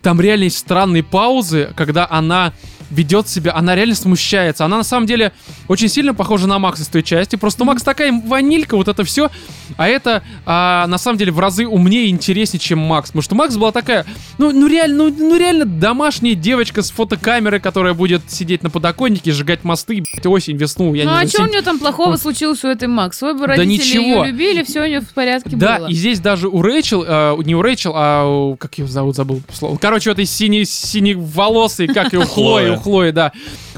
[0.01, 2.51] там реально есть странные паузы, когда она
[2.89, 4.65] ведет себя, она реально смущается.
[4.65, 5.31] Она на самом деле
[5.67, 7.35] очень сильно похожа на Макса с той части.
[7.35, 9.29] Просто Макс такая ванилька, вот это все.
[9.77, 13.09] А это а, на самом деле в разы умнее и интереснее, чем Макс.
[13.09, 14.05] Потому что Макс была такая,
[14.37, 19.31] ну, ну реально, ну, ну реально домашняя девочка с фотокамерой, которая будет сидеть на подоконнике,
[19.31, 20.93] сжигать мосты, блядь, осень, весну.
[20.93, 23.17] Я Ну не а знаю, что у нее там плохого случилось у этой Макс?
[23.17, 24.23] Свой бы Да родители ничего.
[24.23, 25.87] ее любили, все у нее в порядке Да, было.
[25.87, 29.41] и здесь даже у Рэйчел, э, не у Рэйчел, а у, как ее зовут, забыл
[29.53, 29.77] слово.
[29.77, 33.31] Короче, у этой сине, синеволосой, как и у Хлои, у Хлои, да.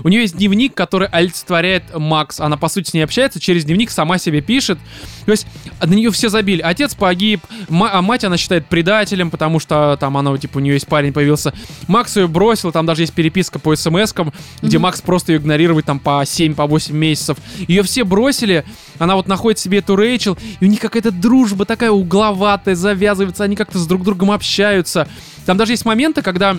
[0.03, 2.39] У нее есть дневник, который олицетворяет Макс.
[2.39, 4.79] Она, по сути, с ней общается, через дневник сама себе пишет.
[5.25, 5.45] То есть
[5.81, 6.61] на нее все забили.
[6.61, 10.87] Отец погиб, а мать она считает предателем, потому что там она, типа, у нее есть
[10.87, 11.53] парень появился.
[11.87, 14.83] Макс ее бросил, там даже есть переписка по смс-кам, где Мгм.
[14.83, 17.37] Макс просто ее игнорирует там по 7, по 8 месяцев.
[17.67, 18.65] Ее все бросили,
[18.97, 23.55] она вот находит себе эту Рэйчел, и у них какая-то дружба такая угловатая завязывается, они
[23.55, 25.07] как-то с друг другом общаются.
[25.45, 26.57] Там даже есть моменты, когда,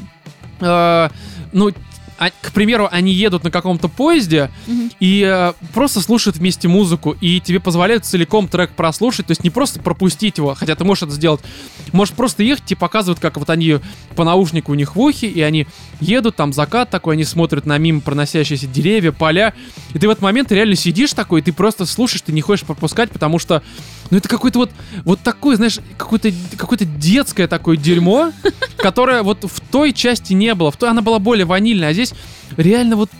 [0.60, 1.08] э,
[1.52, 1.72] ну,
[2.20, 4.90] а- к примеру, они едут на каком-то поезде Мгм.
[5.00, 9.48] и э, просто слушают вместе музыку, и тебе позволяют целиком трек прослушать, то есть не
[9.50, 11.40] просто пропустить его, хотя ты можешь это сделать,
[11.92, 13.78] можешь просто ехать, тебе показывают, как вот они
[14.16, 15.66] по наушнику у них в ухе, и они
[16.00, 19.54] едут, там закат такой, они смотрят на мимо проносящиеся деревья, поля,
[19.94, 22.66] и ты в этот момент реально сидишь такой, и ты просто слушаешь, ты не хочешь
[22.66, 23.62] пропускать, потому что,
[24.10, 24.70] ну это какой-то вот,
[25.04, 28.32] вот такой, знаешь, какое-то какое-то детское такое дерьмо,
[28.76, 32.09] которое вот в той части не было, в той она была более ванильная, а здесь
[32.56, 33.10] реально вот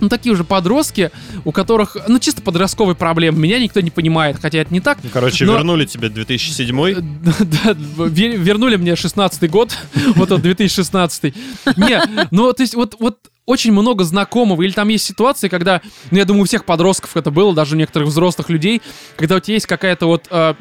[0.00, 1.10] ну, такие уже подростки,
[1.44, 3.38] у которых, ну, чисто подростковые проблемы.
[3.38, 4.98] Меня никто не понимает, хотя это не так.
[5.02, 9.76] Ну, Короче, Но- вернули тебе 2007 Да, ве- вернули мне 16-й год,
[10.16, 11.34] вот он 2016
[11.76, 15.80] Не, ну, то есть вот, вот очень много знакомого, или там есть ситуации, когда,
[16.10, 18.80] ну, я думаю, у всех подростков это было, даже у некоторых взрослых людей,
[19.16, 20.54] когда у тебя есть какая-то вот э,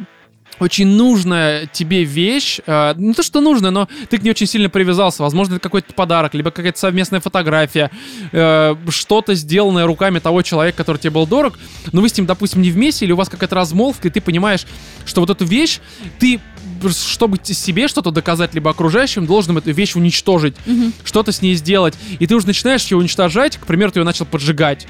[0.60, 4.69] очень нужная тебе вещь, э, не то что нужная, но ты к ней очень сильно
[4.69, 7.91] привязался, возможно, это какой-то подарок, либо какая-то совместная фотография,
[8.31, 11.57] э, что-то сделанное руками того человека, который тебе был дорог,
[11.91, 14.65] но вы с ним, допустим, не вместе, или у вас какая-то размолвка, и ты понимаешь,
[15.06, 15.80] что вот эту вещь
[16.19, 16.40] ты
[16.89, 20.93] чтобы себе что-то доказать, либо окружающим, должен эту вещь уничтожить, Мгм.
[21.03, 21.95] что-то с ней сделать.
[22.19, 24.88] И ты уже начинаешь ее уничтожать, к примеру, ты ее начал поджигать.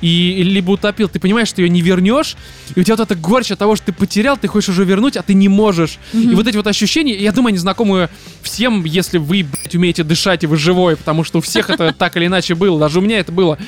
[0.00, 2.36] И либо утопил, ты понимаешь, что ее не вернешь,
[2.74, 5.16] и у тебя вот эта горечь от того, что ты потерял, ты хочешь уже вернуть,
[5.18, 5.98] а ты не можешь.
[6.14, 8.08] И вот эти вот ощущения, я думаю, они знакомы
[8.42, 12.16] всем, если вы, блядь, умеете дышать и вы живой, потому что у всех это так
[12.16, 13.58] или иначе было, даже у меня это было.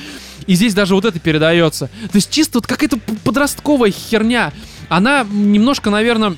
[0.47, 1.87] И здесь даже вот это передается.
[2.11, 4.53] То есть чисто вот какая-то подростковая херня.
[4.89, 6.35] Она немножко, наверное,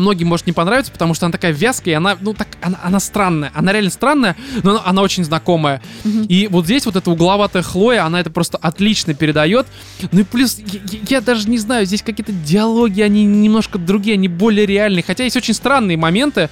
[0.00, 2.98] многим может не понравиться, потому что она такая вязкая, и она, ну, так, она, она
[3.00, 3.52] странная.
[3.54, 5.80] Она реально странная, но она, она очень знакомая.
[6.04, 9.66] И вот здесь вот эта угловатая Хлоя, она это просто отлично передает.
[10.12, 14.28] Ну и плюс, я- я даже не знаю, здесь какие-то диалоги, они немножко другие, они
[14.28, 15.04] более реальные.
[15.06, 16.48] Хотя есть очень странные моменты,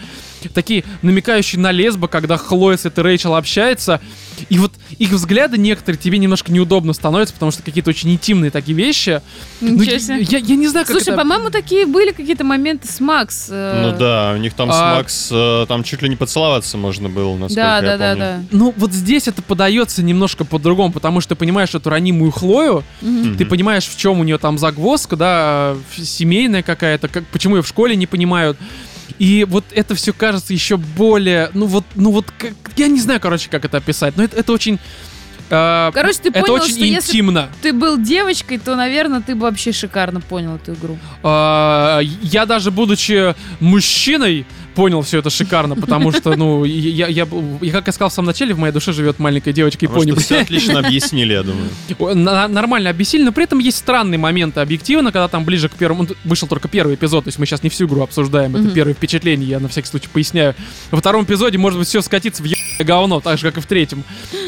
[0.54, 4.00] такие намекающие на лесбо, когда Хлоя с этой Рэйчел общается.
[4.50, 8.76] И вот их взгляды некоторые тебе немножко неудобно становятся, потому что какие-то очень интимные такие
[8.76, 9.20] вещи.
[9.60, 10.20] Ну, Ничего я, себе.
[10.22, 11.16] я- я не знаю, как Слушай, это...
[11.18, 13.48] по-моему, такие были какие-то моменты с Макс.
[13.50, 16.76] э, Ну да, у них там с А- Макс, э, там чуть ли не поцеловаться
[16.78, 18.18] можно было, насколько Да, я да, да, помню.
[18.20, 18.40] да.
[18.52, 23.36] Ну, вот здесь это подается немножко по-другому, потому что ты понимаешь эту ранимую Хлою, Мгм.
[23.36, 27.66] ты понимаешь, в чем у нее там загвоздка, да, семейная какая-то, как, почему ее в
[27.66, 28.56] школе не понимают.
[29.18, 33.20] И вот это все кажется еще более, ну вот, ну вот, как- я не знаю,
[33.20, 34.78] короче, как это описать, но это, это очень,
[35.50, 37.48] э, Короче, ты это понял, очень что если интимно.
[37.62, 40.98] ты был девочкой, то, наверное, ты бы вообще шикарно понял эту игру.
[41.22, 44.46] А, я даже будучи мужчиной
[44.78, 47.26] понял все это шикарно, потому что, ну, я, я,
[47.60, 50.04] и как я сказал в самом начале, в моей душе живет маленькая девочка и Потому
[50.04, 50.12] пони.
[50.12, 51.68] что все отлично объяснили, я думаю.
[52.48, 56.04] Нормально объяснили, но при этом есть странные моменты объективно, когда там ближе к первому...
[56.04, 58.94] ну, Вышел только первый эпизод, то есть мы сейчас не всю игру обсуждаем, это первое
[58.94, 60.54] впечатление, я на всякий случай поясняю.
[60.92, 64.04] Во втором эпизоде может быть все скатиться в говно, так же, как и в третьем.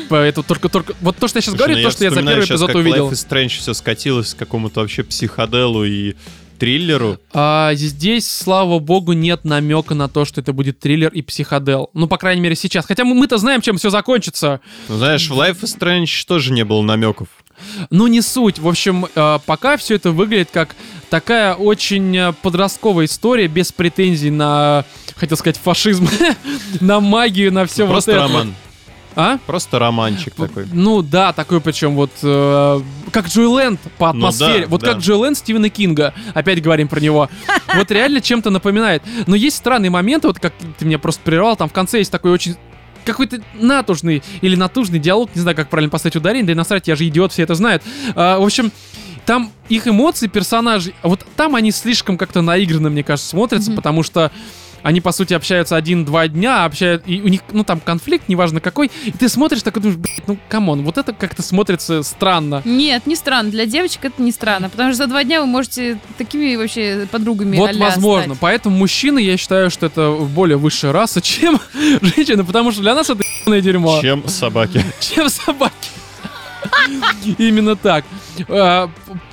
[0.09, 0.95] Поэтому только, только...
[1.01, 2.77] Вот то, что я сейчас Слушай, говорю, ну то, что я за первый эпизод как
[2.77, 3.11] увидел.
[3.11, 6.15] Life is Strange все скатилось к какому-то вообще психоделу и
[6.61, 7.19] триллеру.
[7.33, 11.91] А, здесь, слава богу, нет намека на то, что это будет триллер и психодел.
[11.95, 12.87] Ну, по крайней мере, сейчас.
[12.87, 14.61] Хотя мы- мы-то знаем, чем все закончится.
[14.89, 17.29] Ну, знаешь, в Life is Strange тоже не было намеков.
[17.91, 18.59] Ну, не суть.
[18.59, 20.75] В общем, э, пока все это выглядит как
[21.11, 24.85] такая очень э, подростковая история, без претензий на,
[25.17, 26.09] хотел сказать, фашизм,
[26.81, 28.21] на магию, на все вот Просто это.
[28.23, 28.55] роман.
[29.21, 29.39] А?
[29.47, 30.67] Просто романчик такой.
[30.73, 32.81] Ну да, такой причем вот э,
[33.13, 34.61] как Джоэленд по Ну атмосфере.
[34.63, 34.93] да, вот да.
[34.95, 36.15] как Джоэленд Стивена Кинга.
[36.33, 37.29] Опять говорим про него.
[37.77, 39.03] Вот реально чем-то напоминает.
[39.29, 42.33] Но есть странные моменты, вот как ты меня просто прервал, там в конце есть такой
[42.33, 42.57] очень
[43.05, 46.97] какой-то натужный или натужный диалог, не знаю, как правильно поставить ударение, да и насрать, я
[46.97, 47.83] же идиот, все это знают.
[48.17, 48.73] А, в общем,
[49.25, 53.77] там их эмоции персонажей, вот там они слишком как-то наигранно, мне кажется, смотрятся, Мгм.
[53.77, 54.33] потому что
[54.83, 58.91] они, по сути, общаются один-два дня, общают, и у них, ну, там конфликт, неважно какой,
[59.05, 62.63] и ты смотришь такой, думаешь, блядь, ну, come on, вот это как-то смотрится странно.
[62.65, 63.51] Нет, не странно.
[63.51, 67.57] Для девочек это не странно, потому что за два дня вы можете такими вообще подругами
[67.57, 68.35] Вот а-ля возможно.
[68.35, 68.41] стать.
[68.41, 71.61] Поэтому мужчины, я считаю, что это более высшая раса, чем
[72.01, 74.01] женщины, потому что для нас это ебаное дерьмо.
[74.01, 74.85] Чем собаки.
[75.01, 75.75] чем собаки.
[77.39, 78.05] Именно так.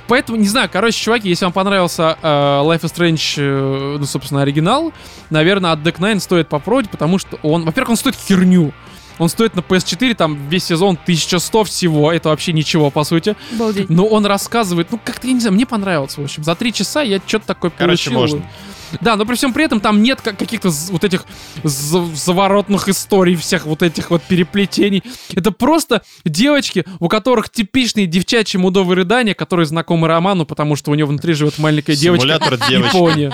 [0.08, 4.40] Поэтому, не знаю, короче, чуваки, если вам понравился э, Life is Strange, э, ну, собственно,
[4.42, 4.92] оригинал,
[5.28, 8.72] наверное, от Deck Nine стоит попробовать, потому что он, во-первых, он стоит херню.
[9.18, 13.36] Он стоит на PS4, там весь сезон 1100 всего, это вообще ничего, по сути.
[13.54, 13.90] Обалдеть.
[13.90, 16.44] Но он рассказывает, ну, как-то, я не знаю, мне понравилось, в общем.
[16.44, 18.38] За три часа я что-то такое Короче, получил.
[18.38, 18.50] можно.
[19.02, 21.26] Да, но при всем при этом там нет как- каких-то вот этих
[21.62, 25.02] за- заворотных историй, всех вот этих вот переплетений.
[25.34, 30.94] Это просто девочки, у которых типичные девчачьи мудовые рыдания, которые знакомы Роману, потому что у
[30.94, 32.22] него внутри живет маленькая девочка.
[32.28, 32.96] Симулятор девочки.
[32.96, 33.32] Япония.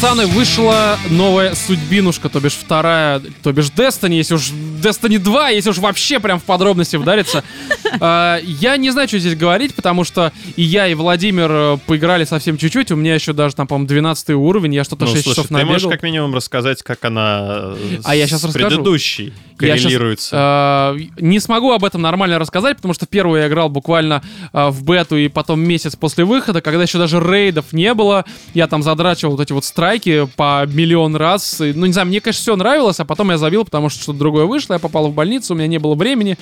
[0.00, 5.70] Пацаны, вышла новая судьбинушка, то бишь вторая, то бишь Destiny, если уж Destiny 2, если
[5.70, 7.42] уж вообще прям в подробности вдариться.
[8.00, 12.24] А, Я не знаю, что здесь говорить, потому что и я, и Владимир э, поиграли
[12.24, 15.36] совсем чуть-чуть, у меня еще даже там, по-моему, 12 уровень, я что-то Ну, 6 слушай,
[15.36, 15.90] часов ты можешь набегал.
[15.92, 18.68] как минимум рассказать, как она э, А я с щас расскажу.
[18.68, 20.94] предыдущей коррелируется.
[20.98, 24.22] э, не смогу об этом нормально рассказать, потому что первую я играл буквально
[24.52, 28.26] в бету и потом месяц после выхода, когда еще даже рейдов не было.
[28.52, 31.60] Я там задрачивал вот эти вот страйки по миллион раз.
[31.60, 34.44] Ну, не знаю, мне, конечно, все нравилось, а потом я забил, потому что что-то другое
[34.44, 34.74] вышло.
[34.74, 36.36] Я попал в больницу, у меня не было времени.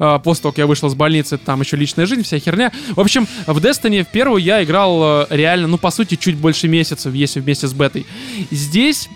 [0.00, 2.72] Э, после того, как я вышел из больницы, там еще личная жизнь, вся херня.
[2.96, 6.66] В общем, в Destiny в первую я играл э, реально, ну, по сути, чуть больше
[6.66, 8.04] месяца, если вместе с бетой.
[8.50, 9.08] Здесь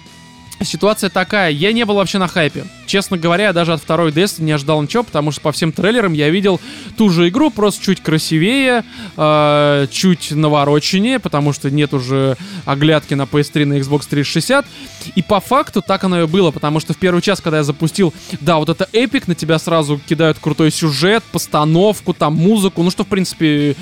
[0.65, 2.65] Ситуация такая, я не был вообще на хайпе.
[2.87, 6.13] Честно говоря, я даже от второй Destiny не ожидал ничего, потому что по всем трейлерам
[6.13, 6.61] я видел
[6.97, 8.85] ту же игру, просто чуть красивее,
[9.17, 14.67] э, чуть навороченнее, потому что нет уже оглядки на PS3 на Xbox 360.
[15.15, 18.13] И по факту так оно и было, потому что в первый час, когда я запустил,
[18.41, 23.05] да, вот это эпик, на тебя сразу кидают крутой сюжет, постановку, там музыку, ну что,
[23.05, 23.77] в принципе,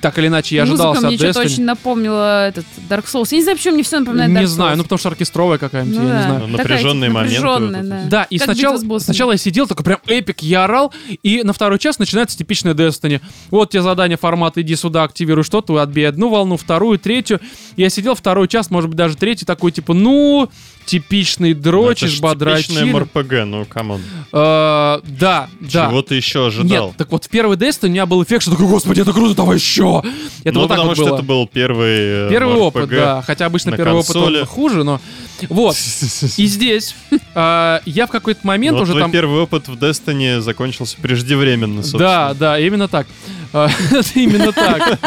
[0.00, 1.44] так или иначе, я ожидал Музыка от мне что-то Destiny.
[1.52, 3.28] очень напомнила этот Dark Souls.
[3.30, 4.46] Я не знаю, почему мне все напоминает Dark Не Souls.
[4.48, 6.22] знаю, ну потому что оркестровая какая-нибудь, Ну я не да.
[6.28, 6.40] знаю.
[6.48, 8.02] Ну, напряженные моменты напряженная, вот да.
[8.08, 10.92] Да, и Как сначала, сначала я сидел, такой прям эпик, я орал,
[11.22, 13.20] и на второй час начинается типичное Destiny.
[13.50, 17.40] Вот тебе задание формата «иди сюда, активируй что-то, отбей одну волну, вторую, третью».
[17.76, 20.48] Я сидел второй час, может быть, даже третий, такой, типа, ну,
[20.86, 22.76] типичный Ну, дрочишь, ж бодрачин.
[22.76, 24.00] типичное МРПГ, ну, come on.
[24.32, 25.88] Э, Да, да.
[25.88, 26.86] Чего ты еще ожидал?
[26.88, 29.34] Нет, так вот в первый Destiny у меня был эффект, что такой, господи, это круто,
[29.34, 30.02] давай еще.
[30.44, 31.14] Это ну, вот так потому вот что было.
[31.16, 32.26] это был первый...
[32.26, 33.22] э, Первый опыт, да.
[33.26, 34.38] Хотя обычно первый консоли.
[34.38, 35.00] опыт хуже, но...
[35.48, 35.76] Вот.
[36.36, 36.94] И здесь
[37.34, 39.10] э, я в какой-то момент Ну, уже там...
[39.10, 41.98] первый опыт в Destiny закончился преждевременно, собственно.
[42.04, 43.06] Да, да, именно так.
[43.52, 43.68] А,
[44.14, 44.98] Именно так.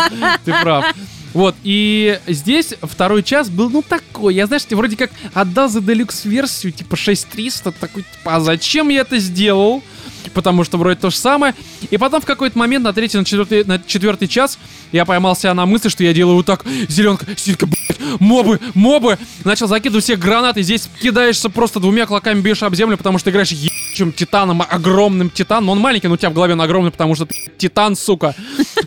[0.45, 0.85] Ты прав.
[1.33, 4.35] Вот, и здесь второй час был, ну, такой.
[4.35, 9.19] Я, знаешь, вроде как отдал за делюкс-версию, типа 6300, такой, типа, а зачем я это
[9.19, 9.83] сделал?
[10.33, 11.55] Потому что вроде то же самое.
[11.89, 14.57] И потом в какой-то момент на третий, на четвертый, на четвертый час
[14.91, 19.17] я поймал себя на мысли, что я делаю вот так, зеленка, силька, блядь, мобы, мобы.
[19.43, 20.61] Начал закидывать все гранаты.
[20.63, 25.69] Здесь кидаешься просто двумя клоками бьешь об землю, потому что играешь ебучим титаном, огромным титаном.
[25.69, 28.35] Он маленький, но у тебя в голове он огромный, потому что ты титан, сука.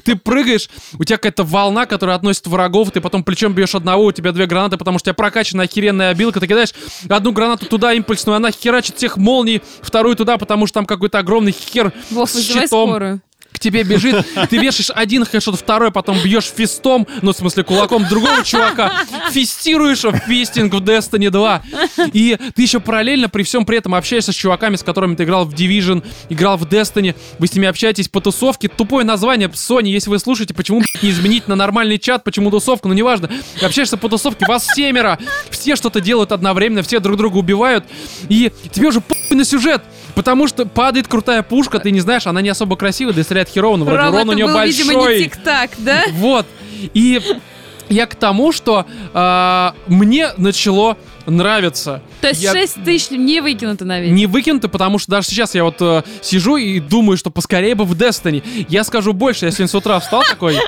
[0.05, 0.69] Ты прыгаешь,
[0.99, 4.47] у тебя какая-то волна, которая относит врагов, ты потом плечом бьешь одного, у тебя две
[4.47, 6.73] гранаты, потому что у тебя прокачанная охеренная обилка, ты кидаешь
[7.09, 11.53] одну гранату туда импульсную, она херачит всех молний, вторую туда, потому что там какой-то огромный
[11.53, 13.21] хер Вов, с щитом скорую.
[13.53, 18.09] к тебе бежит, ты вешаешь один хэшот, второй, потом бьешь фистом, ну, в смысле, кулаком
[18.09, 18.93] другого чувака,
[19.31, 21.63] фистируешь в фистинг в Destiny 2.
[22.15, 25.45] И ты еще параллельно при всем при этом общаешься с чуваками, с которыми ты играл
[25.45, 28.69] в Division, играл в Destiny, вы с ними общаетесь по тусовке.
[28.69, 32.95] Тупое название Sony, если вы слушаете, почему не изменить на нормальный чат, почему тусовка, ну,
[32.95, 33.31] неважно.
[33.63, 35.19] Общаешься по тусовке, вас семеро,
[35.51, 37.85] все что-то делают одновременно, все друг друга убивают,
[38.31, 39.83] и тебе уже похуй на сюжет.
[40.15, 43.49] Потому что падает крутая пушка, ты не знаешь, она не особо красивая, да и стреляет
[43.49, 44.83] херово, но вроде урон у нее был, большой.
[44.85, 46.05] видимо, не тик-так, да?
[46.13, 46.47] Вот.
[46.95, 47.21] И
[47.89, 52.03] я к тому, что а, мне начало нравиться.
[52.21, 54.01] То есть Я- 6 тысяч не выкинуто на.
[54.01, 57.85] Не выкинуто, потому что даже сейчас я вот э, сижу и думаю, что поскорее бы
[57.85, 58.67] в Destiny.
[58.69, 60.59] Я скажу больше, я сегодня с утра встал такой...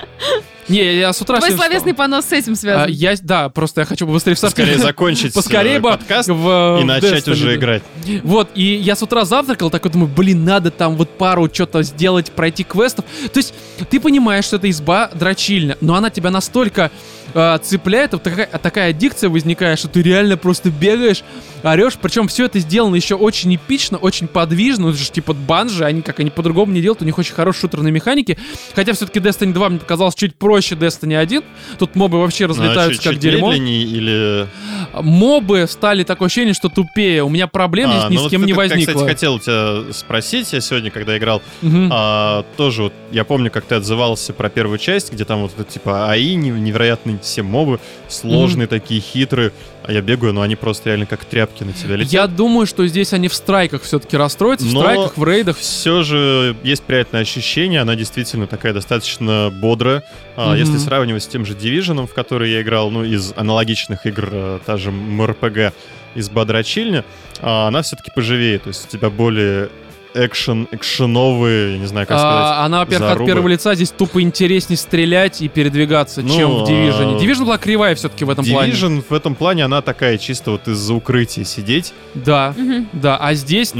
[0.67, 1.67] Не, я с утра Твой сегодня встал.
[1.71, 2.89] словесный понос с этим А, связан.
[2.89, 4.51] я, да, просто я хочу быстрее встать.
[4.51, 7.83] Скорее закончить Поскорее э, бы подкаст в, и в начать Destiny, уже играть.
[8.23, 12.31] Вот, и я с утра завтракал, такой думаю, блин, надо там вот пару что-то сделать,
[12.31, 13.05] пройти квестов.
[13.31, 13.53] То есть
[13.89, 16.89] ты понимаешь, что это изба дрочильня, но она тебя настолько
[17.33, 21.23] э, цепляет, вот такая, такая аддикция возникает, что ты реально просто бегаешь,
[21.63, 21.93] орешь.
[22.01, 24.85] Причем все это сделано еще очень эпично, очень подвижно.
[24.85, 27.61] Ну, Это же типа банжи, они как они по-другому не делают, у них очень хорошие
[27.61, 28.37] шутерные механики.
[28.73, 31.43] Хотя все-таки Destiny 2 мне показалось чуть проще Destiny 1.
[31.79, 33.53] Тут мобы вообще Ну, а разлетаются чуть- как чуть дерьмо.
[33.53, 34.47] или...
[34.93, 37.23] Мобы стали такое ощущение, что тупее.
[37.23, 38.91] У меня проблем А, здесь ни ну с вот кем не это, возникло.
[38.91, 41.89] Я, кстати, хотел тебя спросить, я сегодня, когда играл, Мгм.
[41.91, 45.63] а, тоже вот, я помню, как ты отзывался про первую часть, где там вот это
[45.69, 49.51] типа АИ, не- невероятные все мобы, сложные такие, хитрые,
[49.87, 52.13] а я бегаю, но они просто реально как тряпки на тебя летят.
[52.13, 55.57] Я думаю, что здесь они в страйках все-таки расстроятся, в Но страйках, в рейдах.
[55.57, 60.03] Все же есть приятное ощущение, она действительно такая достаточно бодрая.
[60.37, 60.55] Мгм.
[60.55, 64.59] Если сравнивать с тем же Division, в который я играл, ну, из аналогичных игр, э,
[64.65, 65.73] та же МРПГ
[66.15, 67.03] из Бодрачильня,
[67.41, 69.69] а, она все-таки поживее, то есть у тебя более
[70.15, 72.35] экшен, экшеновые, я не знаю, как сказать.
[72.57, 73.25] А, она, во-первых, от зарубы.
[73.31, 77.17] первого лица здесь тупо интереснее стрелять и передвигаться, Ну, чем в Division.
[77.17, 78.71] а, Division была кривая все-таки в этом плане.
[78.71, 82.87] Division в этом плане, она такая чисто вот из-за укрытия сидеть, Да, Мгм.
[82.93, 83.17] да.
[83.17, 83.79] А здесь ты...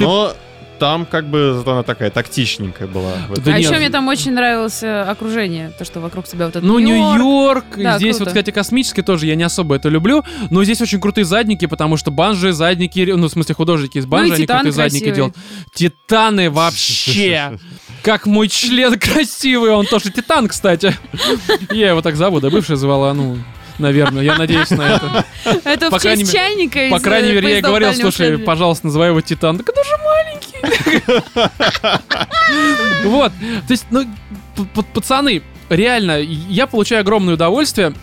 [0.80, 3.11] там как бы зато она такая тактичненькая была.
[3.30, 3.69] Да а нет.
[3.69, 7.18] еще мне там очень нравилось э, окружение, то, что вокруг тебя вот это Ну, Нью-Йорк.
[7.19, 8.31] Нью-Йорк, Да, здесь круто.
[8.31, 11.97] вот, кстати, космический тоже я не особо это люблю, но здесь очень крутые задники, потому
[11.97, 15.15] что банжи, задники, ну, в смысле, художники из банжи, Ну они крутые задники красивые.
[15.15, 15.35] делают.
[15.73, 17.57] Титаны вообще!
[18.03, 20.95] Как мой член красивый, он тоже титан, кстати.
[21.72, 23.38] Я его так зову, да бывшая звала, ну,
[23.80, 25.26] наверное, я надеюсь на это.
[25.64, 28.88] Это По в крайней честь мере- чайника По крайней э, мере, я говорил, слушай, пожалуйста,
[28.88, 29.57] называй его Титан.
[29.60, 31.45] Так он уже маленький.
[33.06, 33.31] Вот,
[33.68, 34.06] то есть, ну,
[34.93, 37.93] пацаны, реально, я получаю огромное удовольствие.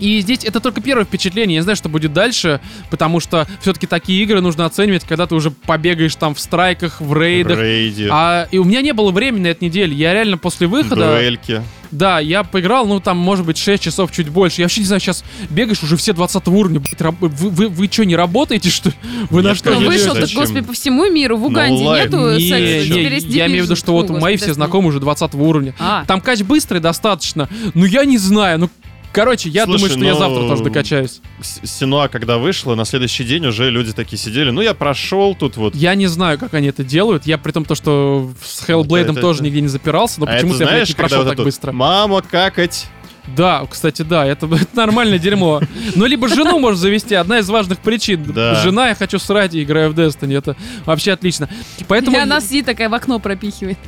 [0.00, 1.54] И здесь это только первое впечатление.
[1.54, 2.60] Я не знаю, что будет дальше,
[2.90, 7.08] потому что все-таки такие игры нужно оценивать, когда ты уже побегаешь там в страйках, в
[7.10, 7.60] В рейдах.
[7.60, 9.94] рейде, А, и у меня не было времени на эту неделю.
[9.94, 11.06] Я реально после выхода...
[11.16, 11.62] дуэльки.
[11.94, 14.60] Да, я поиграл, ну, там, может быть, 6 часов, чуть больше.
[14.60, 16.80] Я вообще не знаю, сейчас бегаешь уже все 20 уровня.
[16.80, 18.94] блядь, раб- Вы, вы, вы что, не работаете, что ли?
[19.30, 21.36] Вы на Нет, что Ну, конечно, вышел, так, господи, по всему миру.
[21.36, 22.04] В Уганде онлайн.
[22.04, 22.94] нету Не, секса.
[22.94, 25.74] не, Теперь я имею в виду, что вот мои все знакомые уже 20 уровня.
[25.78, 27.48] А, Там кач быстрый достаточно.
[27.74, 28.58] Ну, я не знаю.
[28.58, 28.70] Ну,
[29.14, 31.20] короче, я Слушай, думаю, что я ну, завтра тоже докачаюсь.
[31.40, 34.50] Синуа, когда вышла, на следующий день уже люди такие сидели.
[34.50, 35.74] Ну, я прошел тут вот.
[35.74, 37.26] Я не знаю, как они это делают.
[37.26, 40.34] Я при том, то, что с Hellblade это- тоже это- нигде не запирался, но а
[40.34, 41.72] почему-то я, знаешь, не когда прошел вот так быстро.
[41.72, 42.88] Мама, какать.
[43.36, 45.60] Да, кстати, да, это, это нормальное дерьмо.
[45.94, 48.22] Ну, либо жену можешь завести, одна из важных причин.
[48.24, 48.54] Да.
[48.56, 51.48] Жена, я хочу срать и играю в Destiny, это вообще отлично.
[51.88, 53.78] Поэтому и она сидит такая в окно пропихивает.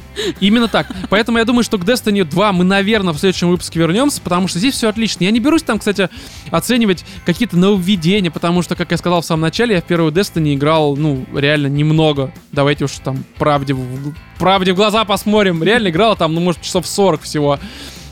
[0.40, 0.86] именно так.
[1.10, 4.58] Поэтому я думаю, что к Destiny 2 мы, наверное, в следующем выпуске вернемся, потому что
[4.58, 5.24] здесь все отлично.
[5.24, 6.08] Я не берусь там, кстати,
[6.50, 10.54] оценивать какие-то нововведения, потому что, как я сказал в самом начале, я в первую Destiny
[10.54, 12.32] играл, ну, реально немного.
[12.52, 15.62] Давайте уж там правде, в- правде в глаза посмотрим.
[15.62, 17.58] Реально играл там, ну, может, часов 40 всего.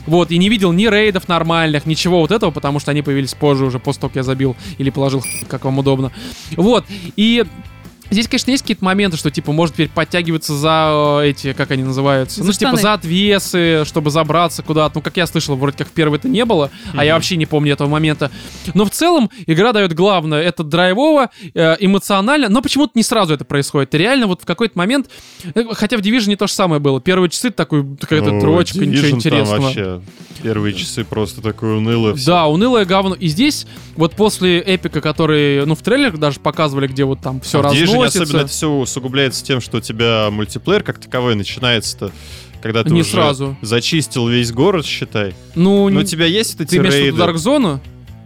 [0.07, 3.65] Вот, и не видел ни рейдов нормальных, ничего вот этого, потому что они появились позже,
[3.65, 6.11] уже после того, как я забил или положил, как вам удобно.
[6.55, 7.45] Вот, и
[8.09, 11.83] Здесь, конечно, есть какие-то моменты, что, типа, может теперь подтягиваться за э, эти, как они
[11.83, 12.41] называются?
[12.41, 12.81] За ну, типа, штаны.
[12.81, 14.95] за отвесы, чтобы забраться куда-то.
[14.95, 17.45] Ну, как я слышал, вроде как в первой это не было, а я вообще не
[17.45, 18.31] помню этого момента.
[18.73, 20.41] Но в целом игра дает главное.
[20.41, 23.93] Это драйвово, э, эмоционально, но почему-то не сразу это происходит.
[23.95, 25.09] Реально вот в какой-то момент,
[25.53, 27.01] э, хотя в Division то же самое было.
[27.01, 29.61] Первые часы такой, какая-то Ну, троечка, Division ничего там интересного.
[29.61, 30.01] вообще
[30.45, 32.13] первые часы просто такое унылое.
[32.13, 32.27] всё.
[32.27, 33.15] Да, унылое говно.
[33.15, 33.65] И здесь,
[33.95, 37.63] вот после эпика, который, ну, в трейлерах даже показывали, где вот там все А
[38.03, 38.23] разносится.
[38.23, 42.11] особенно это все усугубляется тем, что у тебя мультиплеер как таковой начинается-то,
[42.61, 43.57] когда ты Не уже сразу.
[43.61, 45.33] зачистил весь город, считай.
[45.55, 47.15] Ну, Но у тебя есть эти ты имеешь в рейды.
[47.15, 47.79] виду Dark Zone?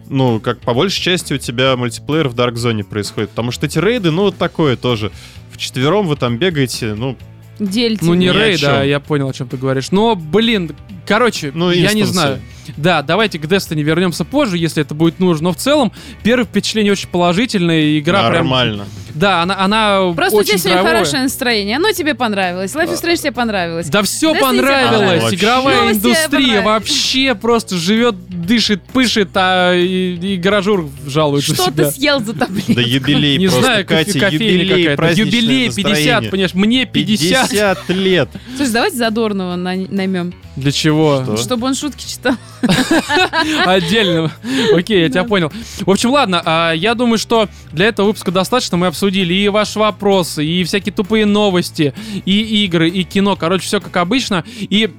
[0.08, 3.30] Ну, как по большей части у тебя мультиплеер в Dark Zone происходит.
[3.30, 5.12] Потому что эти рейды, ну, вот такое тоже.
[5.52, 7.16] В четвером вы там бегаете, ну,
[7.60, 8.06] Дельте.
[8.06, 9.92] Ну, не рейд, да, я понял, о чем ты говоришь.
[9.92, 10.72] Но, блин,
[11.10, 12.40] короче, ну я не знаю.
[12.78, 15.46] Да, давайте к Destiny вернемся позже, если это будет нужно.
[15.46, 15.92] Но в целом,
[16.22, 17.98] первое впечатление очень положительное.
[17.98, 18.34] Игра прям...
[18.48, 18.86] Нормально.
[19.16, 20.98] Да, она, она Просто у очень тебя сегодня драйвовая.
[21.00, 21.78] хорошее настроение.
[21.78, 22.76] Оно тебе понравилось.
[22.76, 23.88] Life is Strange тебе понравилось.
[23.90, 25.24] Да все Destiny понравилось.
[25.32, 31.86] тебе Игровая индустрия вообще просто живет, дышит, пышет, а и, и гаражур жалуется Что себя.
[31.86, 32.72] ты съел за таблетку?
[32.76, 35.20] Да юбилей Не просто, знаю, Катя, юбилей, какая-то.
[35.20, 36.30] Юбилей 50, настроение.
[36.30, 37.50] понимаешь, мне 50.
[37.50, 38.30] 50 лет.
[38.56, 41.24] Слушай, давайте Задорнова на- наймем, Для чего?
[41.24, 41.38] Что?
[41.38, 42.36] чтобы он шутки читал.
[43.66, 44.32] Отдельно.
[44.76, 45.52] Окей, я тебя понял.
[45.80, 48.78] В общем, ладно, а, я думаю, что для этого выпуска достаточно.
[48.78, 51.94] Мы обсудили и ваши вопросы, и всякие тупые новости,
[52.26, 53.36] и игры, и кино.
[53.36, 54.44] Короче, все как обычно.
[54.60, 54.94] И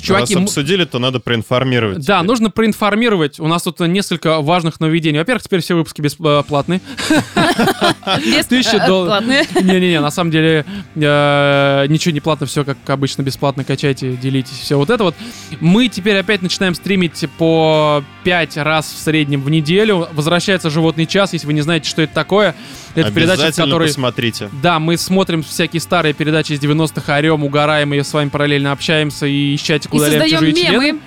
[0.00, 1.98] Чуваки, Раз обсудили, то надо проинформировать.
[2.06, 2.26] да, теперь.
[2.26, 3.40] нужно проинформировать.
[3.40, 5.18] У нас тут несколько важных нововведений.
[5.18, 6.80] Во-первых, теперь все выпуски бесплатные.
[8.24, 9.24] Без- Тысяча э, долларов.
[9.60, 10.64] Не-не-не, на самом деле
[10.94, 15.14] э, ничего не платно, все как обычно бесплатно, качайте, делитесь, все вот это вот.
[15.60, 20.08] Мы теперь опять начинаем стримить по 5 раз в среднем в неделю.
[20.12, 22.54] Возвращается «Животный час», если вы не знаете, что это такое.
[23.02, 23.88] Это передача, в которой...
[23.88, 24.50] посмотрите.
[24.62, 29.26] Да, мы смотрим всякие старые передачи из 90-х, орем, угораем, и с вами параллельно общаемся
[29.26, 30.98] и из чатика И создаем чужие члены.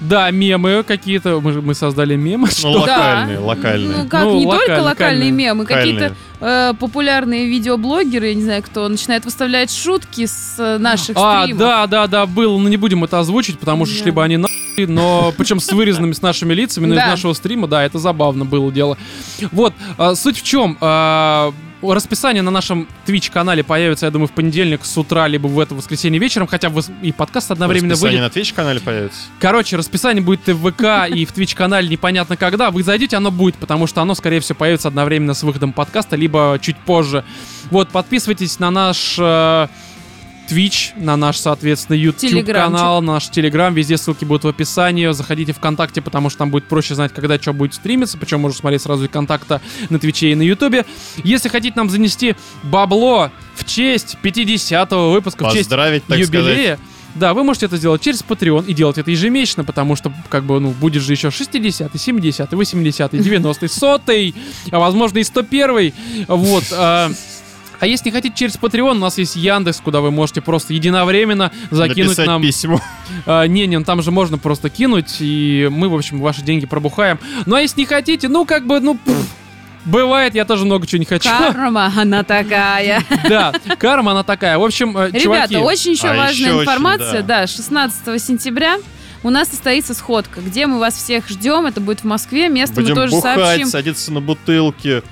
[0.00, 1.40] Да, мемы какие-то.
[1.40, 2.48] Мы, мы создали мемы.
[2.48, 2.80] Ну, Что?
[2.80, 4.08] локальные, Ну, локальные.
[4.08, 5.36] как, Ну, не только локально, локальные локально.
[5.36, 6.70] мемы, какие-то Локальные.
[6.70, 11.58] э, популярные видеоблогеры, я не знаю кто, начинают выставлять шутки с э, наших А, стримов.
[11.60, 12.58] да, да, да, был.
[12.58, 14.02] Ну, не будем это озвучить, потому что Да.
[14.02, 17.06] шли бы они нахуй, но причем с вырезанными с нашими лицами, но из Да.
[17.08, 18.96] нашего стрима, да, это забавно было дело.
[19.50, 20.78] Вот, а, суть в чем?
[20.80, 21.52] А,
[21.82, 26.20] Расписание на нашем Twitch-канале появится, я думаю, в понедельник с утра, либо в это воскресенье
[26.20, 26.70] вечером, хотя
[27.02, 28.36] и подкаст одновременно Расписание выйдет.
[28.36, 29.20] на Twitch канале появится.
[29.40, 32.70] Короче, расписание будет и в ВК, и в Twitch-канале непонятно когда.
[32.70, 36.58] Вы зайдете, оно будет, потому что оно, скорее всего, появится одновременно с выходом подкаста, либо
[36.62, 37.24] чуть позже.
[37.70, 39.68] Вот, подписывайтесь на наш э,
[40.48, 43.72] Twitch, на наш, соответственно, YouTube-канал, на наш Telegram.
[43.72, 45.10] Везде ссылки будут в описании.
[45.12, 48.18] Заходите ВКонтакте, потому что там будет проще знать, когда что будет стримиться.
[48.18, 49.60] Причем можно смотреть сразу и контакта
[49.90, 50.84] на Твиче и на Ютубе.
[51.24, 55.70] Если хотите нам занести бабло в честь 50-го выпуска, в честь
[56.06, 56.48] так сказать.
[56.48, 56.78] юбилея.
[57.14, 60.58] Да, вы можете это сделать через Patreon и делать это ежемесячно, потому что, как бы,
[60.60, 64.00] ну, будет же еще 60 70 80 90 100
[64.70, 65.92] а возможно и 101
[66.28, 66.64] Вот.
[67.82, 71.50] А, если не хотите через Patreon, у нас есть Яндекс, куда вы можете просто единовременно
[71.72, 72.40] закинуть Написать нам...
[72.40, 72.80] письмо.
[73.26, 76.64] А, не, не, ну там же можно просто кинуть, и мы, в общем, ваши деньги
[76.64, 77.18] пробухаем.
[77.44, 79.16] Ну, а если не хотите, ну, как бы, ну, пф,
[79.84, 81.28] бывает, я тоже много чего не хочу.
[81.28, 83.02] Карма, она такая.
[83.28, 84.58] Да, карма она такая.
[84.58, 85.56] В общем, э, Ребята, чуваки...
[85.56, 87.22] очень еще А важная еще очень, информация.
[87.22, 87.40] да.
[87.40, 87.46] да.
[87.48, 88.78] 16 сентября
[89.22, 91.66] у нас состоится сходка, где мы вас всех ждем.
[91.66, 92.48] Это будет в Москве.
[92.48, 93.66] Место Будем мы тоже бухать, сообщим.
[93.68, 95.02] садиться на бутылки,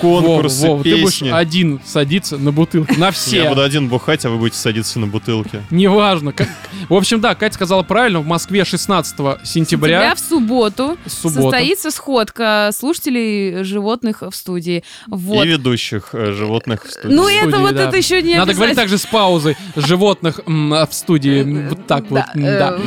[0.00, 1.30] Вова, конкурсы, Вова, ты будешь песни.
[1.30, 2.94] один садиться на бутылку.
[2.98, 3.42] На все.
[3.44, 5.62] Я буду один бухать, а вы будете садиться на бутылки.
[5.70, 6.32] Неважно.
[6.32, 6.48] Как-
[6.88, 8.20] В общем, да, Катя сказала правильно.
[8.20, 10.14] В Москве 16 Сентября сентября.
[10.14, 11.40] в субботу Суббота.
[11.42, 14.84] состоится сходка слушателей животных в студии.
[15.08, 15.44] Вот.
[15.44, 17.14] И ведущих э, животных в студии.
[17.14, 17.88] Ну, В это студии, вот да.
[17.88, 21.66] это еще не Надо говорить также с паузой животных м, в студии.
[21.68, 22.22] Вот так вот.
[22.34, 22.80] Да, э,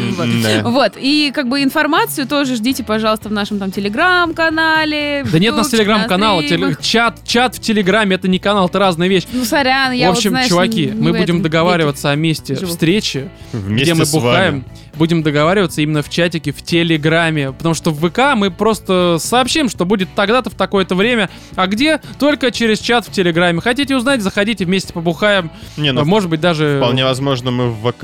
[0.64, 0.68] Да.
[0.69, 0.79] Вот.
[0.79, 5.25] Вот, и как бы информацию тоже ждите, пожалуйста, в нашем там телеграм-канале.
[5.29, 9.09] Да нет у нас телеграм-канала, теле- чат, чат в телеграме, это не канал, это разная
[9.09, 9.23] вещь.
[9.33, 12.67] Ну, сорян, я в вот, общем, знаешь, чуваки, мы будем договариваться о месте живу.
[12.67, 14.63] встречи, Вместе где мы с вами.
[14.99, 17.53] Будем договариваться именно в чатике, в Телеграме.
[17.53, 21.30] Потому что в ВК мы просто сообщим, что будет тогда-то в такое-то время.
[21.55, 22.01] А где?
[22.19, 23.61] Только через чат в Телеграме.
[23.61, 25.51] Хотите узнать, заходите, вместе побухаем.
[25.77, 26.80] Не, ну, Может быть, даже...
[26.84, 28.03] Вполне возможно, мы в ВК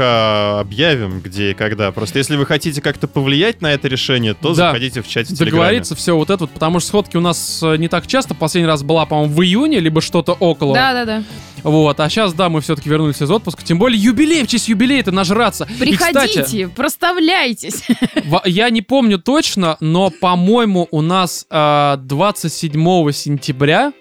[0.61, 1.91] объявим, где и когда.
[1.91, 4.67] Просто если вы хотите как-то повлиять на это решение, то Да.
[4.67, 5.51] заходите в чат в Телеграме.
[5.51, 8.33] договориться, все вот это вот, потому что сходки у нас э, не так часто.
[8.35, 10.73] Последний раз была, по-моему, в июне, либо что-то около.
[10.73, 11.23] Да-да-да.
[11.65, 13.63] Вот, а сейчас, да, мы все-таки вернулись из отпуска.
[13.63, 15.67] Тем более юбилей, в честь юбилея-то нажраться.
[15.81, 17.83] И, кстати, Приходите, проставляйтесь.
[18.25, 23.93] Во- Я не помню точно, но, по-моему, у нас э, 27 сентября,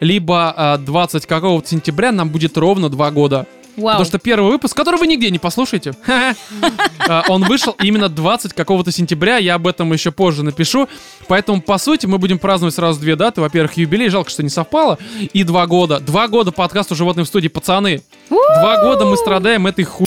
[0.00, 3.46] либо э, 20 какого-то сентября нам будет ровно два года.
[3.78, 3.94] Вау.
[3.94, 8.90] Потому что первый выпуск, который вы нигде не послушаете, э, он вышел именно 20 какого-то
[8.90, 10.88] сентября, я об этом еще позже напишу.
[11.28, 13.40] Поэтому, по сути, мы будем праздновать сразу две даты.
[13.40, 14.98] Во-первых, юбилей, жалко, что не совпало,
[15.32, 16.00] и два года.
[16.00, 18.02] Два года подкасту «Животные в студии», пацаны.
[18.28, 20.04] Два года мы страдаем этой ху...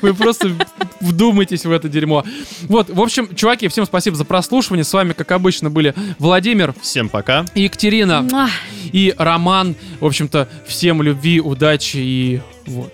[0.00, 0.52] Вы просто
[1.00, 2.24] вдумайтесь в это дерьмо.
[2.62, 4.84] Вот, в общем, чуваки, всем спасибо за прослушивание.
[4.84, 7.44] С вами, как обычно, были Владимир, Всем пока.
[7.54, 8.48] Екатерина Муа.
[8.92, 9.74] и Роман.
[10.00, 12.92] В общем-то, всем любви, удачи и вот.